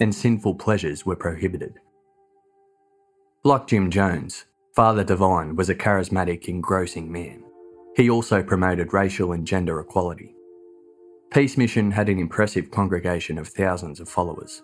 and 0.01 0.15
sinful 0.15 0.55
pleasures 0.55 1.05
were 1.05 1.17
prohibited. 1.17 1.79
Like 3.45 3.67
Jim 3.67 3.91
Jones, 3.91 4.45
Father 4.75 5.05
Divine 5.05 5.57
was 5.57 5.69
a 5.69 5.75
charismatic, 5.75 6.49
engrossing 6.49 7.11
man. 7.11 7.45
He 7.97 8.09
also 8.09 8.43
promoted 8.43 8.93
racial 8.93 9.33
and 9.33 9.47
gender 9.47 9.81
equality. 9.81 10.35
Peace 11.33 11.57
Mission 11.57 11.91
had 11.91 12.09
an 12.09 12.19
impressive 12.19 12.71
congregation 12.71 13.39
of 13.39 13.49
thousands 13.49 14.01
of 14.01 14.09
followers. 14.09 14.63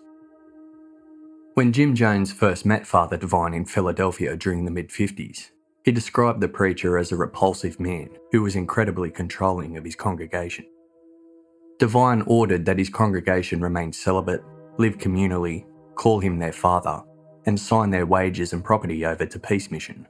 When 1.55 1.73
Jim 1.73 1.93
Jones 1.93 2.31
first 2.31 2.65
met 2.65 2.87
Father 2.87 3.17
Divine 3.17 3.53
in 3.53 3.65
Philadelphia 3.65 4.37
during 4.37 4.65
the 4.65 4.71
mid 4.71 4.89
50s, 4.89 5.49
he 5.83 5.91
described 5.91 6.41
the 6.41 6.47
preacher 6.47 6.97
as 6.97 7.11
a 7.11 7.15
repulsive 7.15 7.79
man 7.79 8.09
who 8.31 8.43
was 8.43 8.55
incredibly 8.55 9.11
controlling 9.11 9.77
of 9.77 9.83
his 9.83 9.95
congregation. 9.95 10.65
Divine 11.79 12.23
ordered 12.27 12.65
that 12.65 12.77
his 12.77 12.89
congregation 12.89 13.61
remain 13.61 13.93
celibate 13.93 14.43
live 14.77 14.97
communally, 14.97 15.65
call 15.95 16.19
him 16.19 16.37
their 16.37 16.51
father, 16.51 17.01
and 17.45 17.57
sign 17.57 17.89
their 17.89 18.05
wages 18.05 18.51
and 18.51 18.63
property 18.63 19.05
over 19.05 19.25
to 19.25 19.39
Peace 19.39 19.71
Mission. 19.71 20.05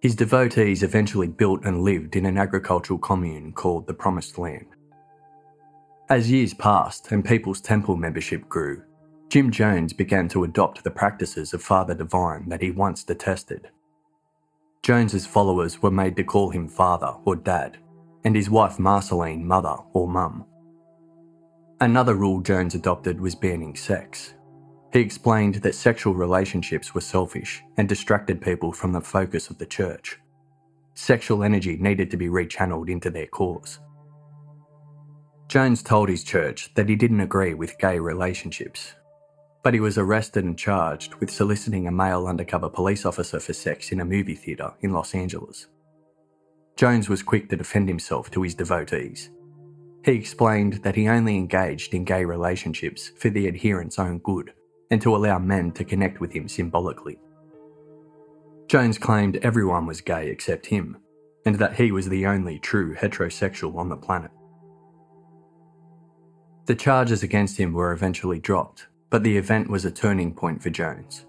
His 0.00 0.16
devotees 0.16 0.82
eventually 0.82 1.28
built 1.28 1.64
and 1.64 1.82
lived 1.82 2.16
in 2.16 2.26
an 2.26 2.36
agricultural 2.36 2.98
commune 2.98 3.52
called 3.52 3.86
the 3.86 3.94
Promised 3.94 4.38
Land. 4.38 4.66
As 6.08 6.30
years 6.30 6.52
passed 6.52 7.12
and 7.12 7.24
People's 7.24 7.60
Temple 7.60 7.96
membership 7.96 8.48
grew, 8.48 8.82
Jim 9.28 9.52
Jones 9.52 9.92
began 9.92 10.26
to 10.28 10.42
adopt 10.42 10.82
the 10.82 10.90
practices 10.90 11.54
of 11.54 11.62
Father 11.62 11.94
Divine 11.94 12.48
that 12.48 12.62
he 12.62 12.72
once 12.72 13.04
detested. 13.04 13.70
Jones's 14.82 15.26
followers 15.26 15.80
were 15.80 15.92
made 15.92 16.16
to 16.16 16.24
call 16.24 16.50
him 16.50 16.66
father 16.66 17.14
or 17.24 17.36
dad, 17.36 17.78
and 18.24 18.34
his 18.34 18.50
wife 18.50 18.78
Marceline 18.78 19.46
mother 19.46 19.76
or 19.92 20.08
mum. 20.08 20.44
Another 21.80 22.14
rule 22.14 22.40
Jones 22.40 22.74
adopted 22.74 23.20
was 23.20 23.34
banning 23.34 23.74
sex. 23.74 24.34
He 24.92 25.00
explained 25.00 25.56
that 25.56 25.74
sexual 25.74 26.14
relationships 26.14 26.94
were 26.94 27.00
selfish 27.00 27.62
and 27.76 27.88
distracted 27.88 28.40
people 28.40 28.72
from 28.72 28.92
the 28.92 29.00
focus 29.00 29.48
of 29.48 29.58
the 29.58 29.66
church. 29.66 30.18
Sexual 30.94 31.44
energy 31.44 31.76
needed 31.76 32.10
to 32.10 32.16
be 32.16 32.28
rechanneled 32.28 32.90
into 32.90 33.10
their 33.10 33.26
cause. 33.26 33.78
Jones 35.48 35.82
told 35.82 36.08
his 36.08 36.24
church 36.24 36.74
that 36.74 36.88
he 36.88 36.96
didn't 36.96 37.20
agree 37.20 37.54
with 37.54 37.78
gay 37.78 37.98
relationships 37.98 38.94
but 39.62 39.74
he 39.74 39.80
was 39.80 39.98
arrested 39.98 40.44
and 40.44 40.58
charged 40.58 41.14
with 41.16 41.30
soliciting 41.30 41.86
a 41.86 41.92
male 41.92 42.26
undercover 42.26 42.68
police 42.68 43.04
officer 43.04 43.38
for 43.38 43.52
sex 43.52 43.92
in 43.92 44.00
a 44.00 44.04
movie 44.04 44.34
theatre 44.34 44.72
in 44.80 44.92
Los 44.92 45.14
Angeles. 45.14 45.66
Jones 46.80 47.10
was 47.10 47.22
quick 47.22 47.50
to 47.50 47.58
defend 47.58 47.90
himself 47.90 48.30
to 48.30 48.40
his 48.40 48.54
devotees. 48.54 49.28
He 50.02 50.12
explained 50.12 50.82
that 50.82 50.96
he 50.96 51.08
only 51.08 51.36
engaged 51.36 51.92
in 51.92 52.04
gay 52.04 52.24
relationships 52.24 53.12
for 53.18 53.28
the 53.28 53.46
adherents' 53.48 53.98
own 53.98 54.16
good 54.20 54.54
and 54.90 54.98
to 55.02 55.14
allow 55.14 55.38
men 55.38 55.72
to 55.72 55.84
connect 55.84 56.20
with 56.20 56.32
him 56.32 56.48
symbolically. 56.48 57.18
Jones 58.66 58.96
claimed 58.96 59.36
everyone 59.42 59.84
was 59.84 60.00
gay 60.00 60.30
except 60.30 60.64
him, 60.64 60.96
and 61.44 61.56
that 61.56 61.74
he 61.74 61.92
was 61.92 62.08
the 62.08 62.24
only 62.24 62.58
true 62.58 62.94
heterosexual 62.94 63.76
on 63.76 63.90
the 63.90 63.96
planet. 63.98 64.30
The 66.64 66.74
charges 66.74 67.22
against 67.22 67.58
him 67.58 67.74
were 67.74 67.92
eventually 67.92 68.38
dropped, 68.38 68.86
but 69.10 69.22
the 69.22 69.36
event 69.36 69.68
was 69.68 69.84
a 69.84 69.90
turning 69.90 70.32
point 70.32 70.62
for 70.62 70.70
Jones. 70.70 71.26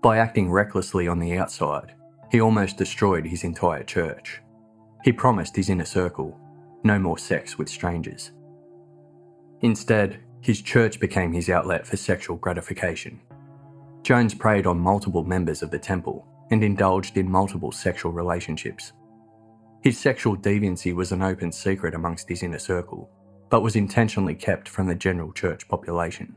By 0.00 0.16
acting 0.16 0.50
recklessly 0.50 1.06
on 1.06 1.18
the 1.18 1.36
outside, 1.36 1.94
he 2.32 2.40
almost 2.40 2.78
destroyed 2.78 3.26
his 3.26 3.44
entire 3.44 3.84
church. 3.84 4.40
He 5.04 5.12
promised 5.12 5.56
his 5.56 5.70
inner 5.70 5.84
circle 5.84 6.38
no 6.84 6.98
more 6.98 7.18
sex 7.18 7.58
with 7.58 7.68
strangers. 7.68 8.32
Instead, 9.60 10.20
his 10.40 10.62
church 10.62 11.00
became 11.00 11.32
his 11.32 11.48
outlet 11.48 11.86
for 11.86 11.96
sexual 11.96 12.36
gratification. 12.36 13.20
Jones 14.02 14.34
preyed 14.34 14.66
on 14.66 14.78
multiple 14.78 15.24
members 15.24 15.62
of 15.62 15.70
the 15.70 15.78
temple 15.78 16.26
and 16.50 16.62
indulged 16.62 17.16
in 17.16 17.30
multiple 17.30 17.72
sexual 17.72 18.12
relationships. 18.12 18.92
His 19.82 19.98
sexual 19.98 20.36
deviancy 20.36 20.94
was 20.94 21.12
an 21.12 21.22
open 21.22 21.52
secret 21.52 21.94
amongst 21.94 22.28
his 22.28 22.42
inner 22.42 22.58
circle, 22.58 23.10
but 23.50 23.62
was 23.62 23.76
intentionally 23.76 24.34
kept 24.34 24.68
from 24.68 24.86
the 24.86 24.94
general 24.94 25.32
church 25.32 25.68
population. 25.68 26.36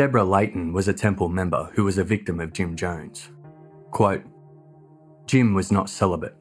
Deborah 0.00 0.24
Layton 0.24 0.72
was 0.72 0.88
a 0.88 0.94
Temple 0.94 1.28
member 1.28 1.68
who 1.74 1.84
was 1.84 1.98
a 1.98 2.04
victim 2.04 2.40
of 2.40 2.54
Jim 2.54 2.74
Jones. 2.74 3.28
Quote, 3.90 4.22
Jim 5.26 5.52
was 5.52 5.70
not 5.70 5.90
celibate. 5.90 6.34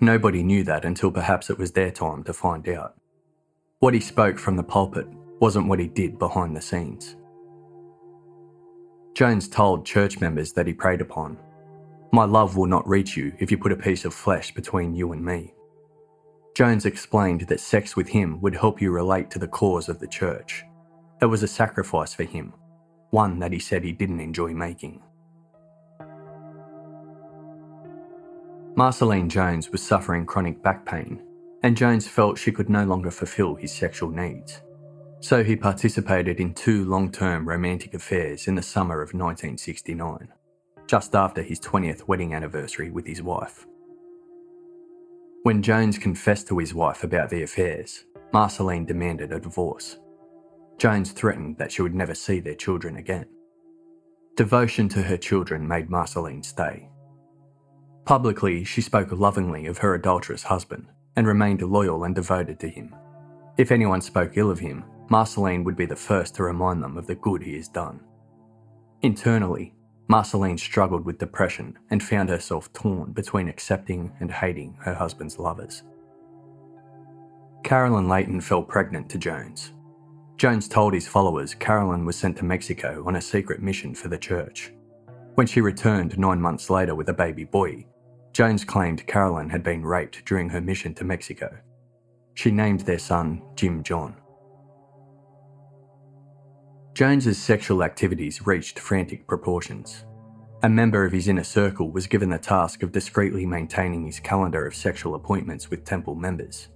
Nobody 0.00 0.44
knew 0.44 0.62
that 0.62 0.84
until 0.84 1.10
perhaps 1.10 1.50
it 1.50 1.58
was 1.58 1.72
their 1.72 1.90
time 1.90 2.22
to 2.22 2.32
find 2.32 2.68
out. 2.68 2.94
What 3.80 3.92
he 3.92 3.98
spoke 3.98 4.38
from 4.38 4.54
the 4.54 4.62
pulpit 4.62 5.08
wasn't 5.40 5.66
what 5.66 5.80
he 5.80 5.88
did 5.88 6.16
behind 6.16 6.56
the 6.56 6.60
scenes. 6.60 7.16
Jones 9.14 9.48
told 9.48 9.84
church 9.84 10.20
members 10.20 10.52
that 10.52 10.68
he 10.68 10.72
preyed 10.72 11.00
upon, 11.00 11.38
My 12.12 12.24
love 12.24 12.56
will 12.56 12.68
not 12.68 12.88
reach 12.88 13.16
you 13.16 13.32
if 13.40 13.50
you 13.50 13.58
put 13.58 13.72
a 13.72 13.76
piece 13.76 14.04
of 14.04 14.14
flesh 14.14 14.54
between 14.54 14.94
you 14.94 15.10
and 15.10 15.24
me. 15.24 15.52
Jones 16.54 16.86
explained 16.86 17.40
that 17.48 17.58
sex 17.58 17.96
with 17.96 18.06
him 18.06 18.40
would 18.42 18.54
help 18.54 18.80
you 18.80 18.92
relate 18.92 19.28
to 19.32 19.40
the 19.40 19.48
cause 19.48 19.88
of 19.88 19.98
the 19.98 20.06
church. 20.06 20.62
It 21.20 21.26
was 21.26 21.42
a 21.42 21.48
sacrifice 21.48 22.14
for 22.14 22.22
him 22.22 22.52
one 23.12 23.38
that 23.38 23.52
he 23.52 23.58
said 23.58 23.84
he 23.84 23.92
didn't 23.92 24.20
enjoy 24.20 24.54
making. 24.54 25.02
Marceline 28.74 29.28
Jones 29.28 29.70
was 29.70 29.82
suffering 29.82 30.24
chronic 30.24 30.62
back 30.62 30.86
pain, 30.86 31.22
and 31.62 31.76
Jones 31.76 32.08
felt 32.08 32.38
she 32.38 32.50
could 32.50 32.70
no 32.70 32.84
longer 32.84 33.10
fulfill 33.10 33.54
his 33.54 33.70
sexual 33.70 34.08
needs. 34.08 34.62
So 35.20 35.44
he 35.44 35.56
participated 35.56 36.40
in 36.40 36.54
two 36.54 36.86
long 36.86 37.12
term 37.12 37.46
romantic 37.46 37.92
affairs 37.92 38.48
in 38.48 38.54
the 38.54 38.62
summer 38.62 39.02
of 39.02 39.12
1969, 39.12 40.28
just 40.86 41.14
after 41.14 41.42
his 41.42 41.60
20th 41.60 42.08
wedding 42.08 42.34
anniversary 42.34 42.90
with 42.90 43.06
his 43.06 43.22
wife. 43.22 43.66
When 45.42 45.60
Jones 45.60 45.98
confessed 45.98 46.48
to 46.48 46.58
his 46.58 46.72
wife 46.72 47.04
about 47.04 47.28
the 47.28 47.42
affairs, 47.42 48.04
Marceline 48.32 48.86
demanded 48.86 49.32
a 49.32 49.38
divorce. 49.38 49.98
Jones 50.82 51.12
threatened 51.12 51.58
that 51.58 51.70
she 51.70 51.80
would 51.80 51.94
never 51.94 52.12
see 52.12 52.40
their 52.40 52.56
children 52.56 52.96
again. 52.96 53.26
Devotion 54.34 54.88
to 54.88 55.00
her 55.00 55.16
children 55.16 55.68
made 55.68 55.88
Marceline 55.88 56.42
stay. 56.42 56.88
Publicly, 58.04 58.64
she 58.64 58.80
spoke 58.80 59.12
lovingly 59.12 59.66
of 59.66 59.78
her 59.78 59.94
adulterous 59.94 60.42
husband 60.42 60.88
and 61.14 61.24
remained 61.24 61.62
loyal 61.62 62.02
and 62.02 62.16
devoted 62.16 62.58
to 62.58 62.68
him. 62.68 62.92
If 63.56 63.70
anyone 63.70 64.00
spoke 64.00 64.36
ill 64.36 64.50
of 64.50 64.58
him, 64.58 64.82
Marceline 65.08 65.62
would 65.62 65.76
be 65.76 65.86
the 65.86 65.94
first 65.94 66.34
to 66.34 66.42
remind 66.42 66.82
them 66.82 66.96
of 66.96 67.06
the 67.06 67.14
good 67.14 67.44
he 67.44 67.54
has 67.54 67.68
done. 67.68 68.00
Internally, 69.02 69.74
Marceline 70.08 70.58
struggled 70.58 71.04
with 71.04 71.16
depression 71.16 71.78
and 71.90 72.02
found 72.02 72.28
herself 72.28 72.72
torn 72.72 73.12
between 73.12 73.48
accepting 73.48 74.12
and 74.18 74.32
hating 74.32 74.76
her 74.80 74.94
husband's 74.94 75.38
lovers. 75.38 75.84
Carolyn 77.62 78.08
Layton 78.08 78.40
fell 78.40 78.64
pregnant 78.64 79.08
to 79.10 79.18
Jones 79.18 79.70
Jones 80.42 80.66
told 80.66 80.92
his 80.92 81.06
followers 81.06 81.54
Carolyn 81.54 82.04
was 82.04 82.16
sent 82.16 82.36
to 82.38 82.44
Mexico 82.44 83.04
on 83.06 83.14
a 83.14 83.22
secret 83.22 83.62
mission 83.62 83.94
for 83.94 84.08
the 84.08 84.18
church. 84.18 84.72
When 85.36 85.46
she 85.46 85.60
returned 85.60 86.18
nine 86.18 86.40
months 86.40 86.68
later 86.68 86.96
with 86.96 87.08
a 87.10 87.14
baby 87.14 87.44
boy, 87.44 87.86
Jones 88.32 88.64
claimed 88.64 89.06
Carolyn 89.06 89.48
had 89.48 89.62
been 89.62 89.86
raped 89.86 90.24
during 90.24 90.48
her 90.48 90.60
mission 90.60 90.94
to 90.94 91.04
Mexico. 91.04 91.56
She 92.34 92.50
named 92.50 92.80
their 92.80 92.98
son 92.98 93.40
Jim 93.54 93.84
John. 93.84 94.16
Jones's 96.92 97.38
sexual 97.40 97.84
activities 97.84 98.44
reached 98.44 98.80
frantic 98.80 99.28
proportions. 99.28 100.06
A 100.64 100.68
member 100.68 101.04
of 101.04 101.12
his 101.12 101.28
inner 101.28 101.44
circle 101.44 101.92
was 101.92 102.08
given 102.08 102.30
the 102.30 102.38
task 102.38 102.82
of 102.82 102.90
discreetly 102.90 103.46
maintaining 103.46 104.06
his 104.06 104.18
calendar 104.18 104.66
of 104.66 104.74
sexual 104.74 105.14
appointments 105.14 105.70
with 105.70 105.84
temple 105.84 106.16
members. 106.16 106.66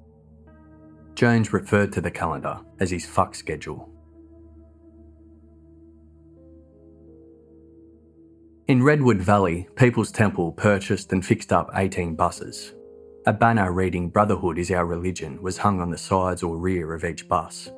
Jones 1.17 1.55
referred 1.55 1.93
to 1.95 2.03
the 2.03 2.11
calendar 2.11 2.61
as 2.79 2.91
his 2.91 3.07
fuck 3.07 3.35
schedule. 3.35 3.91
In 8.69 8.83
Redwood 8.83 9.23
Valley, 9.23 9.67
People's 9.77 10.13
Temple 10.13 10.53
purchased 10.53 11.13
and 11.13 11.25
fixed 11.25 11.55
up 11.55 11.71
18 11.75 12.17
buses. 12.17 12.75
A 13.27 13.33
banner 13.33 13.73
reading 13.73 14.11
Brotherhood 14.11 14.59
is 14.59 14.71
our 14.71 14.85
religion 14.85 15.41
was 15.41 15.57
hung 15.57 15.81
on 15.81 15.91
the 15.91 15.97
sides 15.97 16.43
or 16.43 16.59
rear 16.59 16.93
of 16.93 17.05
each 17.05 17.27
bus. 17.27 17.71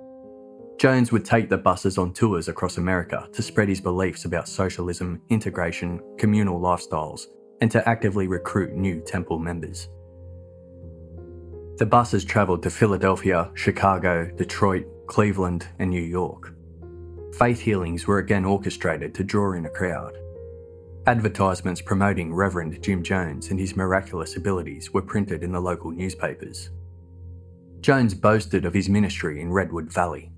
Jones 0.79 1.13
would 1.13 1.25
take 1.25 1.49
the 1.49 1.59
buses 1.59 1.97
on 1.97 2.13
tours 2.13 2.49
across 2.49 2.77
America 2.77 3.29
to 3.33 3.43
spread 3.43 3.69
his 3.69 3.81
beliefs 3.81 4.25
about 4.25 4.49
socialism, 4.49 5.23
integration, 5.29 6.01
communal 6.19 6.61
lifestyles, 6.61 7.27
and 7.61 7.71
to 7.71 7.89
actively 7.89 8.27
recruit 8.27 8.73
new 8.73 9.01
temple 9.01 9.39
members. 9.39 9.89
The 11.79 11.87
buses 11.87 12.25
travelled 12.25 12.65
to 12.65 12.71
Philadelphia, 12.71 13.53
Chicago, 13.55 14.29
Detroit, 14.35 14.85
Cleveland, 15.07 15.69
and 15.79 15.91
New 15.91 16.03
York. 16.03 16.53
Faith 17.39 17.61
healings 17.61 18.05
were 18.05 18.19
again 18.19 18.45
orchestrated 18.45 19.15
to 19.15 19.23
draw 19.23 19.53
in 19.53 19.65
a 19.65 19.71
crowd. 19.71 20.19
Advertisements 21.07 21.81
promoting 21.81 22.35
Reverend 22.35 22.83
Jim 22.83 23.05
Jones 23.05 23.53
and 23.53 23.61
his 23.61 23.77
miraculous 23.77 24.37
abilities 24.37 24.93
were 24.93 25.03
printed 25.03 25.45
in 25.45 25.53
the 25.53 25.61
local 25.61 25.93
newspapers. 25.93 26.71
Jones 27.81 28.13
boasted 28.13 28.65
of 28.65 28.75
his 28.75 28.89
ministry 28.89 29.41
in 29.41 29.53
Redwood 29.53 29.93
Valley. 29.93 30.33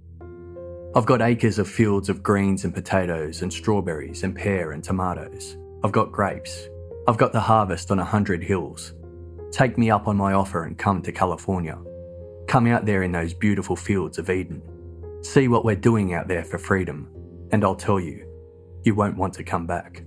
I've 0.94 1.06
got 1.06 1.22
acres 1.22 1.58
of 1.58 1.70
fields 1.70 2.10
of 2.10 2.22
greens 2.22 2.66
and 2.66 2.74
potatoes 2.74 3.40
and 3.40 3.50
strawberries 3.50 4.24
and 4.24 4.36
pear 4.36 4.72
and 4.72 4.84
tomatoes. 4.84 5.56
I've 5.82 5.92
got 5.92 6.12
grapes. 6.12 6.68
I've 7.08 7.16
got 7.16 7.32
the 7.32 7.40
harvest 7.40 7.90
on 7.90 7.98
a 7.98 8.04
hundred 8.04 8.44
hills. 8.44 8.92
Take 9.50 9.76
me 9.76 9.90
up 9.90 10.06
on 10.06 10.16
my 10.16 10.32
offer 10.32 10.64
and 10.64 10.78
come 10.78 11.02
to 11.02 11.12
California. 11.12 11.78
Come 12.46 12.66
out 12.66 12.86
there 12.86 13.02
in 13.02 13.12
those 13.12 13.34
beautiful 13.34 13.76
fields 13.76 14.18
of 14.18 14.30
Eden. 14.30 14.62
See 15.22 15.48
what 15.48 15.64
we're 15.64 15.76
doing 15.76 16.14
out 16.14 16.28
there 16.28 16.44
for 16.44 16.58
freedom, 16.58 17.08
and 17.52 17.64
I'll 17.64 17.74
tell 17.74 18.00
you, 18.00 18.26
you 18.84 18.94
won't 18.94 19.16
want 19.16 19.34
to 19.34 19.44
come 19.44 19.66
back. 19.66 20.04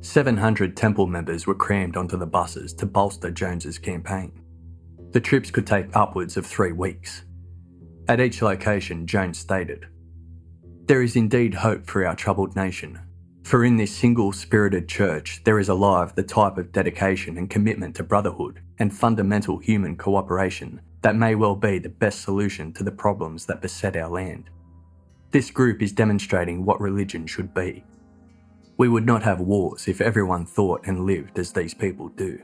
700 0.00 0.76
Temple 0.76 1.06
members 1.06 1.46
were 1.46 1.54
crammed 1.54 1.96
onto 1.96 2.18
the 2.18 2.26
buses 2.26 2.74
to 2.74 2.86
bolster 2.86 3.30
Jones's 3.30 3.78
campaign. 3.78 4.32
The 5.12 5.20
trips 5.20 5.50
could 5.50 5.66
take 5.66 5.96
upwards 5.96 6.36
of 6.36 6.46
three 6.46 6.72
weeks. 6.72 7.24
At 8.06 8.20
each 8.20 8.42
location, 8.42 9.06
Jones 9.06 9.38
stated, 9.38 9.86
There 10.86 11.02
is 11.02 11.16
indeed 11.16 11.54
hope 11.54 11.86
for 11.86 12.06
our 12.06 12.14
troubled 12.14 12.54
nation, 12.54 13.00
for 13.44 13.64
in 13.64 13.76
this 13.76 13.94
single 13.94 14.32
spirited 14.32 14.88
church 14.88 15.42
there 15.44 15.58
is 15.58 15.68
alive 15.68 16.14
the 16.14 16.22
type 16.22 16.56
of 16.56 16.72
dedication 16.72 17.36
and 17.36 17.50
commitment 17.50 17.94
to 17.94 18.02
brotherhood 18.02 18.60
and 18.78 18.92
fundamental 18.92 19.58
human 19.58 19.94
cooperation 19.96 20.80
that 21.02 21.14
may 21.14 21.34
well 21.34 21.54
be 21.54 21.78
the 21.78 21.88
best 21.88 22.22
solution 22.22 22.72
to 22.72 22.82
the 22.82 22.90
problems 22.90 23.44
that 23.44 23.60
beset 23.60 23.94
our 23.94 24.08
land. 24.08 24.48
This 25.30 25.50
group 25.50 25.82
is 25.82 25.92
demonstrating 25.92 26.64
what 26.64 26.80
religion 26.80 27.26
should 27.26 27.52
be. 27.52 27.84
We 28.78 28.88
would 28.88 29.04
not 29.04 29.22
have 29.22 29.40
wars 29.40 29.86
if 29.88 30.00
everyone 30.00 30.46
thought 30.46 30.86
and 30.86 31.04
lived 31.04 31.38
as 31.38 31.52
these 31.52 31.74
people 31.74 32.08
do. 32.08 32.40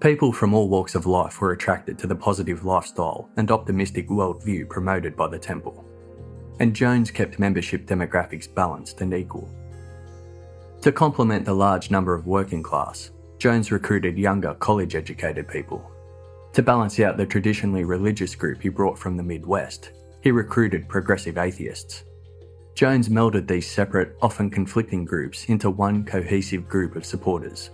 People 0.00 0.32
from 0.32 0.52
all 0.52 0.68
walks 0.68 0.96
of 0.96 1.06
life 1.06 1.40
were 1.40 1.52
attracted 1.52 1.98
to 1.98 2.08
the 2.08 2.16
positive 2.16 2.64
lifestyle 2.64 3.30
and 3.36 3.50
optimistic 3.52 4.08
worldview 4.08 4.68
promoted 4.68 5.16
by 5.16 5.28
the 5.28 5.38
temple, 5.38 5.84
and 6.60 6.74
Jones 6.74 7.10
kept 7.10 7.38
membership 7.38 7.86
demographics 7.86 8.52
balanced 8.52 9.00
and 9.00 9.12
equal. 9.14 9.48
To 10.82 10.92
complement 10.92 11.44
the 11.44 11.54
large 11.54 11.90
number 11.90 12.14
of 12.14 12.26
working 12.26 12.62
class, 12.62 13.10
Jones 13.38 13.72
recruited 13.72 14.18
younger, 14.18 14.54
college 14.54 14.94
educated 14.94 15.48
people. 15.48 15.90
To 16.52 16.62
balance 16.62 17.00
out 17.00 17.16
the 17.16 17.26
traditionally 17.26 17.84
religious 17.84 18.34
group 18.34 18.62
he 18.62 18.68
brought 18.68 18.98
from 18.98 19.16
the 19.16 19.22
Midwest, 19.22 19.90
he 20.22 20.30
recruited 20.30 20.88
progressive 20.88 21.36
atheists. 21.36 22.04
Jones 22.74 23.08
melded 23.08 23.46
these 23.46 23.70
separate, 23.70 24.16
often 24.22 24.50
conflicting 24.50 25.04
groups 25.04 25.46
into 25.46 25.70
one 25.70 26.04
cohesive 26.04 26.68
group 26.68 26.96
of 26.96 27.04
supporters, 27.04 27.70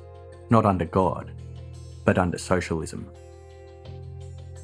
not 0.50 0.66
under 0.66 0.84
God, 0.84 1.30
but 2.04 2.18
under 2.18 2.38
socialism. 2.38 3.06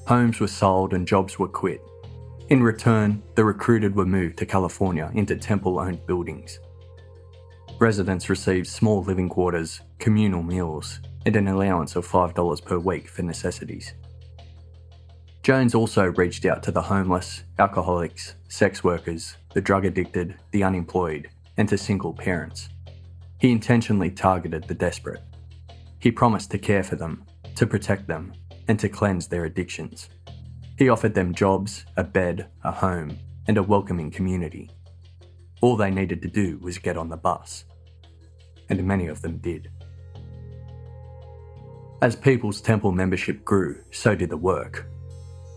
Homes 0.06 0.40
were 0.40 0.46
sold 0.46 0.94
and 0.94 1.06
jobs 1.06 1.38
were 1.38 1.48
quit. 1.48 1.80
In 2.48 2.62
return, 2.62 3.24
the 3.34 3.44
recruited 3.44 3.96
were 3.96 4.06
moved 4.06 4.38
to 4.38 4.46
California 4.46 5.10
into 5.14 5.34
temple 5.34 5.80
owned 5.80 6.06
buildings. 6.06 6.60
Residents 7.80 8.30
received 8.30 8.68
small 8.68 9.02
living 9.02 9.28
quarters, 9.28 9.80
communal 9.98 10.44
meals, 10.44 11.00
and 11.24 11.34
an 11.34 11.48
allowance 11.48 11.96
of 11.96 12.06
$5 12.06 12.64
per 12.64 12.78
week 12.78 13.08
for 13.08 13.22
necessities. 13.22 13.94
Jones 15.42 15.74
also 15.74 16.04
reached 16.12 16.44
out 16.44 16.62
to 16.62 16.70
the 16.70 16.82
homeless, 16.82 17.42
alcoholics, 17.58 18.36
sex 18.48 18.84
workers, 18.84 19.36
the 19.52 19.60
drug 19.60 19.84
addicted, 19.84 20.36
the 20.52 20.62
unemployed, 20.62 21.28
and 21.56 21.68
to 21.68 21.76
single 21.76 22.14
parents. 22.14 22.68
He 23.40 23.50
intentionally 23.50 24.10
targeted 24.10 24.68
the 24.68 24.74
desperate. 24.74 25.22
He 25.98 26.12
promised 26.12 26.52
to 26.52 26.58
care 26.58 26.84
for 26.84 26.94
them, 26.94 27.24
to 27.56 27.66
protect 27.66 28.06
them, 28.06 28.34
and 28.68 28.78
to 28.78 28.88
cleanse 28.88 29.26
their 29.26 29.46
addictions. 29.46 30.10
He 30.78 30.90
offered 30.90 31.14
them 31.14 31.34
jobs, 31.34 31.86
a 31.96 32.04
bed, 32.04 32.48
a 32.62 32.70
home, 32.70 33.18
and 33.48 33.56
a 33.56 33.62
welcoming 33.62 34.10
community. 34.10 34.70
All 35.62 35.76
they 35.76 35.90
needed 35.90 36.20
to 36.22 36.28
do 36.28 36.58
was 36.58 36.76
get 36.76 36.98
on 36.98 37.08
the 37.08 37.16
bus. 37.16 37.64
And 38.68 38.84
many 38.84 39.06
of 39.06 39.22
them 39.22 39.38
did. 39.38 39.70
As 42.02 42.14
People's 42.14 42.60
Temple 42.60 42.92
membership 42.92 43.42
grew, 43.42 43.82
so 43.90 44.14
did 44.14 44.28
the 44.28 44.36
work. 44.36 44.86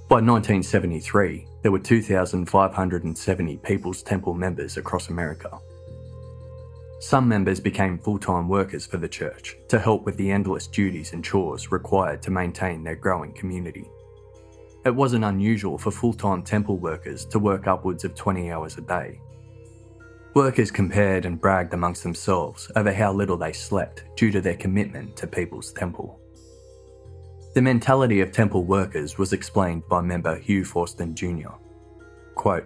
By 0.08 0.22
1973, 0.22 1.46
there 1.64 1.72
were 1.72 1.80
2,570 1.80 3.58
People's 3.58 4.02
Temple 4.02 4.34
members 4.34 4.78
across 4.78 5.10
America. 5.10 5.60
Some 7.02 7.28
members 7.28 7.60
became 7.60 8.00
full 8.00 8.20
time 8.20 8.48
workers 8.48 8.86
for 8.86 8.98
the 8.98 9.08
church 9.10 9.58
to 9.68 9.80
help 9.80 10.06
with 10.06 10.16
the 10.16 10.32
endless 10.32 10.68
duties 10.68 11.12
and 11.12 11.24
chores 11.24 11.72
required 11.72 12.22
to 12.22 12.32
maintain 12.32 12.84
their 12.84 12.96
growing 12.96 13.34
community. 13.34 13.90
It 14.90 14.96
wasn't 14.96 15.24
unusual 15.24 15.78
for 15.78 15.92
full 15.92 16.14
time 16.14 16.42
temple 16.42 16.78
workers 16.78 17.24
to 17.28 17.38
work 17.38 17.68
upwards 17.68 18.06
of 18.06 18.16
20 18.16 18.50
hours 18.52 18.80
a 18.80 18.82
day, 18.82 19.22
Workers 20.34 20.72
compared 20.72 21.26
and 21.26 21.40
bragged 21.40 21.76
amongst 21.76 22.02
themselves 22.02 22.72
over 22.76 22.92
how 22.92 23.14
little 23.14 23.38
they 23.38 23.54
slept 23.54 24.06
due 24.16 24.32
to 24.32 24.42
their 24.42 24.56
commitment 24.56 25.16
to 25.18 25.28
People's 25.28 25.72
Temple. 25.74 26.20
The 27.54 27.62
mentality 27.62 28.22
of 28.22 28.32
temple 28.32 28.64
workers 28.64 29.20
was 29.20 29.32
explained 29.32 29.84
by 29.88 30.02
member 30.02 30.40
Hue 30.40 30.64
Fortson 30.64 31.14
Jr. 31.14 31.54
Quote, 32.34 32.66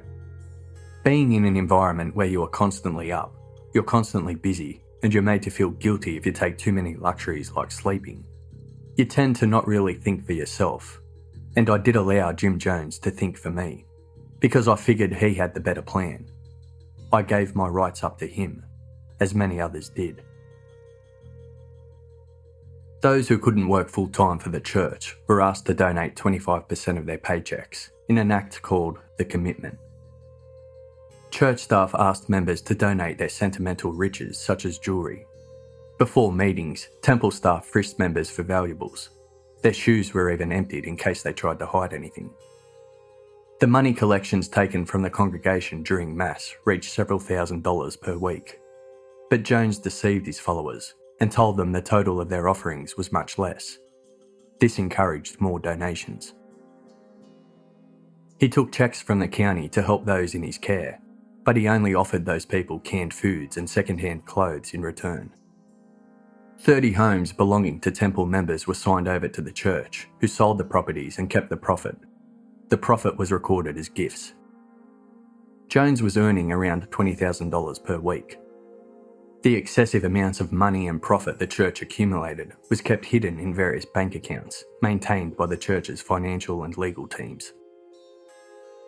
Being 1.03 1.33
in 1.33 1.43
an 1.43 1.57
environment 1.57 2.15
where 2.15 2.27
you 2.27 2.41
are 2.43 2.47
constantly 2.47 3.11
up, 3.11 3.35
you're 3.73 3.83
constantly 3.83 4.35
busy, 4.35 4.81
and 5.03 5.13
you're 5.13 5.23
made 5.23 5.43
to 5.43 5.49
feel 5.49 5.71
guilty 5.71 6.15
if 6.15 6.25
you 6.25 6.31
take 6.31 6.57
too 6.57 6.71
many 6.71 6.95
luxuries 6.95 7.51
like 7.51 7.69
sleeping, 7.69 8.23
you 8.95 9.03
tend 9.03 9.35
to 9.35 9.45
not 9.45 9.67
really 9.67 9.95
think 9.95 10.25
for 10.25 10.31
yourself. 10.31 11.01
And 11.55 11.69
I 11.69 11.77
did 11.77 11.95
allow 11.95 12.33
Jim 12.33 12.57
Jones 12.57 12.99
to 12.99 13.11
think 13.11 13.37
for 13.37 13.49
me, 13.49 13.85
because 14.39 14.67
I 14.67 14.75
figured 14.75 15.13
he 15.13 15.35
had 15.35 15.53
the 15.53 15.59
better 15.59 15.81
plan 15.81 16.29
I 17.13 17.21
gave 17.21 17.55
my 17.55 17.67
rights 17.67 18.03
up 18.03 18.17
to 18.19 18.27
him, 18.27 18.65
as 19.19 19.35
many 19.35 19.61
others 19.61 19.87
did. 19.87 20.23
Those 23.01 23.27
who 23.27 23.37
couldn't 23.37 23.67
work 23.67 23.87
full 23.87 24.07
time 24.07 24.39
for 24.39 24.49
the 24.49 24.59
church 24.59 25.15
were 25.27 25.39
asked 25.39 25.67
to 25.67 25.75
donate 25.75 26.15
25% 26.15 26.97
of 26.97 27.05
their 27.05 27.19
paychecks 27.19 27.91
in 28.09 28.17
an 28.17 28.31
act 28.31 28.63
called 28.63 28.97
the 29.17 29.25
Commitment. 29.25 29.77
Church 31.29 31.59
staff 31.59 31.93
asked 31.93 32.29
members 32.29 32.63
to 32.63 32.73
donate 32.73 33.19
their 33.19 33.29
sentimental 33.29 33.91
riches, 33.91 34.39
such 34.39 34.65
as 34.65 34.79
jewellery. 34.79 35.27
Before 35.99 36.33
meetings, 36.33 36.89
temple 37.03 37.29
staff 37.29 37.67
frisked 37.67 37.99
members 37.99 38.31
for 38.31 38.41
valuables. 38.41 39.11
Their 39.63 39.73
shoes 39.73 40.13
were 40.13 40.29
even 40.29 40.51
emptied 40.51 40.85
in 40.85 40.97
case 40.97 41.23
they 41.23 41.33
tried 41.33 41.59
to 41.59 41.65
hide 41.65 41.93
anything. 41.93 42.29
The 43.61 43.67
money 43.67 43.93
collections 43.93 44.49
taken 44.49 44.85
from 44.85 45.01
the 45.01 45.09
congregation 45.09 45.83
during 45.83 46.15
Mass 46.15 46.53
reached 46.65 46.91
several 46.91 47.17
thousand 47.17 47.63
dollars 47.63 47.95
per 47.95 48.17
week. 48.17 48.59
But 49.29 49.43
Jones 49.43 49.79
deceived 49.79 50.25
his 50.25 50.39
followers 50.39 50.95
and 51.21 51.31
told 51.31 51.55
them 51.55 51.71
the 51.71 51.81
total 51.81 52.19
of 52.19 52.27
their 52.27 52.49
offerings 52.49 52.97
was 52.97 53.13
much 53.13 53.37
less. 53.37 53.79
This 54.59 54.79
encouraged 54.79 55.39
more 55.39 55.59
donations. 55.59 56.33
He 58.39 58.49
took 58.49 58.73
checks 58.73 59.01
from 59.01 59.19
the 59.19 59.27
county 59.29 59.69
to 59.69 59.81
help 59.81 60.05
those 60.05 60.35
in 60.35 60.43
his 60.43 60.57
care, 60.57 60.99
but 61.45 61.55
he 61.55 61.69
only 61.69 61.95
offered 61.95 62.25
those 62.25 62.45
people 62.45 62.79
canned 62.81 63.13
foods 63.13 63.55
and 63.55 63.69
second-hand 63.69 64.25
clothes 64.25 64.73
in 64.73 64.81
return. 64.81 65.33
30 66.59 66.93
homes 66.93 67.33
belonging 67.33 67.79
to 67.81 67.91
temple 67.91 68.25
members 68.25 68.67
were 68.67 68.73
signed 68.73 69.07
over 69.07 69.27
to 69.27 69.41
the 69.41 69.51
church, 69.51 70.07
who 70.21 70.27
sold 70.27 70.57
the 70.57 70.63
properties 70.63 71.17
and 71.17 71.29
kept 71.29 71.49
the 71.49 71.57
profit 71.57 71.97
the 72.73 72.77
profit 72.77 73.15
was 73.17 73.31
recorded 73.31 73.77
as 73.77 73.87
gifts. 73.87 74.33
Jones 75.67 76.01
was 76.01 76.17
earning 76.17 76.51
around 76.51 76.89
$20,000 76.89 77.83
per 77.83 77.99
week. 77.99 78.39
The 79.43 79.53
excessive 79.53 80.05
amounts 80.05 80.39
of 80.39 80.51
money 80.51 80.87
and 80.87 80.99
profit 80.99 81.37
the 81.37 81.45
church 81.45 81.83
accumulated 81.83 82.53
was 82.71 82.81
kept 82.81 83.05
hidden 83.05 83.37
in 83.37 83.53
various 83.53 83.85
bank 83.85 84.15
accounts 84.15 84.63
maintained 84.81 85.37
by 85.37 85.45
the 85.45 85.55
church's 85.55 86.01
financial 86.01 86.63
and 86.63 86.75
legal 86.75 87.07
teams. 87.07 87.53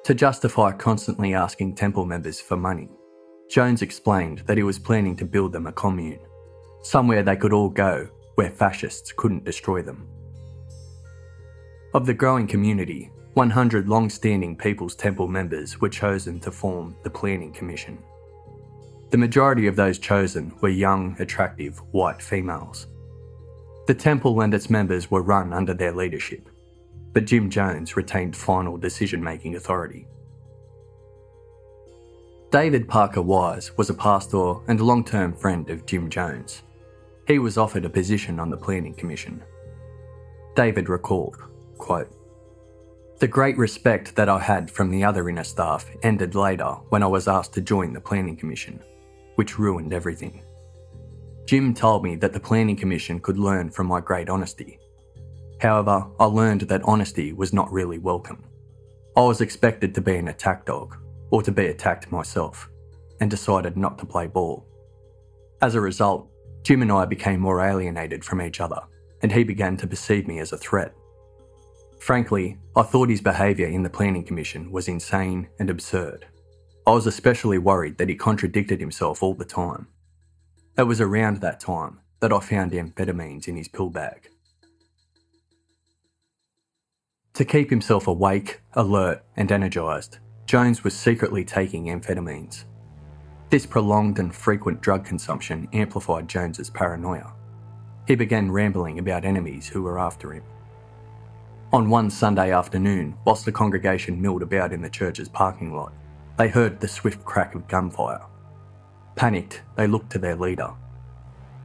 To 0.05 0.15
justify 0.15 0.71
constantly 0.71 1.35
asking 1.35 1.75
temple 1.75 2.05
members 2.05 2.41
for 2.41 2.57
money, 2.57 2.89
Jones 3.51 3.83
explained 3.83 4.39
that 4.47 4.57
he 4.57 4.63
was 4.63 4.79
planning 4.79 5.15
to 5.17 5.25
build 5.25 5.51
them 5.51 5.67
a 5.67 5.71
commune, 5.71 6.25
somewhere 6.85 7.23
they 7.23 7.35
could 7.35 7.51
all 7.51 7.69
go 7.69 8.07
where 8.35 8.51
fascists 8.51 9.11
couldn't 9.11 9.43
destroy 9.43 9.81
them. 9.81 10.07
Of 11.95 12.05
the 12.05 12.13
growing 12.13 12.45
community, 12.45 13.11
100 13.33 13.89
long 13.89 14.09
standing 14.09 14.55
People's 14.55 14.95
Temple 14.95 15.27
members 15.27 15.81
were 15.81 15.89
chosen 15.89 16.39
to 16.41 16.51
form 16.51 16.95
the 17.03 17.09
Planning 17.09 17.53
Commission. 17.53 17.97
The 19.09 19.17
majority 19.17 19.65
of 19.65 19.75
those 19.75 19.97
chosen 19.97 20.53
were 20.61 20.69
young, 20.69 21.15
attractive, 21.19 21.79
white 21.91 22.21
females. 22.21 22.87
The 23.87 23.93
temple 23.95 24.41
and 24.41 24.53
its 24.53 24.69
members 24.69 25.09
were 25.09 25.21
run 25.21 25.53
under 25.53 25.73
their 25.73 25.91
leadership, 25.91 26.49
but 27.13 27.25
Jim 27.25 27.49
Jones 27.49 27.95
retained 27.95 28.35
final 28.35 28.77
decision 28.77 29.23
making 29.23 29.55
authority. 29.55 30.07
David 32.51 32.87
Parker 32.87 33.21
Wise 33.21 33.75
was 33.77 33.89
a 33.89 33.93
pastor 33.93 34.55
and 34.67 34.79
long 34.79 35.03
term 35.03 35.33
friend 35.33 35.69
of 35.69 35.85
Jim 35.85 36.09
Jones. 36.09 36.63
He 37.27 37.39
was 37.39 37.57
offered 37.57 37.85
a 37.85 37.89
position 37.89 38.39
on 38.39 38.51
the 38.51 38.57
Planning 38.57 38.93
Commission. 38.93 39.41
David 40.55 40.89
recalled, 40.89 41.37
quote, 41.77 42.09
The 43.19 43.27
great 43.27 43.57
respect 43.57 44.15
that 44.15 44.29
I 44.29 44.37
had 44.37 44.69
from 44.69 44.91
the 44.91 45.03
other 45.03 45.27
inner 45.27 45.43
staff 45.43 45.89
ended 46.03 46.35
later 46.35 46.69
when 46.89 47.01
I 47.01 47.07
was 47.07 47.27
asked 47.27 47.53
to 47.53 47.61
join 47.61 47.93
the 47.93 47.99
Planning 47.99 48.37
Commission, 48.37 48.79
which 49.35 49.57
ruined 49.57 49.91
everything. 49.91 50.43
Jim 51.45 51.73
told 51.73 52.03
me 52.03 52.15
that 52.15 52.31
the 52.31 52.39
Planning 52.39 52.75
Commission 52.75 53.19
could 53.19 53.39
learn 53.39 53.71
from 53.71 53.87
my 53.87 53.99
great 53.99 54.29
honesty. 54.29 54.79
However, 55.59 56.05
I 56.19 56.25
learned 56.25 56.61
that 56.61 56.83
honesty 56.83 57.33
was 57.33 57.53
not 57.53 57.71
really 57.71 57.97
welcome. 57.97 58.43
I 59.17 59.21
was 59.21 59.41
expected 59.41 59.95
to 59.95 60.01
be 60.01 60.15
an 60.17 60.27
attack 60.27 60.65
dog, 60.65 60.95
or 61.31 61.41
to 61.41 61.51
be 61.51 61.67
attacked 61.67 62.11
myself, 62.11 62.69
and 63.19 63.31
decided 63.31 63.77
not 63.77 63.97
to 63.97 64.05
play 64.05 64.27
ball. 64.27 64.67
As 65.61 65.73
a 65.73 65.81
result, 65.81 66.29
Jim 66.65 66.81
and 66.81 66.91
I 66.91 67.05
became 67.05 67.39
more 67.39 67.61
alienated 67.61 68.25
from 68.25 68.41
each 68.41 68.59
other, 68.59 68.81
and 69.21 69.31
he 69.31 69.43
began 69.43 69.77
to 69.77 69.85
perceive 69.85 70.27
me 70.27 70.39
as 70.39 70.51
a 70.51 70.57
threat. 70.57 70.95
Frankly, 71.99 72.57
I 72.75 72.81
thought 72.81 73.09
his 73.09 73.21
behaviour 73.21 73.67
in 73.67 73.83
the 73.83 73.89
Planning 73.89 74.23
Commission 74.23 74.71
was 74.71 74.87
insane 74.87 75.47
and 75.59 75.69
absurd. 75.69 76.25
I 76.87 76.91
was 76.91 77.05
especially 77.05 77.59
worried 77.59 77.99
that 77.99 78.09
he 78.09 78.15
contradicted 78.15 78.79
himself 78.79 79.21
all 79.21 79.35
the 79.35 79.45
time. 79.45 79.87
It 80.75 80.83
was 80.83 81.01
around 81.01 81.41
that 81.41 81.59
time 81.59 81.99
that 82.19 82.33
I 82.33 82.39
found 82.39 82.71
amphetamines 82.71 83.47
in 83.47 83.55
his 83.55 83.67
pill 83.67 83.91
bag. 83.91 84.27
To 87.35 87.45
keep 87.45 87.69
himself 87.69 88.07
awake, 88.07 88.61
alert, 88.73 89.23
and 89.37 89.51
energised, 89.51 90.17
Jones 90.47 90.83
was 90.83 90.97
secretly 90.97 91.45
taking 91.45 91.85
amphetamines. 91.85 92.65
This 93.55 93.65
prolonged 93.65 94.19
and 94.19 94.35
frequent 94.35 94.81
drug 94.81 95.05
consumption 95.05 95.69
amplified 95.71 96.27
Jones's 96.27 96.69
paranoia. 96.69 97.31
He 98.05 98.15
began 98.15 98.51
rambling 98.51 98.99
about 98.99 99.23
enemies 99.23 99.65
who 99.65 99.81
were 99.81 99.97
after 99.97 100.33
him. 100.33 100.43
On 101.71 101.89
one 101.89 102.09
Sunday 102.09 102.51
afternoon, 102.51 103.15
whilst 103.23 103.45
the 103.45 103.53
congregation 103.53 104.21
milled 104.21 104.41
about 104.41 104.73
in 104.73 104.81
the 104.81 104.89
church's 104.89 105.29
parking 105.29 105.73
lot, 105.73 105.93
they 106.35 106.49
heard 106.49 106.81
the 106.81 106.87
swift 106.89 107.23
crack 107.23 107.55
of 107.55 107.65
gunfire. 107.69 108.25
Panicked, 109.15 109.61
they 109.77 109.87
looked 109.87 110.09
to 110.09 110.19
their 110.19 110.35
leader. 110.35 110.73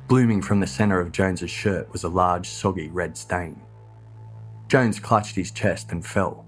Blooming 0.07 0.43
from 0.43 0.61
the 0.61 0.69
centre 0.69 1.01
of 1.01 1.11
Jones's 1.11 1.51
shirt 1.51 1.91
was 1.91 2.05
a 2.05 2.09
large, 2.09 2.49
soggy 2.49 2.87
red 2.87 3.17
stain. 3.17 3.61
Jones 4.69 5.01
clutched 5.01 5.35
his 5.35 5.51
chest 5.51 5.91
and 5.91 6.07
fell. 6.07 6.47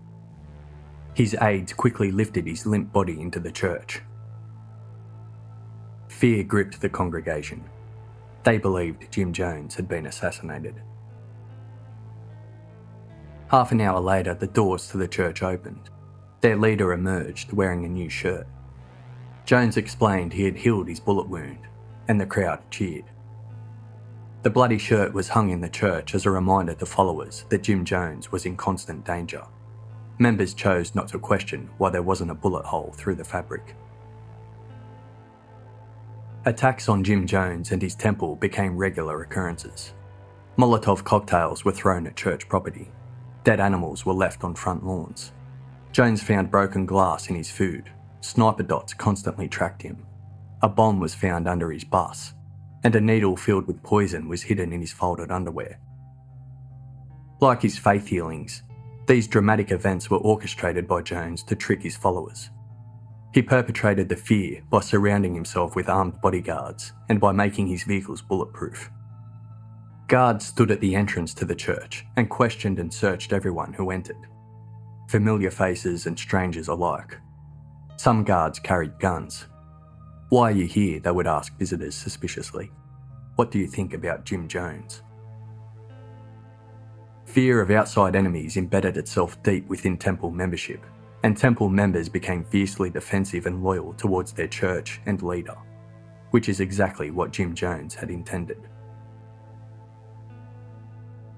His 1.14 1.36
aides 1.42 1.72
quickly 1.72 2.12
lifted 2.12 2.46
his 2.46 2.64
limp 2.64 2.92
body 2.92 3.20
into 3.20 3.40
the 3.40 3.50
church. 3.50 4.02
Fear 6.22 6.44
gripped 6.44 6.80
the 6.80 6.88
congregation. 6.88 7.64
They 8.44 8.56
believed 8.56 9.10
Jim 9.10 9.32
Jones 9.32 9.74
had 9.74 9.88
been 9.88 10.06
assassinated. 10.06 10.80
Half 13.48 13.72
an 13.72 13.80
hour 13.80 13.98
later, 13.98 14.32
the 14.32 14.46
doors 14.46 14.86
to 14.90 14.98
the 14.98 15.08
church 15.08 15.42
opened. 15.42 15.90
Their 16.40 16.56
leader 16.56 16.92
emerged 16.92 17.52
wearing 17.52 17.84
a 17.84 17.88
new 17.88 18.08
shirt. 18.08 18.46
Jones 19.46 19.76
explained 19.76 20.32
he 20.32 20.44
had 20.44 20.54
healed 20.54 20.86
his 20.86 21.00
bullet 21.00 21.28
wound, 21.28 21.66
and 22.06 22.20
the 22.20 22.26
crowd 22.26 22.60
cheered. 22.70 23.06
The 24.44 24.50
bloody 24.50 24.78
shirt 24.78 25.12
was 25.12 25.28
hung 25.28 25.50
in 25.50 25.60
the 25.60 25.68
church 25.68 26.14
as 26.14 26.24
a 26.24 26.30
reminder 26.30 26.74
to 26.74 26.86
followers 26.86 27.46
that 27.48 27.64
Jim 27.64 27.84
Jones 27.84 28.30
was 28.30 28.46
in 28.46 28.56
constant 28.56 29.04
danger. 29.04 29.42
Members 30.20 30.54
chose 30.54 30.94
not 30.94 31.08
to 31.08 31.18
question 31.18 31.68
why 31.78 31.90
there 31.90 32.04
wasn't 32.04 32.30
a 32.30 32.34
bullet 32.34 32.64
hole 32.64 32.94
through 32.96 33.16
the 33.16 33.24
fabric. 33.24 33.74
Attacks 36.44 36.88
on 36.88 37.04
Jim 37.04 37.26
Jones 37.26 37.70
and 37.70 37.80
his 37.80 37.94
temple 37.94 38.36
became 38.36 38.76
regular 38.76 39.22
occurrences. 39.22 39.92
Molotov 40.58 41.04
cocktails 41.04 41.64
were 41.64 41.72
thrown 41.72 42.06
at 42.06 42.16
church 42.16 42.48
property. 42.48 42.90
Dead 43.44 43.60
animals 43.60 44.04
were 44.04 44.12
left 44.12 44.44
on 44.44 44.54
front 44.54 44.84
lawns. 44.84 45.32
Jones 45.92 46.22
found 46.22 46.50
broken 46.50 46.86
glass 46.86 47.28
in 47.28 47.36
his 47.36 47.50
food 47.50 47.90
Sniper 48.22 48.62
dots 48.62 48.94
constantly 48.94 49.48
tracked 49.48 49.82
him. 49.82 50.06
A 50.62 50.68
bomb 50.68 51.00
was 51.00 51.12
found 51.12 51.48
under 51.48 51.72
his 51.72 51.82
bus, 51.82 52.34
and 52.84 52.94
a 52.94 53.00
needle 53.00 53.36
filled 53.36 53.66
with 53.66 53.82
poison 53.82 54.28
was 54.28 54.42
hidden 54.42 54.72
in 54.72 54.80
his 54.80 54.92
folded 54.92 55.32
underwear. 55.32 55.80
Like 57.40 57.60
his 57.60 57.76
faith 57.76 58.06
healings, 58.06 58.62
these 59.08 59.26
dramatic 59.26 59.72
events 59.72 60.08
were 60.08 60.18
orchestrated 60.18 60.86
by 60.86 61.02
Jones 61.02 61.42
to 61.44 61.56
trick 61.56 61.82
his 61.82 61.96
followers. 61.96 62.50
He 63.32 63.40
perpetrated 63.40 64.08
the 64.08 64.16
fear 64.16 64.62
by 64.68 64.80
surrounding 64.80 65.34
himself 65.34 65.74
with 65.74 65.88
armed 65.88 66.20
bodyguards 66.20 66.92
and 67.08 67.18
by 67.18 67.32
making 67.32 67.66
his 67.66 67.84
vehicles 67.84 68.20
bulletproof. 68.20 68.90
Guards 70.08 70.44
stood 70.44 70.70
at 70.70 70.80
the 70.80 70.94
entrance 70.94 71.32
to 71.34 71.46
the 71.46 71.54
church 71.54 72.04
and 72.16 72.28
questioned 72.28 72.78
and 72.78 72.92
searched 72.92 73.32
everyone 73.32 73.72
who 73.72 73.90
entered, 73.90 74.28
familiar 75.08 75.50
faces 75.50 76.06
and 76.06 76.18
strangers 76.18 76.68
alike. 76.68 77.16
Some 77.96 78.22
guards 78.22 78.58
carried 78.58 78.98
guns. 78.98 79.46
Why 80.28 80.50
are 80.50 80.54
you 80.54 80.66
here? 80.66 81.00
They 81.00 81.10
would 81.10 81.26
ask 81.26 81.56
visitors 81.58 81.94
suspiciously. 81.94 82.70
What 83.36 83.50
do 83.50 83.58
you 83.58 83.66
think 83.66 83.94
about 83.94 84.26
Jim 84.26 84.48
Jones? 84.48 85.02
Fear 87.24 87.62
of 87.62 87.70
outside 87.70 88.14
enemies 88.14 88.58
embedded 88.58 88.98
itself 88.98 89.42
deep 89.42 89.66
within 89.68 89.96
Temple 89.96 90.30
membership, 90.30 90.84
and 91.22 91.36
Temple 91.36 91.68
members 91.68 92.08
became 92.08 92.44
fiercely 92.44 92.90
defensive 92.90 93.46
and 93.46 93.62
loyal 93.62 93.94
towards 93.94 94.32
their 94.32 94.48
church 94.48 95.00
and 95.06 95.22
leader, 95.22 95.56
which 96.30 96.48
is 96.48 96.60
exactly 96.60 97.10
what 97.10 97.30
Jim 97.30 97.54
Jones 97.54 97.94
had 97.94 98.10
intended. 98.10 98.68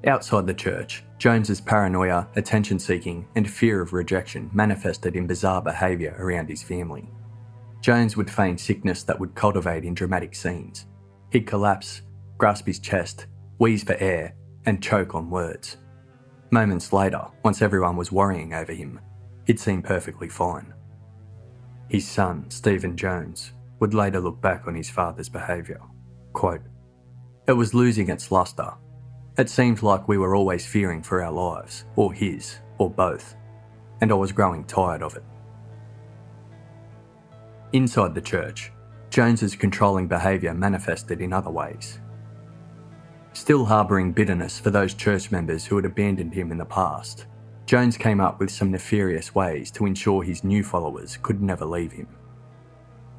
Outside 0.07 0.47
the 0.47 0.55
church, 0.55 1.03
Jones's 1.19 1.63
paranoia, 1.63 2.29
attention 2.37 2.79
seeking, 2.79 3.27
and 3.37 3.51
fear 3.51 3.81
of 3.81 3.95
rejection 3.95 4.51
manifested 4.53 5.17
in 5.17 5.27
bizarre 5.27 5.63
behaviour 5.63 6.15
around 6.19 6.49
his 6.49 6.63
family. 6.63 7.09
Jones 7.81 8.17
would 8.17 8.31
feign 8.31 8.59
sickness 8.59 9.03
that 9.05 9.19
would 9.19 9.35
cultivate 9.35 9.85
in 9.85 9.95
dramatic 9.95 10.35
scenes. 10.35 10.87
He'd 11.31 11.47
collapse, 11.47 12.03
grasp 12.37 12.67
his 12.67 12.79
chest, 12.79 13.27
wheeze 13.59 13.83
for 13.83 13.95
air, 13.95 14.35
and 14.67 14.83
choke 14.83 15.15
on 15.15 15.31
words. 15.31 15.79
Moments 16.51 16.93
later, 16.93 17.23
once 17.43 17.63
everyone 17.63 17.97
was 17.97 18.13
worrying 18.13 18.53
over 18.53 18.73
him, 18.73 19.01
he'd 19.47 19.61
seem 19.61 19.83
perfectly 19.83 20.29
fine. 20.29 20.73
His 21.89 22.07
son, 22.07 22.51
Stephan 22.51 22.97
Jones, 22.97 23.53
would 23.81 23.95
later 23.95 24.21
look 24.21 24.41
back 24.41 24.67
on 24.67 24.75
his 24.75 24.91
father's 24.91 25.29
behaviour. 25.29 25.81
Quote, 26.33 26.63
It 27.47 27.53
was 27.53 27.75
losing 27.75 28.09
its 28.09 28.31
lustre 28.31 28.75
it 29.37 29.51
seemed 29.51 29.83
like 29.83 30.07
we 30.07 30.17
were 30.17 30.37
always 30.37 30.65
fearing 30.65 31.03
for 31.03 31.21
our 31.21 31.33
lives, 31.33 31.87
or 31.97 32.13
his, 32.13 32.59
or 32.79 32.89
both, 32.89 33.35
and 34.01 34.13
I 34.13 34.15
was 34.15 34.31
growing 34.31 34.65
tired 34.65 35.03
of 35.03 35.17
it. 35.17 35.25
Inside 37.73 38.15
the 38.15 38.21
church, 38.21 38.71
Jones's 39.11 39.57
controlling 39.57 40.07
behaviour 40.07 40.55
manifested 40.55 41.21
in 41.21 41.33
other 41.33 41.51
ways. 41.51 41.99
Still 43.33 43.65
harbouring 43.65 44.13
bitterness 44.13 44.61
for 44.61 44.71
those 44.71 44.95
church 44.95 45.33
members 45.33 45.67
who 45.67 45.75
had 45.75 45.85
abandoned 45.85 46.33
him 46.33 46.53
in 46.53 46.59
the 46.59 46.65
past, 46.65 47.27
Jones 47.67 47.97
came 47.97 48.21
up 48.21 48.41
with 48.41 48.51
some 48.51 48.71
nefarious 48.71 49.35
ways 49.35 49.71
to 49.71 49.87
ensure 49.87 50.23
his 50.23 50.45
new 50.45 50.63
followers 50.63 51.19
could 51.23 51.41
never 51.41 51.65
leave 51.65 51.93
him. 51.93 52.09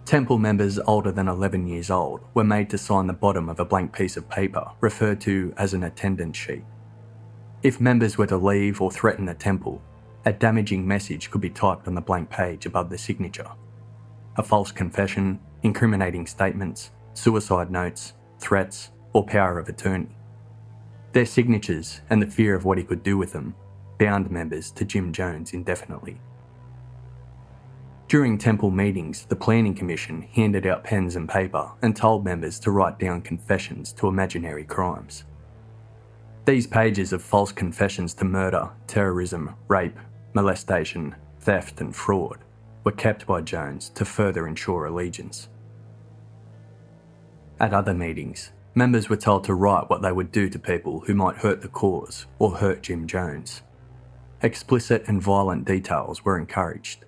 Temple 0.05 0.37
members 0.37 0.77
older 0.85 1.11
than 1.11 1.27
11 1.27 1.65
years 1.65 1.89
old 1.89 2.21
were 2.35 2.43
made 2.43 2.69
to 2.69 2.77
sign 2.77 3.07
the 3.07 3.13
bottom 3.13 3.49
of 3.49 3.59
a 3.59 3.65
blank 3.65 3.91
piece 3.91 4.17
of 4.17 4.29
paper 4.29 4.63
referred 4.81 5.19
to 5.21 5.51
as 5.57 5.73
an 5.73 5.81
attendance 5.81 6.37
sheet. 6.37 6.63
If 7.63 7.81
members 7.81 8.15
were 8.15 8.27
to 8.27 8.37
leave 8.37 8.81
or 8.81 8.91
threaten 8.91 9.25
the 9.25 9.33
temple, 9.33 9.81
a 10.25 10.33
damaging 10.33 10.87
message 10.87 11.31
could 11.31 11.41
be 11.41 11.49
typed 11.49 11.87
on 11.87 11.95
the 11.95 12.01
blank 12.01 12.29
page 12.29 12.67
above 12.67 12.91
the 12.91 12.99
signature. 12.99 13.49
A 14.37 14.43
false 14.43 14.71
confession, 14.71 15.39
incriminating 15.63 16.27
statements, 16.27 16.91
suicide 17.15 17.71
notes, 17.71 18.13
threats, 18.37 18.91
or 19.13 19.25
power 19.25 19.57
of 19.57 19.69
attorney. 19.69 20.15
Their 21.13 21.25
signatures 21.25 22.01
and 22.11 22.21
the 22.21 22.27
fear 22.27 22.53
of 22.53 22.65
what 22.65 22.77
he 22.77 22.83
could 22.83 23.01
do 23.01 23.17
with 23.17 23.33
them 23.33 23.55
bound 23.97 24.29
members 24.29 24.71
to 24.71 24.85
Jim 24.85 25.13
Jones 25.13 25.53
indefinitely. 25.53 26.19
During 28.07 28.37
temple 28.37 28.69
meetings, 28.69 29.25
the 29.25 29.35
Planning 29.35 29.73
Commission 29.73 30.21
handed 30.21 30.67
out 30.67 30.83
pens 30.83 31.15
and 31.15 31.27
paper 31.27 31.71
and 31.81 31.95
told 31.95 32.23
members 32.23 32.59
to 32.59 32.71
write 32.71 32.99
down 32.99 33.21
confessions 33.21 33.91
to 33.93 34.07
imaginary 34.07 34.63
crimes. 34.63 35.23
These 36.45 36.67
pages 36.67 37.11
of 37.11 37.23
false 37.23 37.51
confessions 37.51 38.13
to 38.15 38.25
murder, 38.25 38.69
terrorism, 38.85 39.55
rape, 39.67 39.97
molestation, 40.35 41.15
theft, 41.39 41.81
and 41.81 41.95
fraud 41.95 42.37
were 42.83 42.91
kept 42.91 43.25
by 43.25 43.41
Jones 43.41 43.89
to 43.95 44.05
further 44.05 44.47
ensure 44.47 44.85
allegiance. 44.85 45.49
At 47.59 47.73
other 47.73 47.95
meetings, 47.95 48.51
members 48.75 49.09
were 49.09 49.17
told 49.17 49.45
to 49.45 49.55
write 49.55 49.89
what 49.89 50.03
they 50.03 50.11
would 50.11 50.31
do 50.31 50.47
to 50.49 50.59
people 50.59 50.99
who 51.01 51.15
might 51.15 51.37
hurt 51.37 51.61
the 51.61 51.67
cause 51.67 52.27
or 52.37 52.57
hurt 52.57 52.83
Jim 52.83 53.07
Jones. 53.07 53.63
Explicit 54.45 55.05
and 55.07 55.19
violent 55.19 55.65
details 55.65 56.23
were 56.23 56.37
encouraged. 56.37 57.03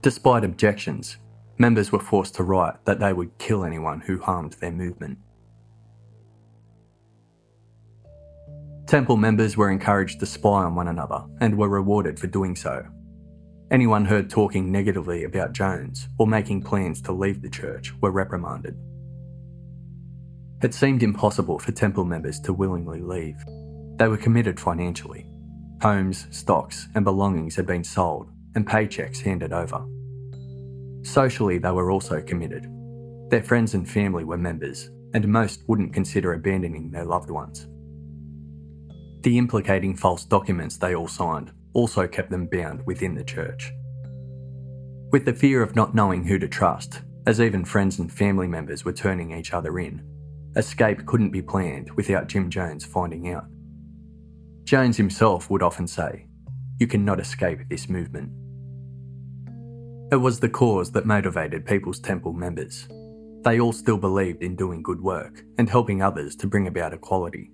Despite 0.00 0.44
objections, 0.44 1.18
members 1.58 1.92
were 1.92 1.98
forced 1.98 2.36
to 2.36 2.42
write 2.42 2.82
that 2.86 2.98
they 2.98 3.12
would 3.12 3.36
kill 3.36 3.66
anyone 3.66 4.00
who 4.00 4.18
harmed 4.18 4.54
their 4.54 4.72
movement. 4.72 5.18
Temple 8.86 9.18
members 9.18 9.58
were 9.58 9.70
encouraged 9.70 10.20
to 10.20 10.24
spy 10.24 10.64
on 10.64 10.74
one 10.74 10.88
another 10.88 11.22
and 11.42 11.58
were 11.58 11.68
rewarded 11.68 12.18
for 12.18 12.28
doing 12.28 12.56
so. 12.56 12.82
Anyone 13.70 14.06
heard 14.06 14.30
talking 14.30 14.72
negatively 14.72 15.24
about 15.24 15.52
Jones 15.52 16.08
or 16.16 16.26
making 16.26 16.62
plans 16.62 17.02
to 17.02 17.12
leave 17.12 17.42
the 17.42 17.50
church 17.50 17.92
were 18.00 18.10
reprimanded. 18.10 18.74
It 20.62 20.72
seemed 20.72 21.02
impossible 21.02 21.58
for 21.58 21.72
Temple 21.72 22.06
members 22.06 22.40
to 22.40 22.54
willingly 22.54 23.02
leave. 23.02 23.36
They 23.98 24.08
were 24.08 24.16
committed 24.16 24.58
financially. 24.58 25.27
Homes, 25.80 26.26
stocks, 26.30 26.88
and 26.94 27.04
belongings 27.04 27.54
had 27.54 27.66
been 27.66 27.84
sold 27.84 28.30
and 28.54 28.66
paychecks 28.66 29.20
handed 29.20 29.52
over. 29.52 29.86
Socially, 31.02 31.58
they 31.58 31.70
were 31.70 31.90
also 31.90 32.20
committed. 32.20 32.66
Their 33.30 33.42
friends 33.42 33.74
and 33.74 33.88
family 33.88 34.24
were 34.24 34.36
members, 34.36 34.90
and 35.14 35.28
most 35.28 35.62
wouldn't 35.68 35.94
consider 35.94 36.32
abandoning 36.32 36.90
their 36.90 37.04
loved 37.04 37.30
ones. 37.30 37.68
The 39.22 39.38
implicating 39.38 39.94
false 39.94 40.24
documents 40.24 40.76
they 40.76 40.94
all 40.94 41.08
signed 41.08 41.52
also 41.74 42.08
kept 42.08 42.30
them 42.30 42.46
bound 42.46 42.84
within 42.84 43.14
the 43.14 43.24
church. 43.24 43.72
With 45.12 45.24
the 45.24 45.34
fear 45.34 45.62
of 45.62 45.76
not 45.76 45.94
knowing 45.94 46.24
who 46.24 46.38
to 46.38 46.48
trust, 46.48 47.02
as 47.26 47.40
even 47.40 47.64
friends 47.64 47.98
and 47.98 48.12
family 48.12 48.48
members 48.48 48.84
were 48.84 48.92
turning 48.92 49.32
each 49.32 49.52
other 49.52 49.78
in, 49.78 50.02
escape 50.56 51.06
couldn't 51.06 51.30
be 51.30 51.42
planned 51.42 51.90
without 51.92 52.26
Jim 52.26 52.50
Jones 52.50 52.84
finding 52.84 53.32
out. 53.32 53.46
Jones 54.68 54.98
himself 54.98 55.48
would 55.48 55.62
often 55.62 55.86
say, 55.86 56.26
You 56.78 56.86
cannot 56.86 57.20
escape 57.20 57.60
this 57.70 57.88
movement. 57.88 58.30
It 60.12 60.16
was 60.16 60.40
the 60.40 60.50
cause 60.50 60.92
that 60.92 61.06
motivated 61.06 61.64
People's 61.64 61.98
Temple 61.98 62.34
members. 62.34 62.86
They 63.44 63.60
all 63.60 63.72
still 63.72 63.96
believed 63.96 64.42
in 64.42 64.56
doing 64.56 64.82
good 64.82 65.00
work 65.00 65.42
and 65.56 65.70
helping 65.70 66.02
others 66.02 66.36
to 66.36 66.46
bring 66.46 66.66
about 66.66 66.92
equality. 66.92 67.50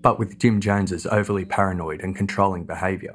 But 0.00 0.18
with 0.18 0.36
Jim 0.40 0.60
Jones's 0.60 1.06
overly 1.06 1.44
paranoid 1.44 2.00
and 2.00 2.16
controlling 2.16 2.66
behaviour, 2.66 3.14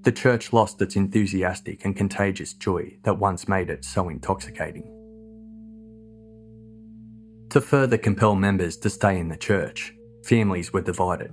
the 0.00 0.10
church 0.10 0.52
lost 0.52 0.82
its 0.82 0.96
enthusiastic 0.96 1.84
and 1.84 1.94
contagious 1.94 2.54
joy 2.54 2.98
that 3.04 3.20
once 3.20 3.46
made 3.46 3.70
it 3.70 3.84
so 3.84 4.08
intoxicating. 4.08 4.92
To 7.50 7.60
further 7.60 7.96
compel 7.96 8.34
members 8.34 8.76
to 8.78 8.90
stay 8.90 9.20
in 9.20 9.28
the 9.28 9.36
church, 9.36 9.94
families 10.24 10.72
were 10.72 10.82
divided. 10.82 11.32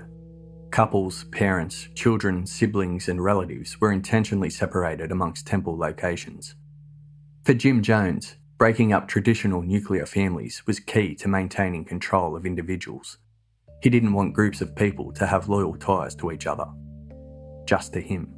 Couples, 0.72 1.26
parents, 1.26 1.88
children, 1.95 2.45
siblings, 2.45 3.07
and 3.07 3.24
relatives 3.24 3.80
were 3.80 3.91
intentionally 3.91 4.49
separated 4.49 5.11
amongst 5.11 5.47
temple 5.47 5.78
locations. 5.78 6.55
For 7.43 7.53
Jim 7.53 7.82
Jones, 7.82 8.36
breaking 8.57 8.93
up 8.93 9.07
traditional 9.07 9.61
nuclear 9.61 10.05
families 10.05 10.63
was 10.68 10.80
key 10.80 11.15
to 11.15 11.28
maintaining 11.28 11.86
control 11.86 12.36
of 12.36 12.45
individuals 12.45 13.18
he 13.82 13.89
didn't 13.89 14.13
want 14.13 14.34
groups 14.34 14.61
of 14.61 14.76
people 14.76 15.11
to 15.13 15.26
have 15.26 15.49
loyal 15.49 15.76
ties 15.76 16.15
to 16.15 16.32
each 16.32 16.47
other, 16.47 16.65
just 17.65 17.93
to 17.93 18.01
him. 18.01 18.34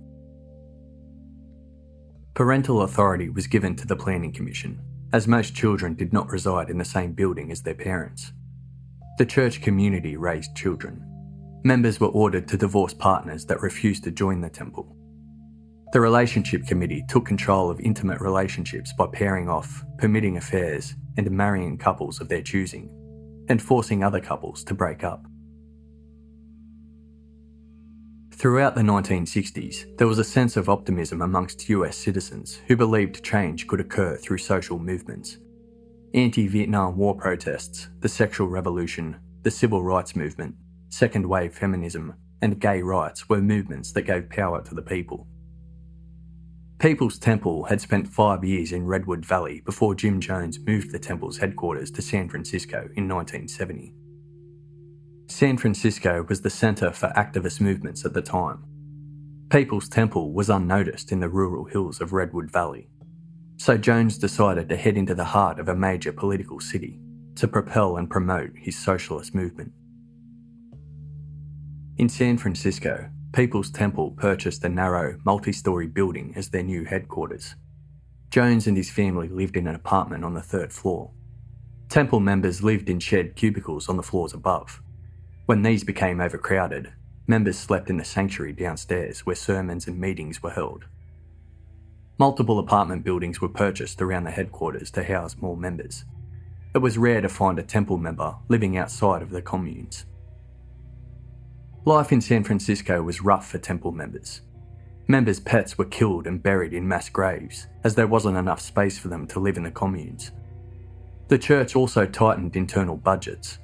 Parental 2.33 2.81
authority 2.81 3.29
was 3.29 3.47
given 3.47 3.75
to 3.75 3.87
the 3.87 3.95
Planning 3.95 4.33
Commission, 4.33 4.81
as 5.13 5.27
most 5.27 5.55
children 5.55 5.95
did 5.95 6.13
not 6.13 6.29
reside 6.29 6.69
in 6.69 6.77
the 6.77 6.85
same 6.85 7.13
building 7.13 7.51
as 7.51 7.61
their 7.61 7.73
parents. 7.73 8.31
The 9.17 9.25
church 9.25 9.61
community 9.61 10.15
raised 10.15 10.55
children. 10.55 11.03
Members 11.63 11.99
were 11.99 12.07
ordered 12.07 12.47
to 12.47 12.57
divorce 12.57 12.93
partners 12.93 13.45
that 13.47 13.61
refused 13.61 14.03
to 14.05 14.11
join 14.11 14.39
the 14.39 14.49
temple. 14.49 14.95
The 15.91 15.99
Relationship 15.99 16.65
Committee 16.65 17.03
took 17.09 17.25
control 17.25 17.69
of 17.69 17.79
intimate 17.79 18.21
relationships 18.21 18.93
by 18.93 19.07
pairing 19.07 19.49
off, 19.49 19.83
permitting 19.97 20.37
affairs, 20.37 20.95
and 21.17 21.29
marrying 21.31 21.77
couples 21.77 22.21
of 22.21 22.29
their 22.29 22.41
choosing, 22.41 22.89
and 23.49 23.61
forcing 23.61 24.03
other 24.03 24.21
couples 24.21 24.63
to 24.65 24.73
break 24.73 25.03
up. 25.03 25.25
Throughout 28.31 28.75
the 28.75 28.83
1960s, 28.83 29.97
there 29.97 30.07
was 30.07 30.19
a 30.19 30.23
sense 30.23 30.55
of 30.55 30.69
optimism 30.69 31.21
amongst 31.21 31.67
US 31.67 31.97
citizens 31.97 32.61
who 32.67 32.77
believed 32.77 33.21
change 33.21 33.67
could 33.67 33.81
occur 33.81 34.15
through 34.15 34.37
social 34.37 34.79
movements. 34.79 35.39
Anti 36.13 36.47
Vietnam 36.47 36.95
War 36.95 37.15
protests, 37.15 37.89
the 37.99 38.07
sexual 38.07 38.47
revolution, 38.47 39.17
the 39.41 39.51
civil 39.51 39.83
rights 39.83 40.15
movement, 40.15 40.55
second 40.89 41.27
wave 41.27 41.53
feminism, 41.53 42.15
and 42.41 42.59
gay 42.59 42.81
rights 42.81 43.29
were 43.29 43.41
movements 43.41 43.91
that 43.93 44.03
gave 44.03 44.29
power 44.29 44.61
to 44.63 44.75
the 44.75 44.81
people. 44.81 45.27
People's 46.79 47.19
Temple 47.19 47.65
had 47.65 47.81
spent 47.81 48.07
five 48.07 48.43
years 48.43 48.71
in 48.71 48.85
Redwood 48.85 49.25
Valley 49.25 49.61
before 49.65 49.95
Jim 49.95 50.21
Jones 50.21 50.59
moved 50.59 50.91
the 50.91 50.99
temple's 50.99 51.37
headquarters 51.37 51.91
to 51.91 52.01
San 52.01 52.29
Francisco 52.29 52.89
in 52.95 53.07
1970. 53.07 53.93
San 55.27 55.57
Francisco 55.57 56.25
was 56.29 56.41
the 56.41 56.49
centre 56.49 56.91
for 56.91 57.09
activist 57.09 57.59
movements 57.59 58.05
at 58.05 58.13
the 58.13 58.21
time. 58.21 58.63
People's 59.49 59.89
Temple 59.89 60.31
was 60.31 60.49
unnoticed 60.49 61.11
in 61.11 61.19
the 61.19 61.27
rural 61.27 61.65
hills 61.65 61.99
of 61.99 62.13
Redwood 62.13 62.49
Valley. 62.49 62.87
So 63.57 63.77
Jones 63.77 64.17
decided 64.17 64.69
to 64.69 64.77
head 64.77 64.95
into 64.95 65.13
the 65.13 65.25
heart 65.25 65.59
of 65.59 65.67
a 65.67 65.75
major 65.75 66.13
political 66.13 66.61
city 66.61 66.99
to 67.35 67.47
propel 67.47 67.97
and 67.97 68.09
promote 68.09 68.51
his 68.55 68.77
socialist 68.77 69.35
movement. 69.35 69.73
In 71.99 72.07
San 72.07 72.37
Francisco, 72.37 73.09
People's 73.33 73.69
Temple 73.69 74.11
purchased 74.11 74.63
a 74.63 74.69
narrow, 74.69 75.19
multi 75.25 75.51
story 75.51 75.85
building 75.85 76.31
as 76.37 76.47
their 76.47 76.63
new 76.63 76.85
headquarters. 76.85 77.55
Jones 78.29 78.67
and 78.67 78.77
his 78.77 78.89
family 78.89 79.27
lived 79.27 79.57
in 79.57 79.67
an 79.67 79.75
apartment 79.75 80.23
on 80.23 80.33
the 80.33 80.41
third 80.41 80.71
floor. 80.71 81.11
Temple 81.89 82.21
members 82.21 82.63
lived 82.63 82.89
in 82.89 83.01
shed 83.01 83.35
cubicles 83.35 83.89
on 83.89 83.97
the 83.97 84.01
floors 84.01 84.31
above. 84.33 84.81
When 85.45 85.61
these 85.61 85.83
became 85.83 86.21
overcrowded, 86.21 86.93
members 87.27 87.59
slept 87.59 87.89
in 87.89 87.97
the 87.97 88.05
sanctuary 88.05 88.53
downstairs 88.53 89.25
where 89.25 89.35
sermons 89.35 89.85
and 89.85 89.99
meetings 89.99 90.41
were 90.41 90.51
held. 90.51 90.85
Multiple 92.17 92.59
apartment 92.59 93.03
buildings 93.03 93.41
were 93.41 93.49
purchased 93.49 94.01
around 94.01 94.23
the 94.23 94.31
headquarters 94.31 94.89
to 94.91 95.03
house 95.03 95.35
more 95.41 95.57
members. 95.57 96.05
It 96.73 96.77
was 96.77 96.97
rare 96.97 97.19
to 97.19 97.27
find 97.27 97.59
a 97.59 97.63
temple 97.63 97.97
member 97.97 98.37
living 98.47 98.77
outside 98.77 99.21
of 99.21 99.31
the 99.31 99.41
communes. 99.41 100.05
Life 101.85 102.11
in 102.11 102.21
San 102.21 102.43
Francisco 102.43 103.01
was 103.01 103.21
rough 103.21 103.49
for 103.49 103.57
temple 103.57 103.91
members. 103.91 104.41
Members' 105.07 105.39
pets 105.39 105.77
were 105.77 105.85
killed 105.85 106.27
and 106.27 106.43
buried 106.43 106.73
in 106.73 106.87
mass 106.87 107.09
graves, 107.09 107.67
as 107.83 107.95
there 107.95 108.07
wasn't 108.07 108.37
enough 108.37 108.61
space 108.61 108.97
for 108.97 109.07
them 109.07 109.25
to 109.27 109.39
live 109.39 109.57
in 109.57 109.63
the 109.63 109.71
communes. 109.71 110.31
The 111.29 111.37
church 111.37 111.75
also 111.75 112.05
tightened 112.05 112.55
internal 112.55 112.97
budgets, 112.97 113.59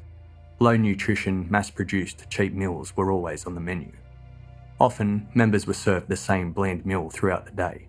Low 0.59 0.77
nutrition, 0.77 1.47
mass 1.49 1.69
produced, 1.69 2.29
cheap 2.29 2.53
meals 2.53 2.95
were 2.95 3.11
always 3.11 3.45
on 3.45 3.55
the 3.55 3.61
menu. 3.61 3.91
Often, 4.79 5.27
members 5.33 5.67
were 5.67 5.73
served 5.73 6.07
the 6.07 6.15
same 6.15 6.53
bland 6.53 6.85
meal 6.85 7.09
throughout 7.09 7.45
the 7.45 7.51
day. 7.51 7.87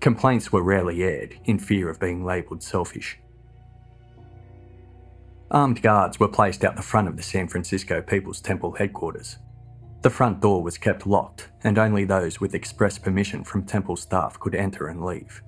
Complaints 0.00 0.52
were 0.52 0.62
rarely 0.62 1.04
aired 1.04 1.38
in 1.44 1.58
fear 1.58 1.88
of 1.88 2.00
being 2.00 2.24
labelled 2.24 2.64
selfish. 2.64 3.20
Armed 5.52 5.82
guards 5.82 6.18
were 6.18 6.28
placed 6.28 6.64
out 6.64 6.74
the 6.74 6.82
front 6.82 7.06
of 7.06 7.16
the 7.16 7.22
San 7.22 7.46
Francisco 7.46 8.02
People's 8.02 8.40
Temple 8.40 8.72
headquarters. 8.72 9.38
The 10.04 10.10
front 10.10 10.40
door 10.40 10.62
was 10.62 10.76
kept 10.76 11.06
locked, 11.06 11.48
and 11.62 11.78
only 11.78 12.04
those 12.04 12.38
with 12.38 12.54
express 12.54 12.98
permission 12.98 13.42
from 13.42 13.64
temple 13.64 13.96
staff 13.96 14.38
could 14.38 14.54
enter 14.54 14.88
and 14.88 15.02
leave. 15.02 15.42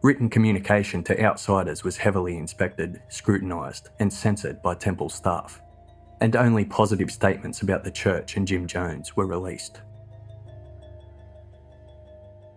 Written 0.00 0.30
communication 0.30 1.02
to 1.02 1.20
outsiders 1.20 1.82
was 1.82 1.96
heavily 1.96 2.38
inspected, 2.38 3.02
scrutinised, 3.08 3.88
and 3.98 4.12
censored 4.12 4.62
by 4.62 4.76
temple 4.76 5.08
staff, 5.08 5.60
and 6.20 6.36
only 6.36 6.64
positive 6.64 7.10
statements 7.10 7.62
about 7.62 7.82
the 7.82 7.90
church 7.90 8.36
and 8.36 8.46
Jim 8.46 8.68
Jones 8.68 9.16
were 9.16 9.26
released. 9.26 9.80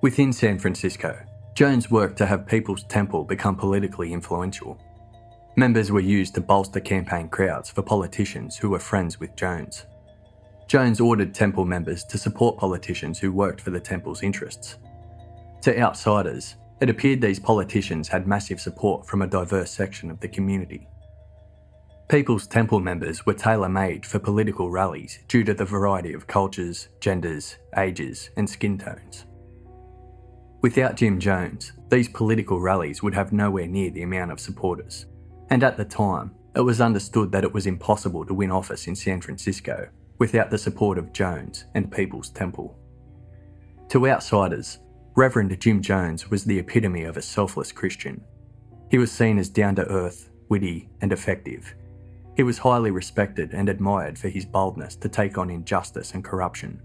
Within 0.01 0.31
San 0.31 0.59
Francisco, 0.59 1.17
Jones 1.55 1.89
worked 1.89 2.19
to 2.19 2.27
have 2.27 2.45
People's 2.45 2.83
Temple 2.83 3.23
become 3.23 3.55
politically 3.55 4.13
influential. 4.13 4.79
Members 5.55 5.91
were 5.91 5.99
used 5.99 6.35
to 6.35 6.41
bolster 6.41 6.79
campaign 6.79 7.27
crowds 7.27 7.71
for 7.71 7.81
politicians 7.81 8.55
who 8.55 8.69
were 8.69 8.77
friends 8.77 9.19
with 9.19 9.35
Jones. 9.35 9.87
Jones 10.67 10.99
ordered 10.99 11.33
Temple 11.33 11.63
members 11.63 12.03
to 12.03 12.17
support 12.17 12.57
politicians 12.57 13.17
who 13.19 13.31
worked 13.31 13.61
for 13.61 13.69
the 13.69 13.79
Temple's 13.79 14.21
interests. 14.21 14.75
To 15.61 15.79
outsiders, 15.79 16.55
it 16.81 16.89
appeared 16.89 17.21
these 17.21 17.39
politicians 17.39 18.09
had 18.09 18.27
massive 18.27 18.59
support 18.59 19.07
from 19.07 19.21
a 19.21 19.27
diverse 19.27 19.71
section 19.71 20.11
of 20.11 20.19
the 20.19 20.27
community. 20.27 20.87
People's 22.09 22.47
Temple 22.47 22.81
members 22.81 23.25
were 23.25 23.33
tailor 23.33 23.69
made 23.69 24.05
for 24.05 24.19
political 24.19 24.69
rallies 24.69 25.19
due 25.29 25.43
to 25.45 25.53
the 25.53 25.65
variety 25.65 26.13
of 26.13 26.27
cultures, 26.27 26.89
genders, 26.99 27.57
ages, 27.77 28.29
and 28.35 28.49
skin 28.49 28.77
tones. 28.77 29.25
Without 30.61 30.95
Jim 30.95 31.19
Jones, 31.19 31.71
these 31.89 32.09
political 32.09 32.59
rallies 32.59 33.01
would 33.01 33.13
have 33.13 33.31
nowhere 33.31 33.67
near 33.67 33.89
the 33.89 34.03
amount 34.03 34.31
of 34.31 34.39
supporters, 34.39 35.05
and 35.49 35.63
at 35.63 35.77
the 35.77 35.85
time, 35.85 36.31
it 36.55 36.61
was 36.61 36.81
understood 36.81 37.31
that 37.31 37.43
it 37.43 37.53
was 37.53 37.67
impossible 37.67 38.25
to 38.25 38.33
win 38.33 38.51
office 38.51 38.87
in 38.87 38.95
San 38.95 39.21
Francisco 39.21 39.87
without 40.17 40.49
the 40.49 40.57
support 40.57 40.97
of 40.97 41.13
Jones 41.13 41.65
and 41.75 41.91
People's 41.91 42.29
Temple. 42.29 42.77
To 43.89 44.07
outsiders, 44.07 44.79
Reverend 45.15 45.59
Jim 45.59 45.81
Jones 45.81 46.29
was 46.29 46.43
the 46.43 46.59
epitome 46.59 47.03
of 47.03 47.17
a 47.17 47.21
selfless 47.21 47.71
Christian. 47.71 48.23
He 48.91 48.97
was 48.97 49.11
seen 49.11 49.37
as 49.37 49.49
down 49.49 49.75
to 49.75 49.85
earth, 49.87 50.29
witty, 50.49 50.89
and 51.01 51.11
effective. 51.11 51.73
He 52.35 52.43
was 52.43 52.59
highly 52.59 52.91
respected 52.91 53.53
and 53.53 53.67
admired 53.67 54.17
for 54.17 54.29
his 54.29 54.45
boldness 54.45 54.95
to 54.97 55.09
take 55.09 55.37
on 55.37 55.49
injustice 55.49 56.13
and 56.13 56.23
corruption. 56.23 56.81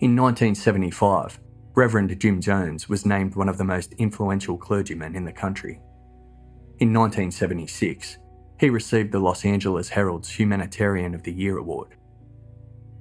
In 0.00 0.14
1975, 0.14 1.40
Reverend 1.74 2.18
Jim 2.20 2.40
Jones 2.40 2.88
was 2.88 3.04
named 3.04 3.34
one 3.34 3.48
of 3.48 3.58
the 3.58 3.64
most 3.64 3.94
influential 3.94 4.56
clergymen 4.56 5.16
in 5.16 5.24
the 5.24 5.32
country. 5.32 5.80
In 6.78 6.92
1976, 6.92 8.18
he 8.58 8.70
received 8.70 9.12
the 9.12 9.20
Los 9.20 9.44
Angeles 9.44 9.88
Herald's 9.88 10.30
Humanitarian 10.30 11.14
of 11.14 11.22
the 11.22 11.32
Year 11.32 11.58
award. 11.58 11.94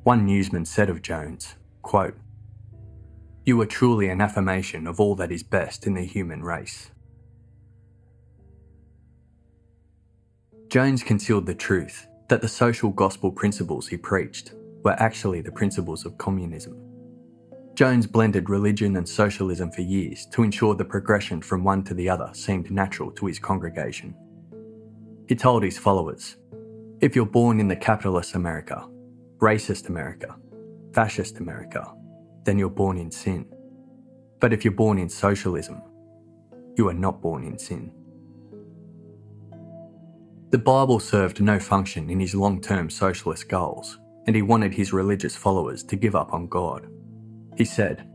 One 0.03 0.25
newsman 0.25 0.65
said 0.65 0.89
of 0.89 1.01
Jones, 1.01 1.55
quote, 1.81 2.15
You 3.45 3.59
are 3.61 3.65
truly 3.65 4.09
an 4.09 4.21
affirmation 4.21 4.87
of 4.87 4.99
all 4.99 5.15
that 5.15 5.31
is 5.31 5.43
best 5.43 5.87
in 5.87 5.95
the 5.95 6.05
human 6.05 6.43
race. 6.43 6.91
Jones 10.69 11.01
concealed 11.01 11.45
the 11.45 11.55
truth 11.55 12.07
that 12.27 12.41
the 12.41 12.47
social 12.47 12.91
gospel 12.91 13.31
principles 13.31 13.87
he 13.87 13.97
preached 13.97 14.53
were 14.83 14.95
actually 15.01 15.41
the 15.41 15.51
principles 15.51 16.05
of 16.05 16.17
communism. 16.17 16.77
Jones 17.73 18.05
blended 18.05 18.49
religion 18.49 18.97
and 18.97 19.07
socialism 19.07 19.71
for 19.71 19.81
years 19.81 20.25
to 20.27 20.43
ensure 20.43 20.75
the 20.75 20.85
progression 20.85 21.41
from 21.41 21.63
one 21.63 21.83
to 21.83 21.93
the 21.93 22.09
other 22.09 22.29
seemed 22.33 22.69
natural 22.69 23.11
to 23.11 23.25
his 23.25 23.39
congregation. 23.39 24.15
He 25.27 25.35
told 25.35 25.63
his 25.63 25.77
followers 25.77 26.37
if 27.01 27.15
you're 27.15 27.25
born 27.25 27.59
in 27.59 27.67
the 27.67 27.75
capitalist 27.75 28.33
America, 28.33 28.87
racist 29.39 29.89
America, 29.89 30.35
fascist 30.93 31.39
America, 31.39 31.93
then 32.43 32.57
you're 32.57 32.69
born 32.69 32.97
in 32.97 33.11
sin. 33.11 33.45
But 34.39 34.53
if 34.53 34.63
you're 34.63 34.73
born 34.73 34.97
in 34.97 35.09
socialism, 35.09 35.81
you 36.75 36.87
are 36.87 36.93
not 36.93 37.21
born 37.21 37.43
in 37.43 37.57
sin. 37.59 37.91
The 40.49 40.57
Bible 40.57 40.99
served 40.99 41.41
no 41.41 41.59
function 41.59 42.09
in 42.09 42.19
his 42.19 42.33
long 42.33 42.61
term 42.61 42.89
socialist 42.89 43.49
goals, 43.49 43.99
and 44.27 44.35
he 44.35 44.41
wanted 44.41 44.73
his 44.73 44.93
religious 44.93 45.35
followers 45.35 45.83
to 45.83 45.95
give 45.95 46.15
up 46.15 46.33
on 46.33 46.47
God. 46.47 46.87
He 47.57 47.65
said, 47.65 48.07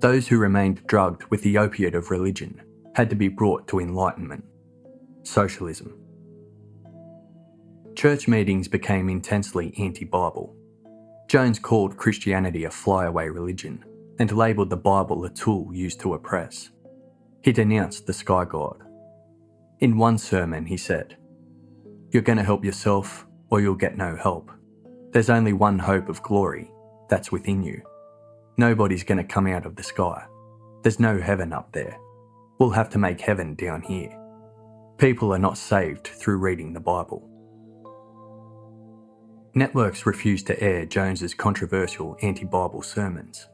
Those 0.00 0.28
who 0.28 0.38
remained 0.38 0.86
drugged 0.86 1.24
with 1.30 1.42
the 1.42 1.56
opiate 1.56 1.94
of 1.94 2.10
religion 2.10 2.60
had 2.94 3.08
to 3.10 3.16
be 3.16 3.28
brought 3.28 3.66
to 3.68 3.80
enlightenment, 3.80 4.44
socialism. 5.22 5.99
Church 8.00 8.28
meetings 8.28 8.66
became 8.66 9.10
intensely 9.10 9.74
anti 9.76 10.06
Bible. 10.06 10.56
Jones 11.28 11.58
called 11.58 11.98
Christianity 11.98 12.64
a 12.64 12.70
flyaway 12.70 13.28
religion 13.28 13.84
and 14.18 14.32
labelled 14.32 14.70
the 14.70 14.76
Bible 14.78 15.22
a 15.26 15.28
tool 15.28 15.70
used 15.74 16.00
to 16.00 16.14
oppress. 16.14 16.70
He 17.42 17.52
denounced 17.52 18.06
the 18.06 18.14
sky 18.14 18.46
god. 18.46 18.82
In 19.80 19.98
one 19.98 20.16
sermon, 20.16 20.64
he 20.64 20.78
said, 20.78 21.18
You're 22.08 22.22
going 22.22 22.38
to 22.38 22.42
help 22.42 22.64
yourself 22.64 23.26
or 23.50 23.60
you'll 23.60 23.74
get 23.74 23.98
no 23.98 24.16
help. 24.16 24.50
There's 25.10 25.28
only 25.28 25.52
one 25.52 25.78
hope 25.78 26.08
of 26.08 26.22
glory 26.22 26.70
that's 27.10 27.30
within 27.30 27.62
you. 27.62 27.82
Nobody's 28.56 29.04
going 29.04 29.18
to 29.18 29.24
come 29.24 29.46
out 29.46 29.66
of 29.66 29.76
the 29.76 29.82
sky. 29.82 30.24
There's 30.82 31.00
no 31.00 31.20
heaven 31.20 31.52
up 31.52 31.70
there. 31.72 31.98
We'll 32.58 32.70
have 32.70 32.88
to 32.92 32.98
make 32.98 33.20
heaven 33.20 33.56
down 33.56 33.82
here. 33.82 34.18
People 34.96 35.34
are 35.34 35.38
not 35.38 35.58
saved 35.58 36.06
through 36.06 36.38
reading 36.38 36.72
the 36.72 36.80
Bible. 36.80 37.29
Networks 39.54 40.06
refused 40.06 40.46
to 40.46 40.62
air 40.62 40.86
Jones's 40.86 41.34
controversial 41.34 42.16
anti-Bible 42.22 42.82
sermons. 42.82 43.48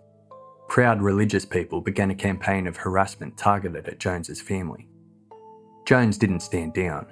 Proud 0.69 1.01
religious 1.01 1.47
people 1.47 1.81
began 1.81 2.11
a 2.11 2.15
campaign 2.15 2.67
of 2.67 2.77
harassment 2.77 3.39
targeted 3.39 3.89
at 3.89 3.99
Jones's 3.99 4.43
family. 4.43 4.89
Jones 5.87 6.19
didn't 6.19 6.41
stand 6.41 6.75
down. 6.75 7.07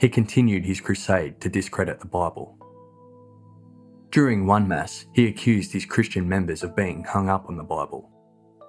He 0.00 0.08
continued 0.08 0.64
his 0.64 0.80
crusade 0.80 1.40
to 1.40 1.48
discredit 1.48 2.00
the 2.00 2.06
Bible. 2.06 2.58
During 4.10 4.44
one 4.44 4.66
Mass, 4.66 5.06
he 5.12 5.28
accused 5.28 5.72
his 5.72 5.86
Christian 5.86 6.28
members 6.28 6.64
of 6.64 6.74
being 6.74 7.04
hung 7.04 7.28
up 7.28 7.48
on 7.48 7.56
the 7.56 7.62
Bible. 7.62 8.10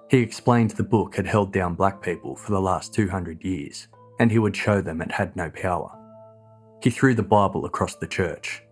He 0.08 0.18
explained 0.18 0.70
the 0.70 0.84
book 0.84 1.16
had 1.16 1.26
held 1.26 1.52
down 1.52 1.74
black 1.74 2.00
people 2.00 2.36
for 2.36 2.52
the 2.52 2.60
last 2.60 2.94
200 2.94 3.42
years, 3.42 3.88
and 4.20 4.30
he 4.30 4.38
would 4.38 4.56
show 4.56 4.80
them 4.80 5.02
it 5.02 5.10
had 5.10 5.34
no 5.34 5.50
power. 5.50 5.90
He 6.80 6.90
threw 6.90 7.14
the 7.14 7.24
Bible 7.24 7.64
across 7.64 7.96
the 7.96 8.06
church. 8.06 8.62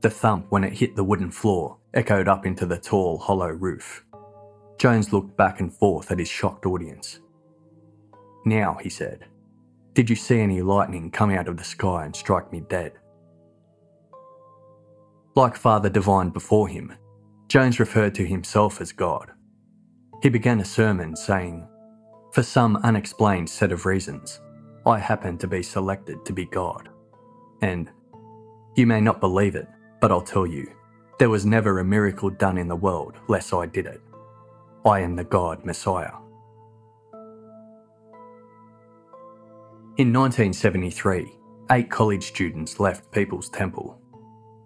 The 0.00 0.10
thump 0.10 0.46
when 0.50 0.64
it 0.64 0.72
hit 0.72 0.96
the 0.96 1.04
wooden 1.04 1.30
floor 1.30 1.78
echoed 1.94 2.28
up 2.28 2.46
into 2.46 2.66
the 2.66 2.78
tall, 2.78 3.18
hollow 3.18 3.48
roof. 3.48 4.04
Jones 4.78 5.12
looked 5.12 5.36
back 5.36 5.60
and 5.60 5.72
forth 5.72 6.10
at 6.10 6.18
his 6.18 6.28
shocked 6.28 6.66
audience. 6.66 7.20
Now, 8.44 8.78
he 8.80 8.88
said, 8.88 9.26
did 9.98 10.08
you 10.08 10.14
see 10.14 10.38
any 10.38 10.62
lightning 10.62 11.10
come 11.10 11.32
out 11.32 11.48
of 11.48 11.56
the 11.56 11.64
sky 11.64 12.04
and 12.04 12.14
strike 12.14 12.52
me 12.52 12.60
dead? 12.60 12.92
Like 15.34 15.56
Father 15.56 15.88
Divine 15.88 16.30
before 16.30 16.68
him, 16.68 16.94
Jones 17.48 17.80
referred 17.80 18.14
to 18.14 18.24
himself 18.24 18.80
as 18.80 18.92
God. 18.92 19.32
He 20.22 20.28
began 20.28 20.60
a 20.60 20.64
sermon 20.64 21.16
saying, 21.16 21.66
For 22.32 22.44
some 22.44 22.76
unexplained 22.84 23.50
set 23.50 23.72
of 23.72 23.86
reasons, 23.86 24.40
I 24.86 25.00
happen 25.00 25.36
to 25.38 25.48
be 25.48 25.64
selected 25.64 26.24
to 26.26 26.32
be 26.32 26.44
God. 26.44 26.88
And, 27.60 27.90
You 28.76 28.86
may 28.86 29.00
not 29.00 29.18
believe 29.18 29.56
it, 29.56 29.66
but 30.00 30.10
I'll 30.10 30.20
tell 30.20 30.46
you, 30.46 30.70
there 31.18 31.30
was 31.30 31.44
never 31.44 31.78
a 31.78 31.84
miracle 31.84 32.30
done 32.30 32.58
in 32.58 32.68
the 32.68 32.76
world 32.76 33.16
less 33.28 33.52
I 33.52 33.66
did 33.66 33.86
it. 33.86 34.00
I 34.84 35.00
am 35.00 35.16
the 35.16 35.24
God 35.24 35.64
Messiah. 35.64 36.12
In 39.96 40.12
1973, 40.12 41.32
eight 41.72 41.90
college 41.90 42.24
students 42.24 42.78
left 42.78 43.10
People's 43.10 43.48
Temple 43.48 44.00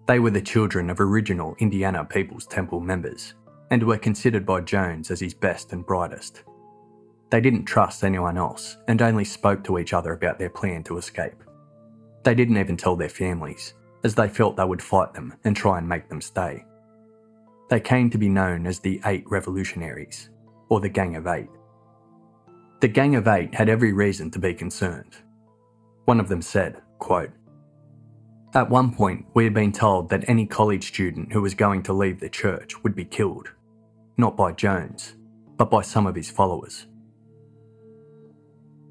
they 0.07 0.19
were 0.19 0.31
the 0.31 0.43
children 0.43 0.91
of 0.91 1.01
original 1.01 1.55
Indiana 1.59 2.05
People's 2.05 2.47
Temple 2.47 2.81
members 2.81 3.35
and 3.71 3.83
were 3.83 3.97
considered 3.97 4.45
by 4.45 4.61
Jones 4.61 5.11
as 5.11 5.21
his 5.21 5.33
best 5.33 5.73
and 5.73 5.87
brightest. 5.87 6.43
They 7.31 7.41
didn't 7.41 7.65
trust 7.65 8.05
anyone 8.05 8.37
else 8.37 8.77
and 8.89 9.01
only 9.01 9.25
spoke 9.25 9.65
to 9.65 9.79
each 9.79 9.93
other 9.93 10.13
about 10.13 10.39
their 10.39 10.51
plan 10.51 10.83
to 10.85 10.99
escape. 10.99 11.43
They 12.25 12.35
didn't 12.35 12.59
even 12.59 12.77
tell 12.77 12.97
their 12.97 13.09
families, 13.09 13.75
as 14.05 14.15
they 14.15 14.29
felt 14.29 14.57
they 14.57 14.65
would 14.65 14.83
fight 14.83 15.15
them 15.15 15.35
and 15.45 15.57
try 15.57 15.79
and 15.79 15.89
make 15.89 16.09
them 16.09 16.21
stay. 16.21 16.65
They 17.71 17.81
came 17.81 18.11
to 18.11 18.19
be 18.19 18.29
known 18.29 18.67
as 18.67 18.79
the 18.79 19.01
Eight 19.07 19.25
Revolutionaries, 19.29 20.31
or 20.69 20.81
the 20.81 20.89
Gang 20.89 21.17
of 21.17 21.27
Eight. 21.27 21.49
The 22.81 22.89
Gang 22.89 23.15
of 23.15 23.29
Eight 23.29 23.55
had 23.55 23.69
every 23.69 23.93
reason 23.93 24.31
to 24.33 24.39
be 24.39 24.55
concerned. 24.55 25.17
One 26.05 26.21
of 26.21 26.29
them 26.29 26.43
said, 26.43 26.83
quote, 26.99 27.31
at 28.55 28.69
one 28.69 28.93
point, 28.93 29.25
we 29.33 29.45
had 29.45 29.55
been 29.55 29.73
told 29.73 30.11
that 30.11 30.29
any 30.29 30.45
college 30.45 30.89
student 30.89 31.33
who 31.33 31.41
was 31.41 31.55
going 31.55 31.83
to 31.85 31.95
leave 31.95 32.21
the 32.21 32.29
church 32.29 32.83
would 32.83 32.95
be 32.95 33.05
killed, 33.05 33.51
not 34.19 34.37
by 34.37 34.53
Jones, 34.53 35.15
but 35.57 35.71
by 35.71 35.81
some 35.81 36.07
of 36.07 36.15
his 36.15 36.31
followers. 36.31 36.87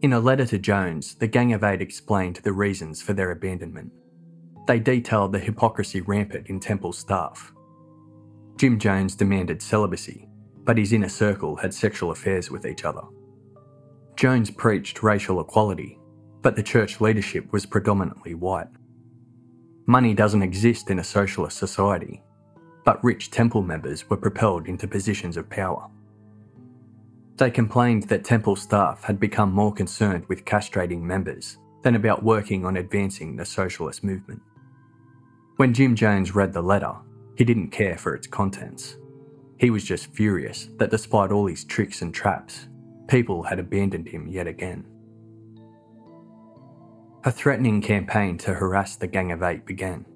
In 0.02 0.14
a 0.14 0.20
letter 0.20 0.48
to 0.48 0.58
Jones, 0.58 1.14
the 1.14 1.28
Gang 1.28 1.54
of 1.54 1.64
Eight 1.64 1.80
explained 1.80 2.38
the 2.38 2.54
reasons 2.54 3.04
for 3.04 3.14
their 3.14 3.30
abandonment. 3.30 3.92
They 4.68 4.80
detailed 4.80 5.32
the 5.32 5.40
hypocrisy 5.40 6.02
rampant 6.02 6.48
in 6.48 6.60
Temple 6.60 6.94
staff. 6.94 7.52
Jim 8.58 8.78
Jones 8.78 9.16
demanded 9.16 9.62
celibacy, 9.62 10.28
but 10.64 10.78
his 10.78 10.94
inner 10.94 11.10
circle 11.10 11.56
had 11.56 11.74
sexual 11.74 12.12
affairs 12.12 12.52
with 12.52 12.66
each 12.66 12.86
other. 12.86 13.02
Jones 14.16 14.52
preached 14.52 15.02
racial 15.02 15.42
equality, 15.42 15.98
but 16.42 16.56
the 16.56 16.64
church 16.64 17.02
leadership 17.02 17.52
was 17.52 17.66
predominantly 17.66 18.36
white. 18.36 18.68
Money 19.88 20.14
doesn't 20.14 20.44
exist 20.44 20.92
in 20.92 21.00
a 21.00 21.04
socialist 21.04 21.58
society, 21.58 22.22
but 22.86 23.04
rich 23.04 23.32
temple 23.32 23.64
members 23.64 24.10
were 24.10 24.18
propelled 24.18 24.68
into 24.68 24.88
positions 24.88 25.38
of 25.38 25.50
power. 25.50 25.90
They 27.38 27.50
complained 27.50 28.04
that 28.04 28.24
temple 28.24 28.56
staff 28.56 29.04
had 29.04 29.20
become 29.20 29.52
more 29.52 29.74
concerned 29.74 30.26
with 30.28 30.46
castrating 30.46 31.02
members 31.02 31.58
than 31.82 31.96
about 31.96 32.24
working 32.24 32.66
on 32.66 32.78
advancing 32.78 33.36
the 33.36 33.46
socialist 33.46 34.04
movement. 34.04 34.42
When 35.62 35.76
Jim 35.76 35.96
Jones 35.96 36.34
read 36.34 36.54
the 36.54 36.64
letter, 36.64 36.96
he 37.38 37.46
didn't 37.46 37.70
care 37.70 37.96
for 37.96 38.16
its 38.16 38.26
contents. 38.26 38.98
He 39.60 39.70
was 39.70 39.84
just 39.84 40.12
furious 40.12 40.70
that 40.78 40.90
despite 40.90 41.32
all 41.32 41.46
his 41.46 41.64
tricks 41.64 42.02
and 42.02 42.12
traps, 42.12 42.68
people 43.08 43.44
had 43.44 43.60
abandoned 43.60 44.08
him 44.08 44.28
yet 44.28 44.48
again. 44.48 44.88
A 47.26 47.32
threatening 47.32 47.80
campaign 47.80 48.40
to 48.40 48.56
harass 48.56 48.96
the 48.96 49.06
Gang 49.06 49.32
of 49.32 49.44
Eight 49.44 49.64
began. 49.68 50.08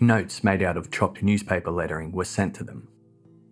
Notes 0.00 0.42
made 0.42 0.62
out 0.62 0.78
of 0.78 0.90
chopped 0.90 1.22
newspaper 1.22 1.70
lettering 1.70 2.10
were 2.10 2.24
sent 2.24 2.54
to 2.54 2.64
them. 2.64 2.88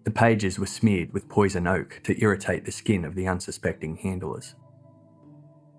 The 0.04 0.10
pages 0.10 0.58
were 0.58 0.64
smeared 0.64 1.12
with 1.12 1.28
poison 1.28 1.66
oak 1.66 2.00
to 2.04 2.18
irritate 2.22 2.64
the 2.64 2.72
skin 2.72 3.04
of 3.04 3.14
the 3.14 3.28
unsuspecting 3.28 3.96
handlers. 3.96 4.54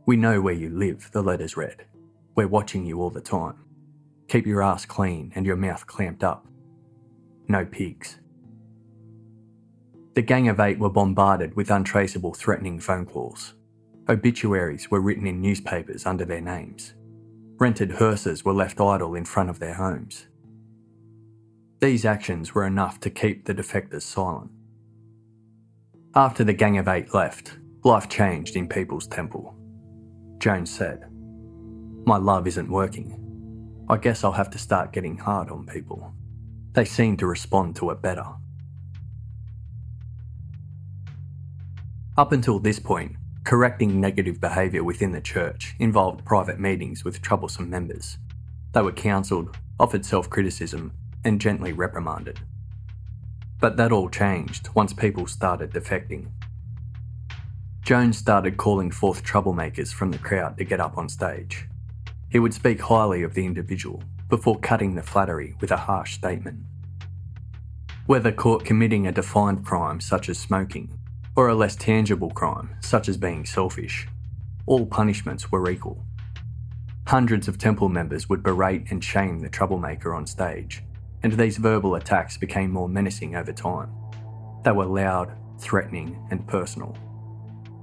We 0.06 0.16
know 0.16 0.42
where 0.42 0.54
you 0.54 0.70
live, 0.70 1.10
the 1.12 1.24
letters 1.24 1.58
read. 1.58 1.86
We're 2.36 2.48
watching 2.48 2.86
you 2.86 3.02
all 3.02 3.10
the 3.10 3.20
time. 3.20 3.66
Keep 4.30 4.46
your 4.46 4.62
ass 4.62 4.86
clean 4.86 5.32
and 5.36 5.46
your 5.46 5.56
mouth 5.56 5.88
clamped 5.88 6.24
up. 6.24 6.46
No 7.48 7.66
pigs. 7.66 8.20
The 10.14 10.22
Gang 10.22 10.48
of 10.48 10.60
Eight 10.60 10.78
were 10.78 10.90
bombarded 10.90 11.56
with 11.56 11.72
untraceable 11.72 12.36
threatening 12.36 12.80
phone 12.80 13.08
calls. 13.08 13.56
Obituaries 14.08 14.92
were 14.92 15.02
written 15.02 15.26
in 15.26 15.42
newspapers 15.42 16.06
under 16.06 16.26
their 16.26 16.42
names. 16.42 16.94
Rented 17.58 17.92
hearses 17.92 18.46
were 18.46 18.54
left 18.54 18.80
idle 18.80 19.16
in 19.16 19.26
front 19.26 19.50
of 19.50 19.60
their 19.60 19.74
homes. 19.74 20.28
These 21.80 22.06
actions 22.06 22.54
were 22.54 22.66
enough 22.66 23.00
to 23.02 23.10
keep 23.10 23.46
the 23.46 23.56
defectors 23.56 24.04
silent. 24.04 24.52
After 26.14 26.44
the 26.44 26.54
Gang 26.54 26.78
of 26.78 26.88
Eight 26.88 27.14
left, 27.14 27.58
life 27.84 28.10
changed 28.10 28.56
in 28.56 28.68
People's 28.68 29.08
Temple. 29.08 29.56
Jones 30.38 30.70
said, 30.70 31.06
My 32.06 32.18
love 32.18 32.48
isn't 32.48 32.70
working. 32.70 33.19
I 33.92 33.98
guess 33.98 34.24
I'll 34.24 34.34
have 34.34 34.52
to 34.52 34.60
start 34.60 34.94
getting 34.94 35.18
hard 35.18 35.50
on 35.50 35.66
people. 35.66 36.14
They 36.74 36.86
seem 36.86 37.18
to 37.18 37.26
respond 37.26 37.76
to 37.78 37.90
it 37.90 38.04
better. 38.04 38.26
Up 42.16 42.32
until 42.32 42.60
this 42.60 42.78
point, 42.78 43.16
correcting 43.46 44.00
negative 44.00 44.40
behaviour 44.40 44.84
within 44.84 45.12
the 45.12 45.22
church 45.22 45.74
involved 45.80 46.24
private 46.24 46.60
meetings 46.60 47.04
with 47.04 47.22
troublesome 47.24 47.68
members. 47.68 48.20
They 48.74 48.84
were 48.84 48.92
counselled, 48.92 49.58
offered 49.80 50.06
self 50.06 50.30
criticism, 50.30 50.94
and 51.26 51.42
gently 51.42 51.74
reprimanded. 51.74 52.42
But 53.60 53.76
that 53.78 53.92
all 53.92 54.10
changed 54.10 54.70
once 54.76 54.94
people 54.94 55.26
started 55.26 55.72
defecting. 55.72 56.28
Jones 57.82 58.20
started 58.20 58.58
calling 58.58 58.92
forth 58.92 59.24
troublemakers 59.24 59.92
from 59.92 60.12
the 60.12 60.20
crowd 60.20 60.58
to 60.60 60.64
get 60.64 60.80
up 60.80 60.96
on 60.96 61.10
stage. 61.10 61.69
He 62.30 62.40
would 62.40 62.54
speak 62.54 62.80
highly 62.82 63.24
of 63.24 63.34
the 63.34 63.46
individual 63.46 64.04
before 64.30 64.60
cutting 64.60 64.96
the 64.96 65.02
flattery 65.02 65.56
with 65.60 65.72
a 65.72 65.78
harsh 65.78 66.14
statement. 66.14 66.60
Whether 68.06 68.32
caught 68.32 68.66
committing 68.66 69.08
a 69.08 69.12
defined 69.12 69.66
crime 69.66 70.00
such 70.00 70.30
as 70.30 70.38
smoking, 70.38 70.92
or 71.36 71.48
a 71.48 71.56
less 71.56 71.76
tangible 71.76 72.30
crime 72.30 72.76
such 72.82 73.10
as 73.10 73.18
being 73.18 73.46
selfish, 73.46 74.08
all 74.66 74.86
punishments 74.86 75.52
were 75.52 75.70
equal. 75.70 76.06
Hundreds 77.08 77.48
of 77.48 77.58
temple 77.58 77.90
members 77.90 78.30
would 78.30 78.44
berate 78.44 78.92
and 78.92 79.04
shame 79.04 79.40
the 79.40 79.50
troublemaker 79.50 80.14
on 80.14 80.28
stage, 80.28 80.84
and 81.24 81.34
these 81.34 81.58
verbal 81.58 81.96
attacks 81.96 82.38
became 82.38 82.70
more 82.70 82.88
menacing 82.88 83.36
over 83.36 83.52
time. 83.52 83.92
They 84.64 84.72
were 84.72 84.86
loud, 84.86 85.32
threatening, 85.60 86.28
and 86.30 86.48
personal. 86.48 86.96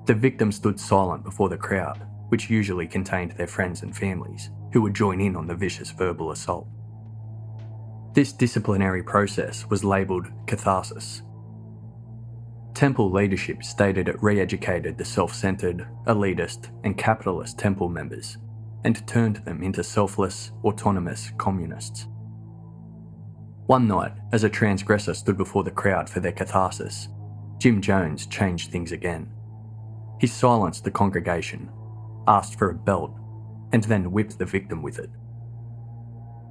The 0.05 0.14
victim 0.14 0.53
stood 0.53 0.78
silent 0.78 1.24
before 1.24 1.49
the 1.49 1.57
crowd, 1.57 2.05
which 2.29 2.51
usually 2.51 2.87
contained 2.87 3.33
their 3.33 3.47
friends 3.47 3.83
and 3.83 3.97
families, 3.97 4.51
who 4.72 4.83
would 4.83 4.95
join 4.95 5.20
in 5.20 5.37
on 5.37 5.47
the 5.47 5.55
vicious 5.55 5.91
verbal 5.91 6.31
assault. 6.31 6.66
This 8.14 8.33
disciplinary 8.33 9.03
process 9.03 9.66
was 9.68 9.85
labelled 9.85 10.27
catharsis. 10.47 11.22
Temple 12.74 13.11
leadership 13.11 13.62
stated 13.62 14.09
it 14.09 14.22
re 14.22 14.41
educated 14.41 14.99
the 14.99 15.05
self 15.05 15.35
centred, 15.35 15.87
elitist, 16.07 16.70
and 16.85 16.97
capitalist 16.97 17.59
temple 17.59 17.89
members 17.89 18.39
and 18.85 19.05
turned 19.09 19.37
them 19.45 19.62
into 19.62 19.83
selfless, 19.83 20.53
autonomous 20.62 21.33
communists. 21.39 22.07
One 23.66 23.89
night, 23.89 24.12
as 24.33 24.45
a 24.45 24.49
transgressor 24.49 25.12
stood 25.12 25.37
before 25.37 25.64
the 25.64 25.72
crowd 25.72 26.09
for 26.09 26.20
their 26.20 26.31
catharsis, 26.31 27.09
Jim 27.59 27.81
Jones 27.81 28.27
changed 28.27 28.70
things 28.70 28.93
again. 28.93 29.29
He 30.20 30.29
silenced 30.29 30.85
the 30.85 30.91
congregation, 30.93 31.68
asked 32.27 32.59
for 32.59 32.70
a 32.70 32.74
belt, 32.74 33.12
and 33.72 33.85
then 33.85 34.12
whipped 34.12 34.39
the 34.39 34.45
victim 34.45 34.83
with 34.83 34.99
it. 34.99 35.11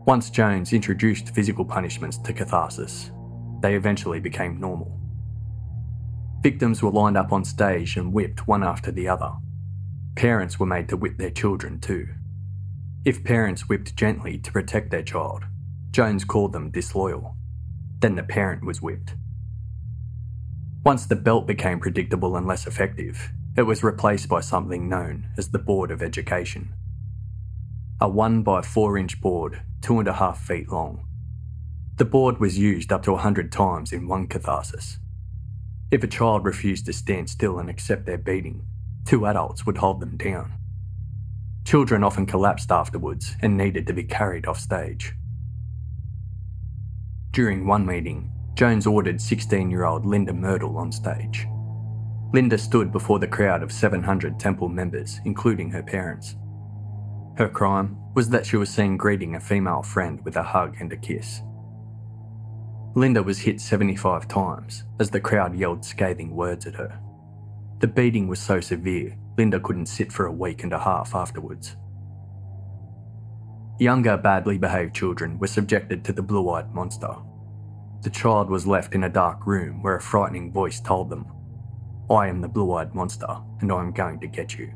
Once 0.05 0.29
Jones 0.29 0.71
introduced 0.71 1.33
physical 1.33 1.65
punishments 1.65 2.17
to 2.19 2.33
catharsis, 2.33 3.11
they 3.61 3.75
eventually 3.75 4.19
became 4.19 4.59
normal. 4.59 4.99
Victims 6.41 6.83
were 6.83 6.91
lined 6.91 7.17
up 7.17 7.33
on 7.33 7.43
stage 7.43 7.97
and 7.97 8.13
whipped 8.13 8.47
one 8.47 8.63
after 8.63 8.91
the 8.91 9.07
other. 9.07 9.31
Parents 10.15 10.59
were 10.59 10.67
made 10.67 10.87
to 10.89 10.97
whip 10.97 11.17
their 11.17 11.31
children 11.31 11.79
too. 11.79 12.07
If 13.03 13.23
parents 13.23 13.67
whipped 13.67 13.95
gently 13.95 14.37
to 14.37 14.51
protect 14.51 14.91
their 14.91 15.03
child, 15.03 15.43
Jones 15.91 16.23
called 16.23 16.53
them 16.53 16.71
disloyal. 16.71 17.35
Then 17.99 18.15
the 18.15 18.23
parent 18.23 18.63
was 18.63 18.81
whipped. 18.81 19.15
Once 20.83 21.07
the 21.07 21.15
belt 21.15 21.47
became 21.47 21.79
predictable 21.79 22.35
and 22.35 22.45
less 22.45 22.67
effective, 22.67 23.31
it 23.57 23.63
was 23.63 23.83
replaced 23.83 24.27
by 24.27 24.41
something 24.41 24.89
known 24.89 25.29
as 25.37 25.49
the 25.49 25.59
Board 25.59 25.89
of 25.89 26.03
Education. 26.03 26.73
A 28.01 28.09
1 28.09 28.43
by 28.43 28.61
4 28.61 28.97
inch 28.97 29.21
board, 29.21 29.61
two 29.81 29.97
and 29.99 30.07
a 30.09 30.13
half 30.13 30.41
feet 30.41 30.69
long. 30.69 31.05
The 31.95 32.03
board 32.03 32.39
was 32.39 32.57
used 32.57 32.91
up 32.91 33.03
to 33.03 33.11
a 33.11 33.13
100 33.13 33.53
times 33.53 33.93
in 33.93 34.09
one 34.09 34.27
catharsis. 34.27 34.99
If 35.89 36.03
a 36.03 36.07
child 36.07 36.43
refused 36.43 36.85
to 36.87 36.93
stand 36.93 37.29
still 37.29 37.57
and 37.57 37.69
accept 37.69 38.05
their 38.05 38.17
beating, 38.17 38.65
two 39.05 39.25
adults 39.25 39.65
would 39.65 39.77
hold 39.77 40.01
them 40.01 40.17
down. 40.17 40.51
Children 41.63 42.03
often 42.03 42.25
collapsed 42.25 42.71
afterwards 42.71 43.37
and 43.41 43.55
needed 43.55 43.87
to 43.87 43.93
be 43.93 44.03
carried 44.03 44.45
off 44.45 44.59
stage. 44.59 45.13
During 47.31 47.65
one 47.65 47.85
meeting, 47.85 48.31
Jones 48.55 48.85
ordered 48.85 49.21
16 49.21 49.71
year 49.71 49.85
old 49.85 50.05
Linda 50.05 50.33
Mertle 50.33 50.75
on 50.75 50.91
stage. 50.91 51.47
Linda 52.33 52.57
stood 52.57 52.91
before 52.91 53.19
the 53.19 53.27
crowd 53.27 53.63
of 53.63 53.71
700 53.71 54.39
temple 54.39 54.69
members, 54.69 55.19
including 55.25 55.71
her 55.71 55.83
parents. 55.83 56.35
Her 57.37 57.49
crime 57.49 57.97
was 58.13 58.29
that 58.29 58.45
she 58.45 58.57
was 58.57 58.69
seen 58.69 58.97
greeting 58.97 59.35
a 59.35 59.39
female 59.39 59.83
friend 59.83 60.23
with 60.23 60.35
a 60.37 60.43
hug 60.43 60.77
and 60.79 60.91
a 60.91 60.97
kiss. 60.97 61.41
Linda 62.95 63.21
was 63.21 63.39
hit 63.39 63.59
75 63.59 64.27
times 64.27 64.85
as 64.99 65.09
the 65.09 65.19
crowd 65.19 65.55
yelled 65.55 65.83
scathing 65.83 66.33
words 66.35 66.65
at 66.65 66.75
her. 66.75 66.97
The 67.79 67.87
beating 67.87 68.27
was 68.29 68.39
so 68.39 68.61
severe, 68.61 69.17
Linda 69.37 69.59
couldn't 69.59 69.87
sit 69.87 70.13
for 70.13 70.25
a 70.25 70.31
week 70.31 70.63
and 70.63 70.71
a 70.71 70.79
half 70.79 71.13
afterwards. 71.13 71.75
Younger, 73.79 74.15
badly 74.15 74.57
behaved 74.57 74.95
children 74.95 75.37
were 75.37 75.47
subjected 75.47 76.05
to 76.05 76.13
the 76.13 76.21
blue 76.21 76.49
eyed 76.51 76.73
monster. 76.73 77.13
The 78.03 78.09
child 78.09 78.49
was 78.49 78.65
left 78.65 78.95
in 78.95 79.03
a 79.03 79.09
dark 79.09 79.45
room 79.45 79.81
where 79.81 79.97
a 79.97 80.01
frightening 80.01 80.53
voice 80.53 80.79
told 80.79 81.09
them, 81.09 81.25
I 82.09 82.27
am 82.27 82.41
the 82.41 82.47
blue 82.47 82.73
eyed 82.73 82.93
monster 82.93 83.37
and 83.61 83.71
I 83.71 83.79
am 83.79 83.91
going 83.91 84.19
to 84.19 84.27
get 84.27 84.57
you. 84.57 84.71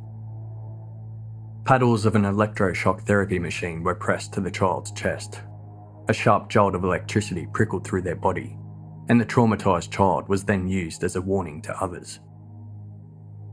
Paddles 1.65 2.05
of 2.05 2.15
an 2.15 2.23
electroshock 2.23 3.01
therapy 3.01 3.38
machine 3.38 3.84
were 3.84 3.95
pressed 3.95 4.34
to 4.34 4.41
the 4.41 4.51
child's 4.51 4.91
chest. 4.91 5.41
A 6.07 6.13
sharp 6.13 6.49
jolt 6.49 6.73
of 6.73 6.84
electricity 6.84 7.47
prickled 7.53 7.86
through 7.86 8.01
their 8.01 8.15
body, 8.15 8.57
and 9.09 9.21
the 9.21 9.25
traumatised 9.25 9.91
child 9.91 10.28
was 10.28 10.43
then 10.43 10.67
used 10.67 11.04
as 11.04 11.16
a 11.16 11.21
warning 11.21 11.62
to 11.62 11.83
others. 11.83 12.20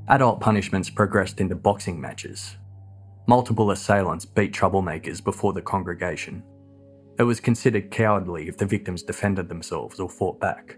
Adult 0.08 0.40
punishments 0.40 0.88
progressed 0.88 1.40
into 1.40 1.54
boxing 1.54 2.00
matches, 2.00 2.56
Multiple 3.28 3.72
assailants 3.72 4.24
beat 4.24 4.52
troublemakers 4.52 5.22
before 5.22 5.52
the 5.52 5.62
congregation. 5.62 6.44
It 7.18 7.24
was 7.24 7.40
considered 7.40 7.90
cowardly 7.90 8.46
if 8.46 8.56
the 8.56 8.66
victims 8.66 9.02
defended 9.02 9.48
themselves 9.48 9.98
or 9.98 10.08
fought 10.08 10.38
back. 10.38 10.76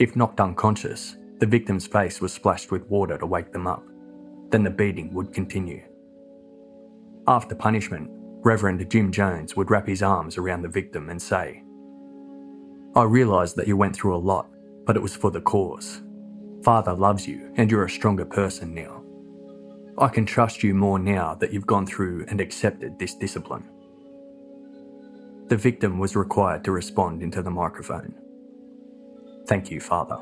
If 0.00 0.16
knocked 0.16 0.40
unconscious, 0.40 1.16
the 1.38 1.46
victim's 1.46 1.86
face 1.86 2.20
was 2.20 2.32
splashed 2.32 2.70
with 2.70 2.86
water 2.86 3.16
to 3.18 3.26
wake 3.26 3.52
them 3.52 3.66
up. 3.66 3.84
Then 4.50 4.64
the 4.64 4.70
beating 4.70 5.12
would 5.14 5.32
continue. 5.32 5.82
After 7.26 7.54
punishment, 7.54 8.10
Reverend 8.10 8.88
Jim 8.90 9.12
Jones 9.12 9.56
would 9.56 9.70
wrap 9.70 9.86
his 9.86 10.02
arms 10.02 10.38
around 10.38 10.62
the 10.62 10.68
victim 10.68 11.10
and 11.10 11.20
say, 11.20 11.62
I 12.94 13.02
realise 13.04 13.52
that 13.52 13.68
you 13.68 13.76
went 13.76 13.94
through 13.94 14.16
a 14.16 14.18
lot, 14.18 14.48
but 14.86 14.96
it 14.96 15.02
was 15.02 15.14
for 15.14 15.30
the 15.30 15.40
cause. 15.40 16.02
Father 16.64 16.94
loves 16.94 17.28
you, 17.28 17.52
and 17.56 17.70
you're 17.70 17.84
a 17.84 17.90
stronger 17.90 18.24
person 18.24 18.74
now. 18.74 19.04
I 19.98 20.08
can 20.08 20.26
trust 20.26 20.62
you 20.62 20.74
more 20.74 20.98
now 20.98 21.34
that 21.34 21.52
you've 21.52 21.66
gone 21.66 21.86
through 21.86 22.24
and 22.28 22.40
accepted 22.40 22.98
this 22.98 23.14
discipline. 23.14 23.68
The 25.48 25.56
victim 25.56 25.98
was 25.98 26.16
required 26.16 26.64
to 26.64 26.72
respond 26.72 27.22
into 27.22 27.42
the 27.42 27.50
microphone. 27.50 28.14
Thank 29.46 29.70
you, 29.70 29.80
Father. 29.80 30.18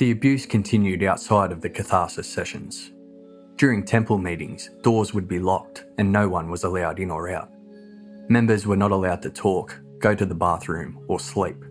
The 0.00 0.12
abuse 0.12 0.46
continued 0.46 1.02
outside 1.02 1.52
of 1.52 1.60
the 1.60 1.68
catharsis 1.68 2.26
sessions. 2.26 2.92
During 3.56 3.84
temple 3.84 4.16
meetings, 4.16 4.70
doors 4.80 5.12
would 5.12 5.28
be 5.28 5.38
locked 5.38 5.84
and 5.98 6.10
no 6.10 6.26
one 6.26 6.50
was 6.50 6.64
allowed 6.64 6.98
in 7.00 7.10
or 7.10 7.28
out. 7.28 7.50
Members 8.30 8.66
were 8.66 8.78
not 8.78 8.92
allowed 8.92 9.20
to 9.20 9.28
talk, 9.28 9.78
go 9.98 10.14
to 10.14 10.24
the 10.24 10.34
bathroom, 10.34 11.04
or 11.06 11.20
sleep. 11.20 11.62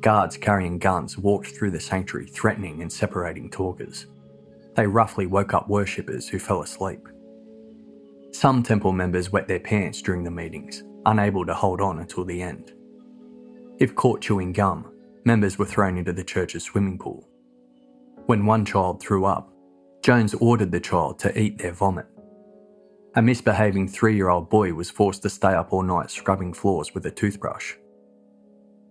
Guards 0.00 0.36
carrying 0.36 0.80
guns 0.80 1.16
walked 1.16 1.50
through 1.50 1.70
the 1.70 1.78
sanctuary 1.78 2.26
threatening 2.26 2.82
and 2.82 2.92
separating 2.92 3.48
talkers. 3.48 4.06
They 4.74 4.88
roughly 4.88 5.26
woke 5.26 5.54
up 5.54 5.68
worshippers 5.68 6.28
who 6.28 6.40
fell 6.40 6.62
asleep. 6.62 7.08
Some 8.32 8.64
temple 8.64 8.90
members 8.90 9.30
wet 9.30 9.46
their 9.46 9.60
pants 9.60 10.02
during 10.02 10.24
the 10.24 10.30
meetings, 10.32 10.82
unable 11.06 11.46
to 11.46 11.54
hold 11.54 11.80
on 11.80 12.00
until 12.00 12.24
the 12.24 12.42
end. 12.42 12.72
If 13.78 13.94
caught 13.94 14.22
chewing 14.22 14.52
gum, 14.52 14.92
members 15.24 15.56
were 15.56 15.66
thrown 15.66 15.98
into 15.98 16.12
the 16.12 16.24
church's 16.24 16.64
swimming 16.64 16.98
pool. 16.98 17.27
When 18.28 18.44
one 18.44 18.66
child 18.66 19.00
threw 19.00 19.24
up, 19.24 19.50
Jones 20.02 20.34
ordered 20.34 20.70
the 20.70 20.80
child 20.80 21.18
to 21.20 21.40
eat 21.40 21.56
their 21.56 21.72
vomit. 21.72 22.04
A 23.16 23.22
misbehaving 23.22 23.88
three 23.88 24.14
year 24.16 24.28
old 24.28 24.50
boy 24.50 24.74
was 24.74 24.90
forced 24.90 25.22
to 25.22 25.30
stay 25.30 25.54
up 25.54 25.72
all 25.72 25.82
night 25.82 26.10
scrubbing 26.10 26.52
floors 26.52 26.92
with 26.94 27.06
a 27.06 27.10
toothbrush. 27.10 27.72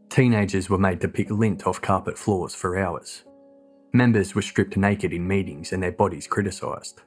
Teenagers 0.09 0.72
were 0.72 0.80
made 0.80 0.99
to 1.01 1.07
pick 1.07 1.30
lint 1.30 1.68
off 1.68 1.80
carpet 1.80 2.18
floors 2.18 2.55
for 2.55 2.80
hours. 2.80 3.26
Members 3.93 4.34
were 4.34 4.41
stripped 4.41 4.76
naked 4.76 5.14
in 5.14 5.27
meetings 5.27 5.72
and 5.72 5.84
their 5.84 5.91
bodies 5.91 6.26
criticised. 6.26 7.01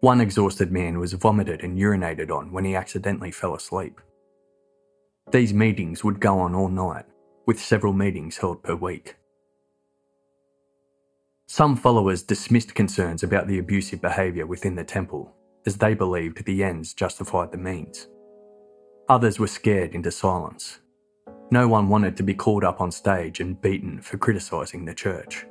One 0.00 0.20
exhausted 0.20 0.72
man 0.72 0.98
was 0.98 1.12
vomited 1.12 1.62
and 1.62 1.78
urinated 1.78 2.32
on 2.32 2.50
when 2.50 2.64
he 2.64 2.74
accidentally 2.74 3.30
fell 3.30 3.54
asleep. 3.54 4.00
These 5.30 5.54
meetings 5.54 6.02
would 6.02 6.18
go 6.18 6.40
on 6.40 6.56
all 6.56 6.68
night, 6.68 7.04
with 7.46 7.60
several 7.60 7.92
meetings 7.92 8.38
held 8.38 8.64
per 8.64 8.74
week. 8.74 9.17
Some 11.50 11.76
followers 11.76 12.22
dismissed 12.22 12.74
concerns 12.74 13.22
about 13.22 13.48
the 13.48 13.58
abusive 13.58 14.02
behaviour 14.02 14.46
within 14.46 14.74
the 14.74 14.84
temple, 14.84 15.34
as 15.64 15.78
they 15.78 15.94
believed 15.94 16.44
the 16.44 16.62
ends 16.62 16.92
justified 16.92 17.52
the 17.52 17.56
means. 17.56 18.06
Others 19.08 19.38
were 19.38 19.46
scared 19.46 19.94
into 19.94 20.10
silence. 20.10 20.80
No 21.50 21.66
one 21.66 21.88
wanted 21.88 22.18
to 22.18 22.22
be 22.22 22.34
called 22.34 22.64
up 22.64 22.82
on 22.82 22.90
stage 22.90 23.40
and 23.40 23.58
beaten 23.62 24.02
for 24.02 24.18
criticising 24.18 24.84
the 24.84 24.94
church. 24.94 25.46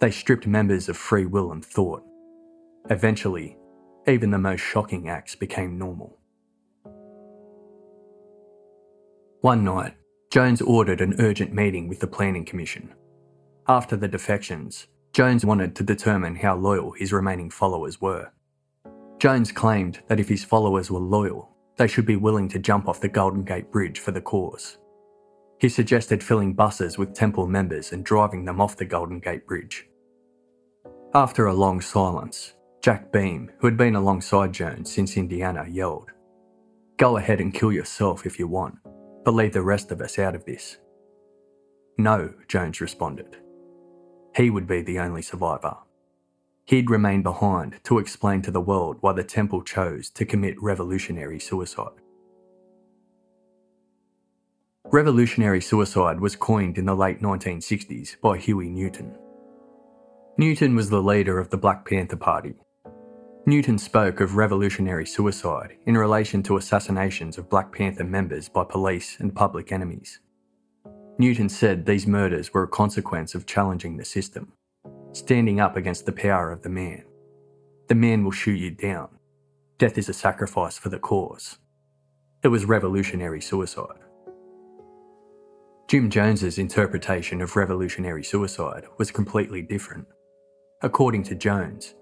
They 0.00 0.10
stripped 0.10 0.48
members 0.48 0.88
of 0.88 0.96
free 0.96 1.24
will 1.24 1.52
and 1.52 1.64
thought. 1.64 2.02
Eventually, 2.90 3.56
even 4.08 4.32
the 4.32 4.38
most 4.38 4.60
shocking 4.60 5.08
acts 5.08 5.36
became 5.36 5.78
normal. 5.78 6.18
One 9.40 9.62
night, 9.62 9.94
Jones 10.32 10.60
ordered 10.60 11.00
an 11.00 11.14
urgent 11.20 11.52
meeting 11.54 11.86
with 11.86 12.00
the 12.00 12.08
Planning 12.08 12.44
Commission. 12.44 12.92
After 13.68 13.96
the 13.96 14.08
defections, 14.08 14.88
Jones 15.16 15.46
wanted 15.46 15.74
to 15.76 15.82
determine 15.82 16.36
how 16.36 16.54
loyal 16.56 16.92
his 16.92 17.10
remaining 17.10 17.48
followers 17.48 18.02
were. 18.02 18.30
Jones 19.18 19.50
claimed 19.50 20.02
that 20.08 20.20
if 20.20 20.28
his 20.28 20.44
followers 20.44 20.90
were 20.90 21.00
loyal, 21.00 21.56
they 21.78 21.86
should 21.86 22.04
be 22.04 22.16
willing 22.16 22.50
to 22.50 22.58
jump 22.58 22.86
off 22.86 23.00
the 23.00 23.08
Golden 23.08 23.42
Gate 23.42 23.72
Bridge 23.72 23.98
for 23.98 24.10
the 24.10 24.20
cause. 24.20 24.76
He 25.58 25.70
suggested 25.70 26.22
filling 26.22 26.52
buses 26.52 26.98
with 26.98 27.14
temple 27.14 27.46
members 27.46 27.92
and 27.92 28.04
driving 28.04 28.44
them 28.44 28.60
off 28.60 28.76
the 28.76 28.84
Golden 28.84 29.18
Gate 29.18 29.46
Bridge. 29.46 29.88
After 31.14 31.46
a 31.46 31.54
long 31.54 31.80
silence, 31.80 32.52
Jack 32.82 33.10
Beam, 33.10 33.50
who 33.58 33.68
had 33.68 33.78
been 33.78 33.96
alongside 33.96 34.52
Jones 34.52 34.92
since 34.92 35.16
Indiana, 35.16 35.64
yelled, 35.66 36.10
Go 36.98 37.16
ahead 37.16 37.40
and 37.40 37.54
kill 37.54 37.72
yourself 37.72 38.26
if 38.26 38.38
you 38.38 38.48
want, 38.48 38.74
but 39.24 39.32
leave 39.32 39.54
the 39.54 39.62
rest 39.62 39.90
of 39.92 40.02
us 40.02 40.18
out 40.18 40.34
of 40.34 40.44
this. 40.44 40.76
No, 41.96 42.34
Jones 42.48 42.82
responded. 42.82 43.38
He 44.36 44.50
would 44.50 44.66
be 44.66 44.82
the 44.82 44.98
only 44.98 45.22
survivor. 45.22 45.76
He'd 46.66 46.90
remain 46.90 47.22
behind 47.22 47.80
to 47.84 47.98
explain 47.98 48.42
to 48.42 48.50
the 48.50 48.60
world 48.60 48.98
why 49.00 49.12
the 49.12 49.24
temple 49.24 49.62
chose 49.62 50.10
to 50.10 50.26
commit 50.26 50.60
revolutionary 50.62 51.40
suicide. 51.40 52.02
Revolutionary 54.84 55.62
suicide 55.62 56.20
was 56.20 56.36
coined 56.36 56.76
in 56.76 56.84
the 56.84 56.94
late 56.94 57.20
1960s 57.20 58.20
by 58.20 58.36
Huey 58.36 58.68
Newton. 58.68 59.16
Newton 60.36 60.76
was 60.76 60.90
the 60.90 61.02
leader 61.02 61.38
of 61.38 61.48
the 61.48 61.56
Black 61.56 61.88
Panther 61.88 62.16
Party. 62.16 62.54
Newton 63.46 63.78
spoke 63.78 64.20
of 64.20 64.36
revolutionary 64.36 65.06
suicide 65.06 65.78
in 65.86 65.96
relation 65.96 66.42
to 66.42 66.56
assassinations 66.56 67.38
of 67.38 67.48
Black 67.48 67.72
Panther 67.72 68.04
members 68.04 68.48
by 68.48 68.64
police 68.64 69.16
and 69.18 69.34
public 69.34 69.72
enemies. 69.72 70.20
Newton 71.18 71.48
said 71.48 71.86
these 71.86 72.06
murders 72.06 72.52
were 72.52 72.64
a 72.64 72.68
consequence 72.68 73.34
of 73.34 73.46
challenging 73.46 73.96
the 73.96 74.04
system, 74.04 74.52
standing 75.12 75.60
up 75.60 75.76
against 75.76 76.04
the 76.04 76.12
power 76.12 76.52
of 76.52 76.62
the 76.62 76.68
man. 76.68 77.04
The 77.88 77.94
man 77.94 78.22
will 78.22 78.32
shoot 78.32 78.58
you 78.58 78.70
down. 78.70 79.08
Death 79.78 79.96
is 79.96 80.10
a 80.10 80.12
sacrifice 80.12 80.76
for 80.76 80.90
the 80.90 80.98
cause. 80.98 81.58
It 82.42 82.48
was 82.48 82.66
revolutionary 82.66 83.40
suicide. 83.40 84.00
Jim 85.88 86.10
Jones's 86.10 86.58
interpretation 86.58 87.40
of 87.40 87.56
revolutionary 87.56 88.24
suicide 88.24 88.84
was 88.98 89.10
completely 89.10 89.62
different. 89.62 90.06
According 90.82 91.22
to 91.24 91.34
Jones, 91.34 91.94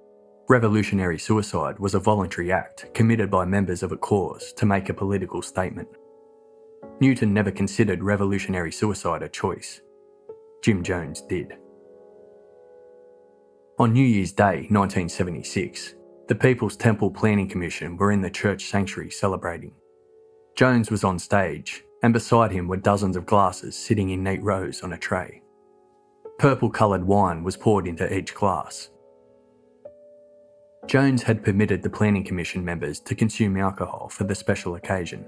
revolutionary 0.48 1.18
suicide 1.18 1.78
was 1.78 1.94
a 1.94 2.00
voluntary 2.00 2.50
act 2.50 2.92
committed 2.94 3.30
by 3.30 3.44
members 3.44 3.82
of 3.82 3.92
a 3.92 3.96
cause 3.96 4.52
to 4.54 4.66
make 4.66 4.88
a 4.88 4.94
political 4.94 5.40
statement. 5.40 5.88
Newton 7.00 7.34
never 7.34 7.50
considered 7.50 8.02
revolutionary 8.02 8.72
suicide 8.72 9.22
a 9.22 9.28
choice. 9.28 9.80
Jim 10.62 10.82
Jones 10.82 11.22
did. 11.22 11.54
On 13.78 13.92
New 13.92 14.04
Year's 14.04 14.32
Day 14.32 14.68
1976, 14.70 15.94
the 16.28 16.34
People's 16.34 16.76
Temple 16.76 17.10
Planning 17.10 17.48
Commission 17.48 17.96
were 17.96 18.12
in 18.12 18.22
the 18.22 18.30
church 18.30 18.66
sanctuary 18.66 19.10
celebrating. 19.10 19.72
Jones 20.56 20.90
was 20.90 21.02
on 21.02 21.18
stage 21.18 21.82
and 22.02 22.12
beside 22.12 22.52
him 22.52 22.68
were 22.68 22.76
dozens 22.76 23.16
of 23.16 23.26
glasses 23.26 23.74
sitting 23.74 24.10
in 24.10 24.22
neat 24.22 24.42
rows 24.42 24.82
on 24.82 24.92
a 24.92 24.98
tray. 24.98 25.42
Purple 26.38 26.70
coloured 26.70 27.04
wine 27.04 27.42
was 27.42 27.56
poured 27.56 27.86
into 27.86 28.12
each 28.16 28.34
glass. 28.34 28.90
Jones 30.86 31.22
had 31.22 31.42
permitted 31.42 31.82
the 31.82 31.90
Planning 31.90 32.24
Commission 32.24 32.64
members 32.64 33.00
to 33.00 33.14
consume 33.14 33.56
alcohol 33.56 34.08
for 34.08 34.24
the 34.24 34.34
special 34.34 34.76
occasion. 34.76 35.24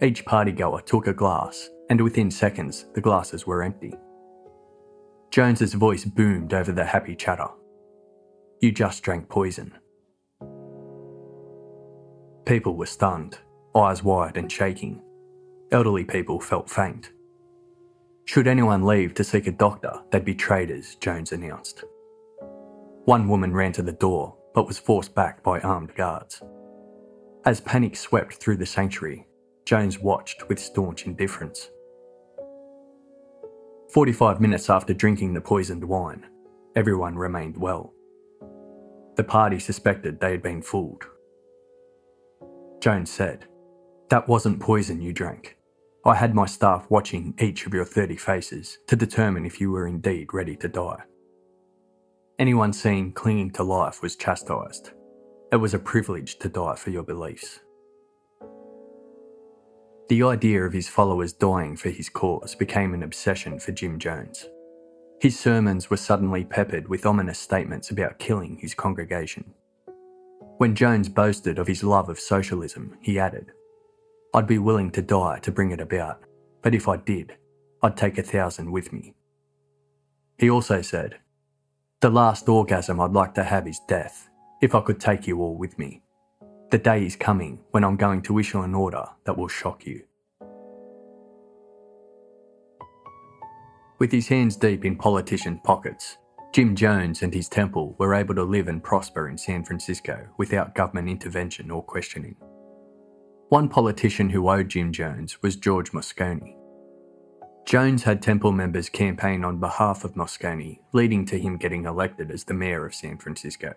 Each 0.00 0.24
partygoer 0.24 0.84
took 0.84 1.06
a 1.06 1.12
glass, 1.12 1.70
and 1.90 2.00
within 2.00 2.30
seconds, 2.30 2.86
the 2.94 3.00
glasses 3.00 3.46
were 3.46 3.62
empty. 3.62 3.94
Jones's 5.30 5.74
voice 5.74 6.04
boomed 6.04 6.54
over 6.54 6.72
the 6.72 6.84
happy 6.84 7.14
chatter. 7.14 7.48
You 8.60 8.72
just 8.72 9.02
drank 9.02 9.28
poison. 9.28 9.72
People 12.44 12.76
were 12.76 12.86
stunned, 12.86 13.38
eyes 13.74 14.02
wide 14.02 14.36
and 14.36 14.50
shaking. 14.50 15.02
Elderly 15.70 16.04
people 16.04 16.40
felt 16.40 16.68
faint. 16.68 17.12
Should 18.24 18.46
anyone 18.46 18.84
leave 18.84 19.14
to 19.14 19.24
seek 19.24 19.46
a 19.46 19.52
doctor, 19.52 19.92
they'd 20.10 20.24
be 20.24 20.34
traitors, 20.34 20.96
Jones 20.96 21.32
announced. 21.32 21.84
One 23.04 23.28
woman 23.28 23.52
ran 23.52 23.72
to 23.72 23.82
the 23.82 23.92
door, 23.92 24.36
but 24.54 24.66
was 24.66 24.78
forced 24.78 25.14
back 25.14 25.42
by 25.42 25.60
armed 25.60 25.94
guards. 25.94 26.42
As 27.44 27.60
panic 27.60 27.96
swept 27.96 28.34
through 28.34 28.58
the 28.58 28.66
sanctuary, 28.66 29.26
Jones 29.64 29.98
watched 29.98 30.48
with 30.48 30.58
staunch 30.58 31.06
indifference. 31.06 31.70
45 33.92 34.40
minutes 34.40 34.70
after 34.70 34.94
drinking 34.94 35.34
the 35.34 35.40
poisoned 35.40 35.84
wine, 35.84 36.26
everyone 36.74 37.16
remained 37.16 37.56
well. 37.56 37.92
The 39.16 39.24
party 39.24 39.58
suspected 39.58 40.18
they 40.18 40.30
had 40.30 40.42
been 40.42 40.62
fooled. 40.62 41.04
Jones 42.80 43.10
said, 43.10 43.46
That 44.10 44.26
wasn't 44.28 44.60
poison 44.60 45.00
you 45.00 45.12
drank. 45.12 45.56
I 46.04 46.16
had 46.16 46.34
my 46.34 46.46
staff 46.46 46.86
watching 46.88 47.34
each 47.38 47.66
of 47.66 47.74
your 47.74 47.84
30 47.84 48.16
faces 48.16 48.78
to 48.88 48.96
determine 48.96 49.46
if 49.46 49.60
you 49.60 49.70
were 49.70 49.86
indeed 49.86 50.34
ready 50.34 50.56
to 50.56 50.68
die. 50.68 51.02
Anyone 52.40 52.72
seen 52.72 53.12
clinging 53.12 53.52
to 53.52 53.62
life 53.62 54.02
was 54.02 54.16
chastised. 54.16 54.90
It 55.52 55.56
was 55.56 55.74
a 55.74 55.78
privilege 55.78 56.38
to 56.40 56.48
die 56.48 56.74
for 56.74 56.90
your 56.90 57.04
beliefs. 57.04 57.60
The 60.08 60.22
idea 60.22 60.62
of 60.64 60.72
his 60.72 60.88
followers 60.88 61.32
dying 61.32 61.76
for 61.76 61.88
his 61.88 62.08
cause 62.08 62.54
became 62.54 62.92
an 62.92 63.02
obsession 63.02 63.58
for 63.58 63.72
Jim 63.72 63.98
Jones. 63.98 64.48
His 65.20 65.38
sermons 65.38 65.88
were 65.88 65.96
suddenly 65.96 66.44
peppered 66.44 66.88
with 66.88 67.06
ominous 67.06 67.38
statements 67.38 67.90
about 67.90 68.18
killing 68.18 68.56
his 68.56 68.74
congregation. 68.74 69.54
When 70.58 70.74
Jones 70.74 71.08
boasted 71.08 71.58
of 71.58 71.66
his 71.66 71.84
love 71.84 72.08
of 72.08 72.20
socialism, 72.20 72.98
he 73.00 73.18
added, 73.18 73.52
I'd 74.34 74.46
be 74.46 74.58
willing 74.58 74.90
to 74.92 75.02
die 75.02 75.38
to 75.40 75.52
bring 75.52 75.70
it 75.70 75.80
about, 75.80 76.24
but 76.62 76.74
if 76.74 76.88
I 76.88 76.96
did, 76.96 77.36
I'd 77.82 77.96
take 77.96 78.18
a 78.18 78.22
thousand 78.22 78.70
with 78.70 78.92
me. 78.92 79.14
He 80.38 80.50
also 80.50 80.82
said, 80.82 81.16
The 82.00 82.10
last 82.10 82.48
orgasm 82.48 83.00
I'd 83.00 83.12
like 83.12 83.34
to 83.34 83.44
have 83.44 83.68
is 83.68 83.80
death, 83.86 84.28
if 84.60 84.74
I 84.74 84.80
could 84.80 84.98
take 84.98 85.26
you 85.26 85.40
all 85.40 85.56
with 85.56 85.78
me. 85.78 86.02
The 86.72 86.78
day 86.78 87.04
is 87.04 87.16
coming 87.16 87.58
when 87.72 87.84
I'm 87.84 87.96
going 87.96 88.22
to 88.22 88.38
issue 88.38 88.62
an 88.62 88.74
order 88.74 89.04
that 89.24 89.36
will 89.36 89.46
shock 89.46 89.84
you. 89.84 90.04
With 93.98 94.10
his 94.10 94.26
hands 94.26 94.56
deep 94.56 94.86
in 94.86 94.96
politician 94.96 95.60
pockets, 95.64 96.16
Jim 96.54 96.74
Jones 96.74 97.20
and 97.20 97.34
his 97.34 97.50
temple 97.50 97.94
were 97.98 98.14
able 98.14 98.34
to 98.36 98.42
live 98.42 98.68
and 98.68 98.82
prosper 98.82 99.28
in 99.28 99.36
San 99.36 99.64
Francisco 99.64 100.26
without 100.38 100.74
government 100.74 101.10
intervention 101.10 101.70
or 101.70 101.82
questioning. 101.82 102.36
One 103.50 103.68
politician 103.68 104.30
who 104.30 104.48
owed 104.48 104.70
Jim 104.70 104.92
Jones 104.92 105.42
was 105.42 105.56
George 105.56 105.92
Moscone. 105.92 106.56
Jones 107.66 108.02
had 108.02 108.22
Temple 108.22 108.52
members 108.52 108.88
campaign 108.88 109.44
on 109.44 109.60
behalf 109.60 110.04
of 110.04 110.14
Moscone, 110.14 110.78
leading 110.94 111.26
to 111.26 111.38
him 111.38 111.58
getting 111.58 111.84
elected 111.84 112.30
as 112.30 112.44
the 112.44 112.54
mayor 112.54 112.86
of 112.86 112.94
San 112.94 113.18
Francisco. 113.18 113.74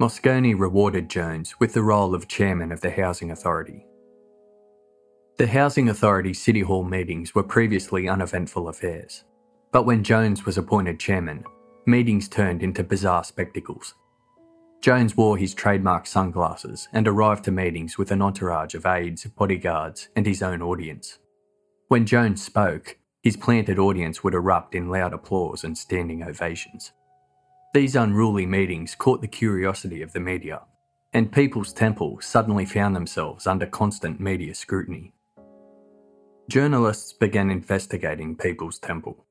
Moscone 0.00 0.56
rewarded 0.56 1.10
Jones 1.10 1.58
with 1.58 1.72
the 1.72 1.82
role 1.82 2.14
of 2.14 2.28
chairman 2.28 2.70
of 2.70 2.80
the 2.80 2.90
Housing 2.90 3.32
Authority. 3.32 3.84
The 5.38 5.48
Housing 5.48 5.88
Authority 5.88 6.32
City 6.34 6.60
Hall 6.60 6.84
meetings 6.84 7.34
were 7.34 7.42
previously 7.42 8.08
uneventful 8.08 8.68
affairs, 8.68 9.24
but 9.72 9.86
when 9.86 10.04
Jones 10.04 10.46
was 10.46 10.56
appointed 10.56 11.00
chairman, 11.00 11.42
meetings 11.84 12.28
turned 12.28 12.62
into 12.62 12.84
bizarre 12.84 13.24
spectacles. 13.24 13.94
Jones 14.80 15.16
wore 15.16 15.36
his 15.36 15.52
trademark 15.52 16.06
sunglasses 16.06 16.88
and 16.92 17.08
arrived 17.08 17.44
to 17.46 17.50
meetings 17.50 17.98
with 17.98 18.12
an 18.12 18.22
entourage 18.22 18.76
of 18.76 18.86
aides, 18.86 19.24
bodyguards, 19.26 20.10
and 20.14 20.24
his 20.24 20.44
own 20.44 20.62
audience. 20.62 21.18
When 21.88 22.06
Jones 22.06 22.40
spoke, 22.40 22.96
his 23.24 23.36
planted 23.36 23.80
audience 23.80 24.22
would 24.22 24.34
erupt 24.34 24.76
in 24.76 24.90
loud 24.90 25.12
applause 25.12 25.64
and 25.64 25.76
standing 25.76 26.22
ovations. 26.22 26.92
These 27.74 27.96
unruly 27.96 28.46
meetings 28.46 28.94
caught 28.94 29.20
the 29.20 29.28
curiosity 29.28 30.00
of 30.00 30.14
the 30.14 30.20
media, 30.20 30.62
and 31.12 31.30
People's 31.30 31.74
Temple 31.74 32.18
suddenly 32.22 32.64
found 32.64 32.96
themselves 32.96 33.46
under 33.46 33.66
constant 33.66 34.18
media 34.18 34.54
scrutiny. 34.54 35.12
Journalists 36.48 37.12
began 37.12 37.50
investigating 37.50 38.36
People's 38.36 38.78
Temple. 38.78 39.22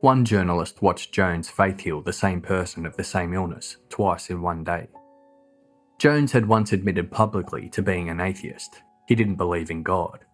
One 0.00 0.26
journalist 0.26 0.82
watched 0.82 1.14
Jones 1.14 1.48
faith 1.48 1.80
heal 1.80 2.02
the 2.02 2.12
same 2.12 2.42
person 2.42 2.84
of 2.84 2.94
the 2.98 3.04
same 3.04 3.32
illness 3.32 3.78
twice 3.88 4.28
in 4.28 4.42
one 4.42 4.62
day. 4.62 4.88
Jones 5.98 6.30
had 6.30 6.46
once 6.46 6.74
admitted 6.74 7.10
publicly 7.10 7.70
to 7.70 7.80
being 7.80 8.10
an 8.10 8.20
atheist. 8.20 8.82
He 9.08 9.14
didn't 9.14 9.36
believe 9.36 9.70
in 9.70 9.82
God. 9.82 10.26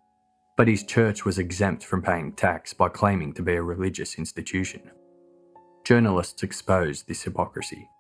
But 0.57 0.67
his 0.67 0.83
church 0.83 1.25
was 1.25 1.39
exempt 1.39 1.85
from 1.85 2.03
paying 2.03 2.33
tax 2.33 2.75
by 2.75 2.89
claiming 2.89 3.33
to 3.35 3.43
be 3.43 3.55
a 3.55 3.63
religious 3.63 4.17
institution. 4.19 4.91
Journalists 5.91 6.45
exposed 6.45 7.09
this 7.09 7.25
hypocrisy. 7.25 7.91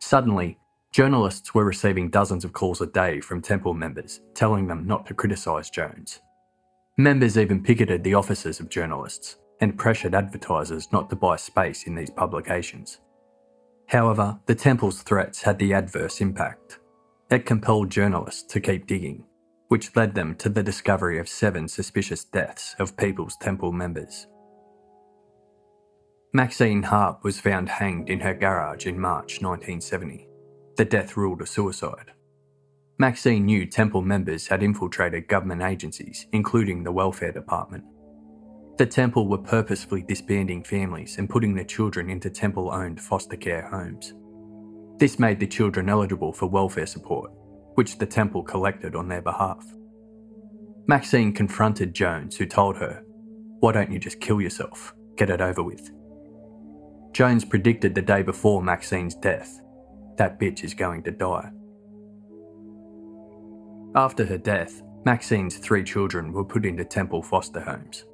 Suddenly, 0.00 0.58
journalists 0.90 1.54
were 1.54 1.64
receiving 1.64 2.10
dozens 2.10 2.44
of 2.44 2.52
calls 2.52 2.80
a 2.80 2.88
day 2.88 3.20
from 3.20 3.40
temple 3.40 3.72
members 3.72 4.20
telling 4.34 4.66
them 4.66 4.84
not 4.84 5.06
to 5.06 5.14
criticise 5.14 5.70
Jones. 5.70 6.18
Members 6.96 7.38
even 7.38 7.62
picketed 7.62 8.02
the 8.02 8.14
offices 8.14 8.58
of 8.58 8.68
journalists 8.68 9.36
and 9.60 9.78
pressured 9.78 10.12
advertisers 10.12 10.90
not 10.90 11.08
to 11.08 11.14
buy 11.14 11.36
space 11.36 11.84
in 11.84 11.94
these 11.94 12.10
publications. 12.10 12.98
However, 13.86 14.40
the 14.46 14.56
temple's 14.56 15.02
threats 15.02 15.40
had 15.40 15.56
the 15.60 15.72
adverse 15.72 16.20
impact. 16.20 16.80
It 17.30 17.46
compelled 17.46 17.90
journalists 17.90 18.42
to 18.52 18.60
keep 18.60 18.88
digging, 18.88 19.22
which 19.68 19.94
led 19.94 20.16
them 20.16 20.34
to 20.34 20.48
the 20.48 20.64
discovery 20.64 21.20
of 21.20 21.28
seven 21.28 21.68
suspicious 21.68 22.24
deaths 22.24 22.74
of 22.80 22.96
People's 22.96 23.36
Temple 23.36 23.70
members. 23.70 24.26
Maxine 26.32 26.84
Harpe 26.84 27.24
was 27.24 27.40
found 27.40 27.68
hanged 27.68 28.08
in 28.08 28.20
her 28.20 28.34
garage 28.34 28.86
in 28.86 29.00
March 29.00 29.42
1970. 29.42 30.28
The 30.76 30.84
death 30.84 31.16
ruled 31.16 31.42
a 31.42 31.46
suicide. 31.46 32.12
Maxine 32.98 33.46
knew 33.46 33.66
Temple 33.66 34.02
members 34.02 34.46
had 34.46 34.62
infiltrated 34.62 35.26
government 35.26 35.62
agencies, 35.62 36.28
including 36.32 36.84
the 36.84 36.92
Welfare 36.92 37.32
Department. 37.32 37.82
The 38.76 38.86
Temple 38.86 39.26
were 39.26 39.38
purposefully 39.38 40.02
disbanding 40.02 40.62
families 40.62 41.18
and 41.18 41.28
putting 41.28 41.52
their 41.52 41.64
children 41.64 42.08
into 42.08 42.30
Temple 42.30 42.70
owned 42.70 43.00
foster 43.00 43.36
care 43.36 43.68
homes. 43.68 44.14
This 44.98 45.18
made 45.18 45.40
the 45.40 45.48
children 45.48 45.88
eligible 45.88 46.32
for 46.32 46.46
welfare 46.46 46.86
support, 46.86 47.32
which 47.74 47.98
the 47.98 48.06
Temple 48.06 48.44
collected 48.44 48.94
on 48.94 49.08
their 49.08 49.22
behalf. 49.22 49.66
Maxine 50.86 51.32
confronted 51.32 51.92
Jones, 51.92 52.36
who 52.36 52.46
told 52.46 52.76
her, 52.76 53.02
Why 53.58 53.72
don't 53.72 53.90
you 53.90 53.98
just 53.98 54.20
kill 54.20 54.40
yourself? 54.40 54.94
Get 55.16 55.28
it 55.28 55.40
over 55.40 55.64
with. 55.64 55.90
Jones 57.12 57.44
predicted 57.44 57.94
the 57.94 58.02
day 58.02 58.22
before 58.22 58.62
Maxine's 58.62 59.14
death 59.14 59.60
that 60.20 60.38
bitch 60.38 60.64
is 60.64 60.74
going 60.74 61.02
to 61.02 61.10
die. 61.10 61.50
After 63.94 64.24
her 64.26 64.36
death, 64.36 64.82
Maxine's 65.06 65.56
three 65.56 65.82
children 65.82 66.30
were 66.30 66.44
put 66.44 66.66
into 66.66 66.84
Temple 66.84 67.22
foster 67.22 67.60
homes. 67.60 68.04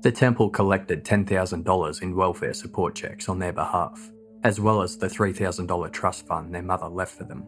The 0.00 0.10
Temple 0.10 0.48
collected 0.48 1.04
$10,000 1.04 2.02
in 2.02 2.16
welfare 2.16 2.54
support 2.54 2.94
checks 2.94 3.28
on 3.28 3.38
their 3.38 3.52
behalf, 3.52 4.10
as 4.44 4.60
well 4.60 4.80
as 4.80 4.96
the 4.96 5.08
$3,000 5.08 5.92
trust 5.92 6.26
fund 6.26 6.54
their 6.54 6.62
mother 6.62 6.88
left 6.88 7.18
for 7.18 7.24
them. 7.24 7.46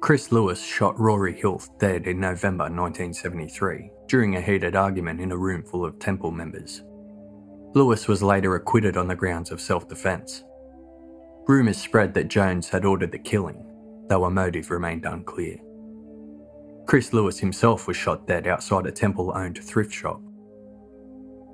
Chris 0.00 0.32
Lewis 0.32 0.64
shot 0.64 0.98
Rory 0.98 1.34
Hilth 1.34 1.68
dead 1.78 2.06
in 2.06 2.18
November 2.18 2.64
1973 2.64 3.90
during 4.08 4.36
a 4.36 4.40
heated 4.40 4.74
argument 4.74 5.20
in 5.20 5.30
a 5.30 5.36
room 5.36 5.62
full 5.62 5.84
of 5.84 5.98
Temple 5.98 6.30
members. 6.30 6.82
Lewis 7.74 8.06
was 8.06 8.22
later 8.22 8.54
acquitted 8.54 8.96
on 8.96 9.08
the 9.08 9.16
grounds 9.16 9.50
of 9.50 9.60
self 9.60 9.88
defence. 9.88 10.44
Rumours 11.48 11.76
spread 11.76 12.14
that 12.14 12.28
Jones 12.28 12.68
had 12.68 12.84
ordered 12.84 13.10
the 13.10 13.18
killing, 13.18 13.66
though 14.08 14.24
a 14.24 14.30
motive 14.30 14.70
remained 14.70 15.04
unclear. 15.04 15.58
Chris 16.86 17.12
Lewis 17.12 17.38
himself 17.38 17.88
was 17.88 17.96
shot 17.96 18.26
dead 18.28 18.46
outside 18.46 18.86
a 18.86 18.92
temple 18.92 19.32
owned 19.34 19.58
thrift 19.58 19.92
shop. 19.92 20.20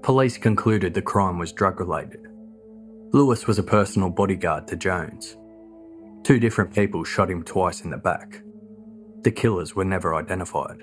Police 0.03 0.37
concluded 0.37 0.93
the 0.93 1.03
crime 1.03 1.39
was 1.39 1.53
drug 1.53 1.81
related. 1.81 2.29
Lewis 3.13 3.47
was 3.47 3.59
a 3.59 3.63
personal 3.63 4.11
bodyguard 4.11 4.69
to 4.69 4.77
Jones. 4.77 5.37
Two 6.23 6.39
different 6.39 6.73
people 6.75 7.03
shot 7.03 7.31
him 7.31 7.43
twice 7.43 7.81
in 7.83 7.91
the 7.91 7.97
back. 7.97 8.43
The 9.23 9.31
killers 9.31 9.75
were 9.75 9.85
never 9.85 10.15
identified. 10.15 10.83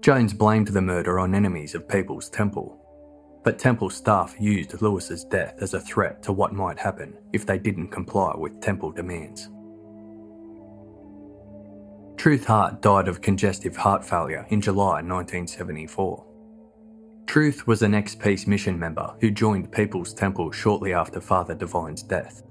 Jones 0.00 0.32
blamed 0.32 0.68
the 0.68 0.80
murder 0.80 1.18
on 1.18 1.34
enemies 1.34 1.74
of 1.74 1.88
People's 1.88 2.30
Temple 2.30 2.79
but 3.42 3.58
Temple 3.58 3.90
staff 3.90 4.36
used 4.38 4.80
Lewis's 4.82 5.24
death 5.24 5.54
as 5.60 5.74
a 5.74 5.80
threat 5.80 6.22
to 6.22 6.32
what 6.32 6.52
might 6.52 6.78
happen 6.78 7.16
if 7.32 7.46
they 7.46 7.58
didn't 7.58 7.88
comply 7.88 8.34
with 8.36 8.60
Temple 8.60 8.92
demands. 8.92 9.48
Truth 12.16 12.44
Hart 12.44 12.82
died 12.82 13.08
of 13.08 13.22
congestive 13.22 13.76
heart 13.76 14.04
failure 14.04 14.46
in 14.50 14.60
July 14.60 15.00
1974. 15.00 16.26
Truth 17.26 17.66
was 17.66 17.80
an 17.80 17.94
ex 17.94 18.14
Peace 18.14 18.46
Mission 18.46 18.78
member 18.78 19.14
who 19.20 19.30
joined 19.30 19.72
People's 19.72 20.12
Temple 20.12 20.50
shortly 20.52 20.92
after 20.92 21.20
Father 21.20 21.54
Divine's 21.54 22.02
death. 22.02 22.42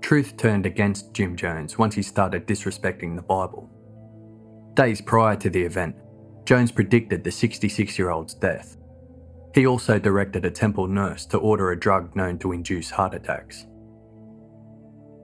Truth 0.00 0.38
turned 0.38 0.64
against 0.64 1.12
Jim 1.12 1.36
Jones 1.36 1.76
once 1.76 1.94
he 1.94 2.02
started 2.02 2.46
disrespecting 2.46 3.14
the 3.14 3.22
Bible. 3.22 3.68
Days 4.74 5.02
prior 5.02 5.36
to 5.36 5.50
the 5.50 5.62
event, 5.62 5.96
Jones 6.46 6.72
predicted 6.72 7.22
the 7.22 7.30
66 7.30 7.98
year 7.98 8.10
old's 8.10 8.32
death 8.32 8.78
he 9.54 9.66
also 9.66 9.98
directed 9.98 10.44
a 10.44 10.50
temple 10.50 10.86
nurse 10.86 11.26
to 11.26 11.38
order 11.38 11.70
a 11.70 11.78
drug 11.78 12.14
known 12.14 12.38
to 12.38 12.52
induce 12.52 12.90
heart 12.90 13.14
attacks. 13.14 13.66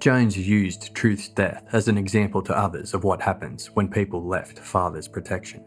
Jones 0.00 0.36
used 0.36 0.94
Truth's 0.94 1.28
death 1.28 1.64
as 1.72 1.88
an 1.88 1.98
example 1.98 2.42
to 2.42 2.56
others 2.56 2.94
of 2.94 3.04
what 3.04 3.22
happens 3.22 3.66
when 3.74 3.88
people 3.88 4.26
left 4.26 4.58
Father's 4.58 5.08
protection. 5.08 5.64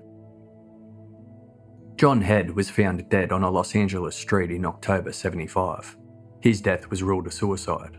John 1.95 2.21
Head 2.21 2.51
was 2.55 2.69
found 2.69 3.09
dead 3.09 3.31
on 3.31 3.43
a 3.43 3.49
Los 3.49 3.75
Angeles 3.75 4.15
street 4.15 4.51
in 4.51 4.65
October 4.65 5.11
75. 5.11 5.97
His 6.41 6.61
death 6.61 6.89
was 6.89 7.03
ruled 7.03 7.27
a 7.27 7.31
suicide. 7.31 7.97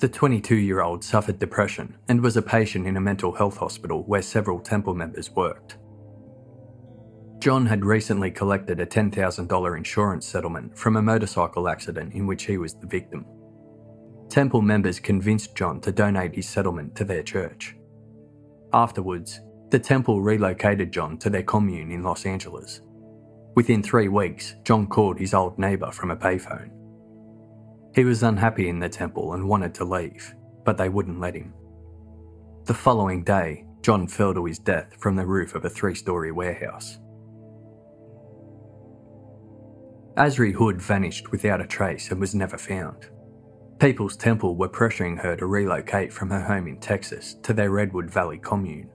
The 0.00 0.08
22 0.08 0.56
year 0.56 0.82
old 0.82 1.02
suffered 1.02 1.38
depression 1.38 1.96
and 2.08 2.20
was 2.20 2.36
a 2.36 2.42
patient 2.42 2.86
in 2.86 2.96
a 2.96 3.00
mental 3.00 3.32
health 3.32 3.56
hospital 3.56 4.04
where 4.04 4.22
several 4.22 4.60
Temple 4.60 4.94
members 4.94 5.30
worked. 5.30 5.78
John 7.38 7.66
had 7.66 7.84
recently 7.84 8.32
collected 8.32 8.80
a 8.80 8.86
$10,000 8.86 9.76
insurance 9.76 10.26
settlement 10.26 10.76
from 10.76 10.96
a 10.96 11.02
motorcycle 11.02 11.68
accident 11.68 12.12
in 12.14 12.26
which 12.26 12.44
he 12.44 12.58
was 12.58 12.74
the 12.74 12.86
victim. 12.86 13.24
Temple 14.28 14.60
members 14.60 14.98
convinced 14.98 15.54
John 15.54 15.80
to 15.82 15.92
donate 15.92 16.34
his 16.34 16.48
settlement 16.48 16.96
to 16.96 17.04
their 17.04 17.22
church. 17.22 17.76
Afterwards, 18.72 19.40
the 19.70 19.78
temple 19.78 20.20
relocated 20.20 20.92
John 20.92 21.16
to 21.18 21.30
their 21.30 21.44
commune 21.44 21.92
in 21.92 22.02
Los 22.02 22.26
Angeles. 22.26 22.80
Within 23.54 23.82
three 23.82 24.08
weeks, 24.08 24.56
John 24.64 24.86
called 24.86 25.18
his 25.18 25.32
old 25.32 25.58
neighbour 25.58 25.92
from 25.92 26.10
a 26.10 26.16
payphone. 26.16 26.70
He 27.94 28.04
was 28.04 28.22
unhappy 28.22 28.68
in 28.68 28.80
the 28.80 28.88
temple 28.88 29.34
and 29.34 29.48
wanted 29.48 29.74
to 29.74 29.84
leave, 29.84 30.34
but 30.64 30.76
they 30.76 30.88
wouldn't 30.88 31.20
let 31.20 31.34
him. 31.34 31.54
The 32.64 32.74
following 32.74 33.22
day, 33.22 33.64
John 33.82 34.08
fell 34.08 34.34
to 34.34 34.44
his 34.44 34.58
death 34.58 34.96
from 34.98 35.16
the 35.16 35.26
roof 35.26 35.54
of 35.54 35.64
a 35.64 35.70
three 35.70 35.94
story 35.94 36.32
warehouse. 36.32 36.98
Asri 40.18 40.52
Hood 40.52 40.82
vanished 40.82 41.30
without 41.30 41.60
a 41.60 41.66
trace 41.66 42.10
and 42.10 42.20
was 42.20 42.34
never 42.34 42.58
found. 42.58 43.06
People's 43.78 44.16
Temple 44.16 44.56
were 44.56 44.68
pressuring 44.68 45.16
her 45.16 45.36
to 45.36 45.46
relocate 45.46 46.12
from 46.12 46.28
her 46.30 46.40
home 46.40 46.66
in 46.66 46.80
Texas 46.80 47.36
to 47.44 47.52
their 47.52 47.70
Redwood 47.70 48.10
Valley 48.10 48.38
commune. 48.38 48.90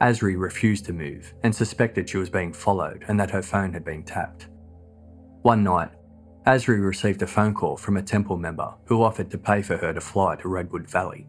Asri 0.00 0.38
refused 0.38 0.84
to 0.84 0.92
move 0.92 1.34
and 1.42 1.52
suspected 1.52 2.08
she 2.08 2.18
was 2.18 2.30
being 2.30 2.52
followed 2.52 3.04
and 3.08 3.18
that 3.18 3.32
her 3.32 3.42
phone 3.42 3.72
had 3.72 3.84
been 3.84 4.04
tapped. 4.04 4.46
One 5.42 5.64
night, 5.64 5.90
Asri 6.46 6.80
received 6.80 7.20
a 7.22 7.26
phone 7.26 7.52
call 7.52 7.76
from 7.76 7.96
a 7.96 8.02
temple 8.02 8.36
member 8.36 8.72
who 8.84 9.02
offered 9.02 9.32
to 9.32 9.38
pay 9.38 9.60
for 9.60 9.76
her 9.76 9.92
to 9.92 10.00
fly 10.00 10.36
to 10.36 10.48
Redwood 10.48 10.88
Valley. 10.88 11.26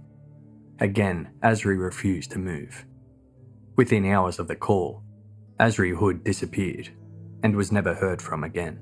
Again, 0.81 1.31
Asri 1.41 1.79
refused 1.79 2.29
to 2.31 2.37
move. 2.37 2.85
Within 3.75 4.05
hours 4.05 4.37
of 4.37 4.47
the 4.47 4.55
call, 4.55 5.01
Asri 5.59 5.97
Hood 5.97 6.23
disappeared 6.23 6.89
and 7.41 7.55
was 7.55 7.71
never 7.71 7.95
heard 7.95 8.21
from 8.21 8.43
again. 8.43 8.79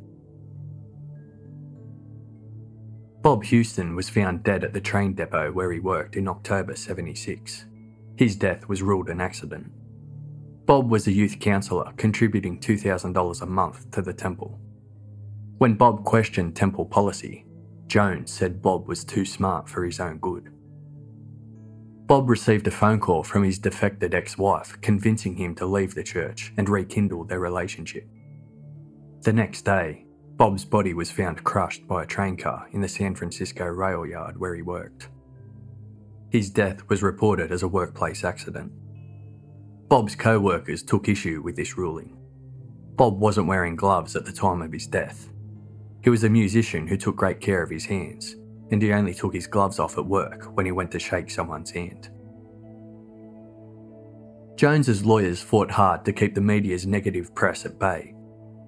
Bob 3.27 3.43
Houston 3.43 3.93
was 3.93 4.07
found 4.07 4.41
dead 4.41 4.63
at 4.63 4.71
the 4.71 4.79
train 4.79 5.11
depot 5.11 5.51
where 5.51 5.69
he 5.73 5.81
worked 5.81 6.15
in 6.15 6.29
October 6.29 6.77
76. 6.77 7.65
His 8.15 8.37
death 8.37 8.69
was 8.69 8.81
ruled 8.81 9.09
an 9.09 9.19
accident. 9.19 9.69
Bob 10.65 10.89
was 10.89 11.07
a 11.07 11.11
youth 11.11 11.37
counsellor 11.41 11.91
contributing 11.97 12.57
$2,000 12.57 13.41
a 13.41 13.45
month 13.45 13.91
to 13.91 14.01
the 14.01 14.13
temple. 14.13 14.57
When 15.57 15.73
Bob 15.73 16.05
questioned 16.05 16.55
temple 16.55 16.85
policy, 16.85 17.45
Jones 17.87 18.31
said 18.31 18.61
Bob 18.61 18.87
was 18.87 19.03
too 19.03 19.25
smart 19.25 19.67
for 19.67 19.83
his 19.83 19.99
own 19.99 20.19
good. 20.19 20.49
Bob 22.05 22.29
received 22.29 22.67
a 22.67 22.71
phone 22.71 23.01
call 23.01 23.23
from 23.23 23.43
his 23.43 23.59
defected 23.59 24.15
ex 24.15 24.37
wife 24.37 24.77
convincing 24.79 25.35
him 25.35 25.53
to 25.55 25.65
leave 25.65 25.95
the 25.95 26.01
church 26.01 26.53
and 26.55 26.69
rekindle 26.69 27.25
their 27.25 27.41
relationship. 27.41 28.07
The 29.23 29.33
next 29.33 29.65
day, 29.65 30.05
Bob's 30.38 30.65
body 30.65 30.93
was 30.93 31.09
found 31.09 31.43
crushed 31.43 31.88
by 31.88 32.03
a 32.03 32.05
train 32.05 32.38
car 32.38 32.68
in 32.72 32.80
the 32.80 32.88
San 32.88 33.15
Francisco 33.15 33.65
rail 33.65 34.05
yard 34.05 34.39
where 34.39 34.53
he 34.53 34.61
worked. 34.61 35.09
His 36.30 36.51
death 36.51 36.88
was 36.89 37.01
reported 37.01 37.51
as 37.51 37.64
a 37.64 37.68
workplace 37.68 38.23
accident. 38.23 38.72
Bob's 39.89 40.15
co 40.15 40.39
workers 40.39 40.84
took 40.84 41.09
issue 41.09 41.41
with 41.41 41.55
this 41.55 41.76
ruling. 41.76 42.15
Bob 42.95 43.19
wasn't 43.19 43.47
wearing 43.47 43.76
gloves 43.76 44.15
at 44.15 44.26
the 44.26 44.31
time 44.31 44.61
of 44.61 44.72
his 44.72 44.85
death. 44.85 45.27
He 46.03 46.11
was 46.11 46.23
a 46.23 46.30
musician 46.30 46.85
who 46.85 46.97
took 46.97 47.15
great 47.15 47.41
care 47.41 47.64
of 47.64 47.72
his 47.72 47.85
hands, 47.85 48.35
and 48.69 48.80
he 48.80 48.93
only 48.93 49.15
took 49.15 49.34
his 49.34 49.47
gloves 49.47 49.80
off 49.80 49.97
at 49.97 50.05
work 50.05 50.55
when 50.55 50.68
he 50.68 50.72
went 50.72 50.91
to 50.91 50.99
shake 50.99 51.31
someone's 51.31 51.72
hand. 51.72 52.09
Jones's 54.55 55.03
lawyers 55.03 55.41
fought 55.41 55.72
hard 55.72 56.05
to 56.05 56.14
keep 56.14 56.35
the 56.35 56.41
media's 56.41 56.85
negative 56.85 57.34
press 57.34 57.65
at 57.65 57.80
bay 57.80 58.14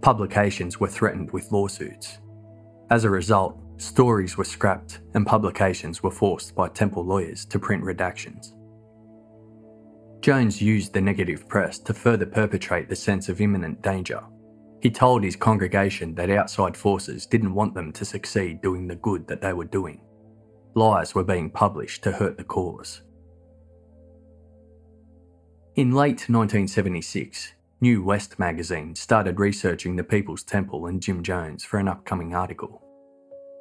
publications 0.01 0.79
were 0.79 0.87
threatened 0.87 1.31
with 1.31 1.51
lawsuits. 1.51 2.19
As 2.89 3.03
a 3.03 3.09
result, 3.09 3.59
stories 3.77 4.37
were 4.37 4.43
scrapped 4.43 4.99
and 5.13 5.25
publications 5.25 6.01
were 6.01 6.11
forced 6.11 6.55
by 6.55 6.69
Temple 6.69 7.05
lawyers 7.05 7.45
to 7.45 7.59
print 7.59 7.83
redactions. 7.83 8.53
Jones 10.21 10.61
used 10.61 10.93
the 10.93 11.01
negative 11.01 11.47
press 11.47 11.79
to 11.79 11.93
further 11.93 12.25
perpetrate 12.25 12.89
the 12.89 12.95
sense 12.95 13.29
of 13.29 13.39
imminent 13.39 13.81
danger. 13.81 14.21
He 14.81 14.89
told 14.89 15.23
his 15.23 15.35
congregation 15.35 16.15
that 16.15 16.29
outside 16.29 16.75
forces 16.75 17.25
didn't 17.25 17.53
want 17.53 17.73
them 17.73 17.91
to 17.93 18.05
succeed 18.05 18.61
doing 18.61 18.87
the 18.87 18.95
good 18.95 19.27
that 19.27 19.41
they 19.41 19.53
were 19.53 19.65
doing. 19.65 20.01
Lies 20.75 21.15
were 21.15 21.23
being 21.23 21.49
published 21.49 22.03
to 22.03 22.11
hurt 22.11 22.37
the 22.37 22.43
cause. 22.43 23.01
In 25.75 25.91
late 25.91 26.27
1976, 26.27 27.53
New 27.81 28.03
West 28.03 28.37
magazine 28.37 28.93
started 28.93 29.39
researching 29.39 29.95
the 29.95 30.03
People's 30.03 30.43
Temple 30.43 30.87
and 30.87 31.01
Jim 31.01 31.23
Jones 31.23 31.63
for 31.63 31.79
an 31.79 31.87
upcoming 31.87 32.35
article. 32.35 32.83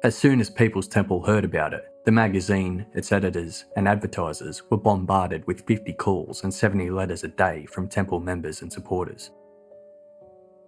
As 0.03 0.17
soon 0.17 0.41
as 0.41 0.49
People's 0.49 0.89
Temple 0.89 1.23
heard 1.23 1.45
about 1.45 1.73
it, 1.73 1.85
the 2.03 2.11
magazine, 2.11 2.85
its 2.93 3.13
editors, 3.13 3.63
and 3.77 3.87
advertisers 3.87 4.61
were 4.69 4.75
bombarded 4.75 5.47
with 5.47 5.65
50 5.65 5.93
calls 5.93 6.43
and 6.43 6.53
70 6.53 6.89
letters 6.89 7.23
a 7.23 7.29
day 7.29 7.65
from 7.67 7.87
Temple 7.87 8.19
members 8.19 8.61
and 8.61 8.73
supporters. 8.73 9.31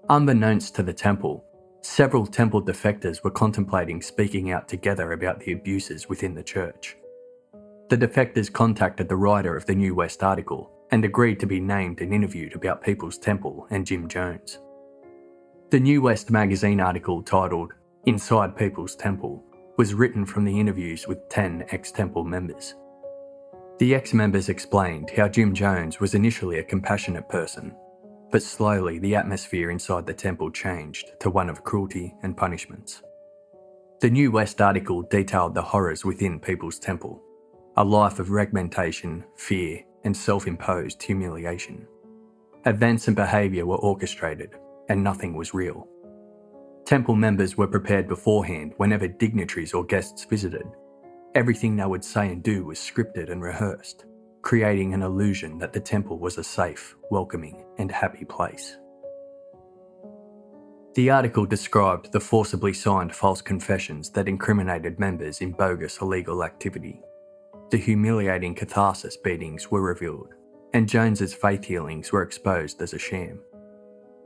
Unbeknownst 0.07 0.73
to 0.75 0.83
the 0.83 0.93
Temple, 0.93 1.43
several 1.81 2.25
Temple 2.25 2.61
defectors 2.61 3.21
were 3.21 3.31
contemplating 3.31 4.01
speaking 4.01 4.51
out 4.51 4.69
together 4.69 5.11
about 5.11 5.41
the 5.41 5.51
abuses 5.51 6.07
within 6.07 6.35
the 6.35 6.43
church. 6.43 6.95
The 7.89 7.97
defectors 7.97 8.49
contacted 8.49 9.09
the 9.09 9.17
writer 9.17 9.57
of 9.57 9.65
the 9.65 9.75
New 9.75 9.93
West 9.93 10.23
article 10.23 10.71
and 10.91 11.05
agreed 11.05 11.39
to 11.39 11.47
be 11.47 11.59
named 11.59 12.01
and 12.01 12.13
interviewed 12.13 12.55
about 12.55 12.83
People's 12.83 13.17
Temple 13.17 13.67
and 13.69 13.85
Jim 13.85 14.07
Jones. 14.07 14.59
The 15.69 15.79
New 15.79 16.01
West 16.01 16.29
magazine 16.29 16.81
article 16.81 17.23
titled 17.23 17.73
Inside 18.05 18.57
People's 18.57 18.95
Temple 18.95 19.43
was 19.77 19.93
written 19.93 20.25
from 20.25 20.43
the 20.43 20.59
interviews 20.59 21.07
with 21.07 21.29
10 21.29 21.65
ex 21.69 21.91
Temple 21.91 22.23
members. 22.25 22.75
The 23.79 23.95
ex 23.95 24.13
members 24.13 24.49
explained 24.49 25.11
how 25.15 25.27
Jim 25.27 25.55
Jones 25.55 25.99
was 25.99 26.13
initially 26.13 26.59
a 26.59 26.63
compassionate 26.63 27.29
person, 27.29 27.73
but 28.31 28.43
slowly 28.43 28.99
the 28.99 29.15
atmosphere 29.15 29.71
inside 29.71 30.05
the 30.05 30.13
temple 30.13 30.51
changed 30.51 31.13
to 31.19 31.29
one 31.29 31.49
of 31.49 31.63
cruelty 31.63 32.13
and 32.23 32.35
punishments. 32.35 33.01
The 34.01 34.09
New 34.09 34.31
West 34.31 34.61
article 34.61 35.03
detailed 35.03 35.53
the 35.53 35.61
horrors 35.61 36.03
within 36.03 36.39
People's 36.39 36.79
Temple 36.79 37.21
a 37.77 37.83
life 37.83 38.19
of 38.19 38.31
regmentation, 38.31 39.23
fear, 39.37 39.79
and 40.03 40.15
self 40.15 40.47
imposed 40.47 41.01
humiliation. 41.01 41.87
Events 42.65 43.07
and 43.07 43.15
behaviour 43.15 43.65
were 43.65 43.77
orchestrated, 43.77 44.55
and 44.89 45.03
nothing 45.03 45.33
was 45.33 45.53
real. 45.53 45.87
Temple 46.85 47.15
members 47.15 47.57
were 47.57 47.67
prepared 47.67 48.07
beforehand 48.07 48.73
whenever 48.77 49.07
dignitaries 49.07 49.73
or 49.73 49.83
guests 49.83 50.25
visited. 50.25 50.67
Everything 51.35 51.75
they 51.75 51.85
would 51.85 52.03
say 52.03 52.27
and 52.27 52.43
do 52.43 52.65
was 52.65 52.77
scripted 52.77 53.31
and 53.31 53.41
rehearsed, 53.41 54.05
creating 54.41 54.93
an 54.93 55.01
illusion 55.01 55.57
that 55.59 55.73
the 55.73 55.79
temple 55.79 56.19
was 56.19 56.37
a 56.37 56.43
safe, 56.43 56.95
welcoming, 57.09 57.63
and 57.77 57.91
happy 57.91 58.25
place. 58.25 58.77
The 60.95 61.09
article 61.09 61.45
described 61.45 62.11
the 62.11 62.19
forcibly 62.19 62.73
signed 62.73 63.15
false 63.15 63.41
confessions 63.41 64.09
that 64.09 64.27
incriminated 64.27 64.99
members 64.99 65.39
in 65.39 65.53
bogus 65.53 66.01
illegal 66.01 66.43
activity 66.43 67.01
the 67.71 67.77
humiliating 67.77 68.53
catharsis 68.53 69.15
beatings 69.15 69.71
were 69.71 69.81
revealed, 69.81 70.33
and 70.73 70.89
Jones's 70.89 71.33
faith 71.33 71.63
healings 71.63 72.11
were 72.11 72.21
exposed 72.21 72.81
as 72.81 72.93
a 72.93 72.99
sham. 72.99 73.39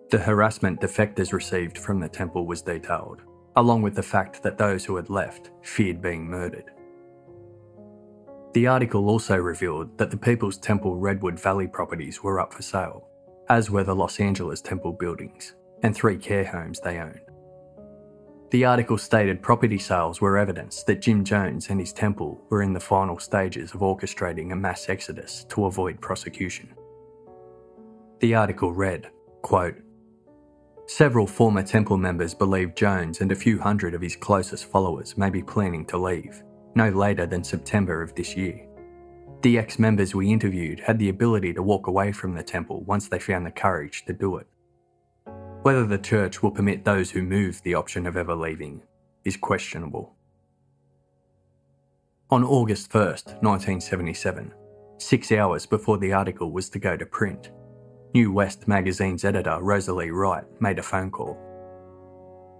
The 0.09 0.17
harassment 0.17 0.81
defectors 0.81 1.31
received 1.31 1.77
from 1.77 1.99
the 1.99 2.09
temple 2.09 2.47
was 2.47 2.63
detailed, 2.63 3.21
along 3.55 3.83
with 3.83 3.93
the 3.93 4.03
fact 4.03 4.41
that 4.41 4.57
those 4.57 4.83
who 4.83 4.95
had 4.95 5.11
left 5.11 5.51
feared 5.61 6.01
being 6.01 6.27
murdered. 6.27 6.71
The 8.53 8.65
article 8.65 9.09
also 9.09 9.37
revealed 9.37 9.95
that 9.99 10.09
the 10.09 10.17
People's 10.17 10.57
Temple 10.57 10.95
Redwood 10.95 11.39
Valley 11.39 11.67
properties 11.67 12.23
were 12.23 12.39
up 12.39 12.51
for 12.51 12.63
sale, 12.63 13.07
as 13.49 13.69
were 13.69 13.83
the 13.83 13.95
Los 13.95 14.19
Angeles 14.19 14.61
Temple 14.61 14.93
buildings 14.93 15.53
and 15.83 15.95
three 15.95 16.17
care 16.17 16.45
homes 16.45 16.79
they 16.79 16.97
owned. 16.97 17.19
The 18.51 18.65
article 18.65 18.97
stated 18.97 19.41
property 19.41 19.79
sales 19.79 20.21
were 20.21 20.37
evidence 20.37 20.83
that 20.83 21.01
Jim 21.01 21.23
Jones 21.23 21.69
and 21.69 21.79
his 21.79 21.91
temple 21.91 22.41
were 22.49 22.61
in 22.61 22.73
the 22.73 22.79
final 22.79 23.17
stages 23.17 23.73
of 23.73 23.81
orchestrating 23.81 24.51
a 24.51 24.55
mass 24.55 24.87
exodus 24.87 25.45
to 25.49 25.65
avoid 25.65 25.99
prosecution. 25.99 26.73
The 28.19 28.35
article 28.35 28.71
read, 28.71 29.09
quote, 29.41 29.75
Several 30.87 31.25
former 31.25 31.63
temple 31.63 31.97
members 31.97 32.35
believe 32.35 32.75
Jones 32.75 33.21
and 33.21 33.31
a 33.31 33.35
few 33.35 33.59
hundred 33.59 33.95
of 33.95 34.01
his 34.01 34.15
closest 34.15 34.65
followers 34.65 35.17
may 35.17 35.31
be 35.31 35.41
planning 35.41 35.83
to 35.87 35.97
leave, 35.97 36.43
no 36.75 36.89
later 36.89 37.25
than 37.25 37.43
September 37.43 38.03
of 38.03 38.13
this 38.13 38.37
year. 38.37 38.67
The 39.41 39.57
ex 39.57 39.79
members 39.79 40.13
we 40.13 40.31
interviewed 40.31 40.79
had 40.79 40.99
the 40.99 41.09
ability 41.09 41.53
to 41.53 41.63
walk 41.63 41.87
away 41.87 42.11
from 42.11 42.35
the 42.35 42.43
temple 42.43 42.83
once 42.83 43.07
they 43.07 43.17
found 43.17 43.47
the 43.47 43.51
courage 43.51 44.05
to 44.05 44.13
do 44.13 44.37
it. 44.37 44.47
Whether 45.65 45.87
the 45.87 45.97
church 45.97 46.43
will 46.43 46.51
permit 46.51 46.85
those 46.85 47.09
who 47.09 47.23
move 47.23 47.59
the 47.63 47.73
option 47.73 48.05
of 48.05 48.15
ever 48.15 48.35
leaving 48.35 48.83
is 49.23 49.35
questionable. 49.35 50.13
On 52.29 52.43
August 52.43 52.91
1st, 52.91 53.41
1977, 53.41 54.53
six 54.99 55.31
hours 55.31 55.65
before 55.65 55.97
the 55.97 56.13
article 56.13 56.51
was 56.51 56.69
to 56.69 56.77
go 56.77 56.95
to 56.95 57.05
print, 57.07 57.49
New 58.13 58.31
West 58.31 58.67
magazine's 58.67 59.25
editor 59.25 59.57
Rosalie 59.59 60.11
Wright 60.11 60.45
made 60.61 60.77
a 60.77 60.83
phone 60.83 61.09
call. 61.09 61.35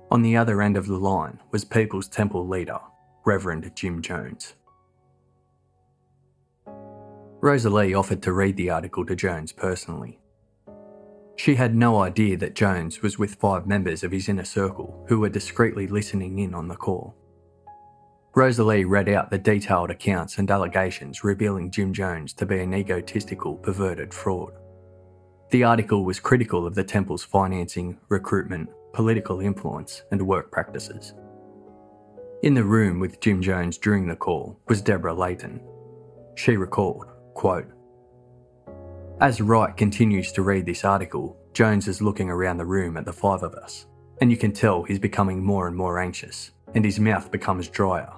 On 0.10 0.24
the 0.24 0.36
other 0.36 0.64
end 0.64 0.76
of 0.76 0.88
the 0.88 0.98
line 0.98 1.40
was 1.52 1.64
People's 1.64 2.08
Temple 2.08 2.48
leader, 2.48 2.80
Reverend 3.24 3.72
Jim 3.76 4.02
Jones. 4.02 4.56
Rosalie 7.40 7.94
offered 7.94 8.24
to 8.24 8.34
read 8.34 8.58
the 8.58 8.72
article 8.72 9.06
to 9.06 9.16
Jones 9.16 9.52
personally, 9.52 10.20
she 11.36 11.56
had 11.56 11.76
no 11.76 12.02
idea 12.02 12.38
that 12.38 12.56
Jones 12.56 13.02
was 13.02 13.20
with 13.20 13.36
five 13.36 13.68
members 13.68 14.04
of 14.04 14.12
his 14.12 14.30
inner 14.30 14.46
circle 14.46 15.06
who 15.08 15.20
were 15.20 15.30
discreetly 15.30 15.88
listening 15.88 16.40
in 16.40 16.54
on 16.54 16.68
the 16.68 16.76
call. 16.76 17.16
Rosalie 18.36 18.86
read 18.86 19.08
out 19.08 19.30
the 19.30 19.38
detailed 19.38 19.92
accounts 19.92 20.38
and 20.38 20.52
allegations 20.52 21.24
revealing 21.24 21.72
Jim 21.72 21.94
Jones 21.94 22.34
to 22.34 22.46
be 22.46 22.60
an 22.60 22.74
egotistical, 22.74 23.56
perverted 23.56 24.14
fraud. 24.14 24.52
The 25.52 25.64
article 25.64 26.04
was 26.04 26.20
critical 26.20 26.66
of 26.66 26.76
the 26.76 26.84
temple's 26.84 27.24
financing, 27.24 27.98
recruitment, 28.10 28.70
political 28.94 29.40
influence, 29.40 30.04
and 30.12 30.22
work 30.22 30.52
practices. 30.52 31.14
In 32.44 32.54
the 32.54 32.64
room 32.64 33.00
with 33.00 33.22
Jim 33.22 33.42
Jones 33.42 33.78
during 33.78 34.08
the 34.08 34.16
call 34.16 34.60
was 34.68 34.82
Deborah 34.82 35.14
Layton. 35.14 35.62
She 36.36 36.58
recalled, 36.58 37.06
quote, 37.34 37.68
as 39.22 39.40
Wright 39.40 39.76
continues 39.78 40.32
to 40.34 40.42
read 40.42 40.66
this 40.66 40.84
article, 40.84 41.38
Jones 41.54 41.88
is 41.88 42.02
looking 42.02 42.30
around 42.30 42.58
the 42.58 42.66
room 42.66 42.98
at 42.98 43.06
the 43.06 43.14
five 43.14 43.44
of 43.44 43.54
us, 43.56 43.86
and 44.20 44.30
you 44.30 44.36
can 44.36 44.52
tell 44.52 44.84
he's 44.84 45.00
becoming 45.00 45.44
more 45.44 45.68
and 45.68 45.76
more 45.76 46.00
anxious, 46.00 46.52
and 46.74 46.84
his 46.84 47.00
mouth 47.00 47.32
becomes 47.32 47.70
drier, 47.70 48.12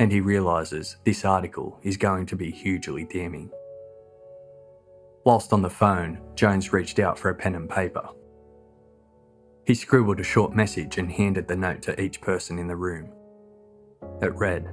and 0.00 0.10
he 0.10 0.20
realises 0.20 0.96
this 1.04 1.24
article 1.24 1.78
is 1.84 1.96
going 1.96 2.26
to 2.26 2.36
be 2.36 2.50
hugely 2.50 3.04
damning. 3.04 3.50
Whilst 5.24 5.52
on 5.52 5.62
the 5.62 5.70
phone, 5.70 6.20
Jones 6.34 6.72
reached 6.72 6.98
out 6.98 7.16
for 7.16 7.30
a 7.30 7.34
pen 7.34 7.54
and 7.54 7.70
paper. 7.70 8.08
He 9.66 9.74
scribbled 9.74 10.18
a 10.18 10.24
short 10.24 10.52
message 10.52 10.98
and 10.98 11.12
handed 11.12 11.46
the 11.46 11.54
note 11.54 11.82
to 11.82 12.00
each 12.00 12.20
person 12.20 12.58
in 12.58 12.66
the 12.66 12.74
room. 12.74 13.12
It 14.20 14.34
read, 14.34 14.68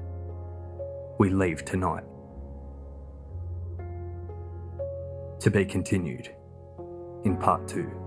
We 1.20 1.30
leave 1.30 1.66
tonight. 1.66 2.06
To 5.42 5.52
be 5.52 5.66
continued 5.66 6.34
in 7.24 7.38
part 7.38 7.68
two. 7.68 8.07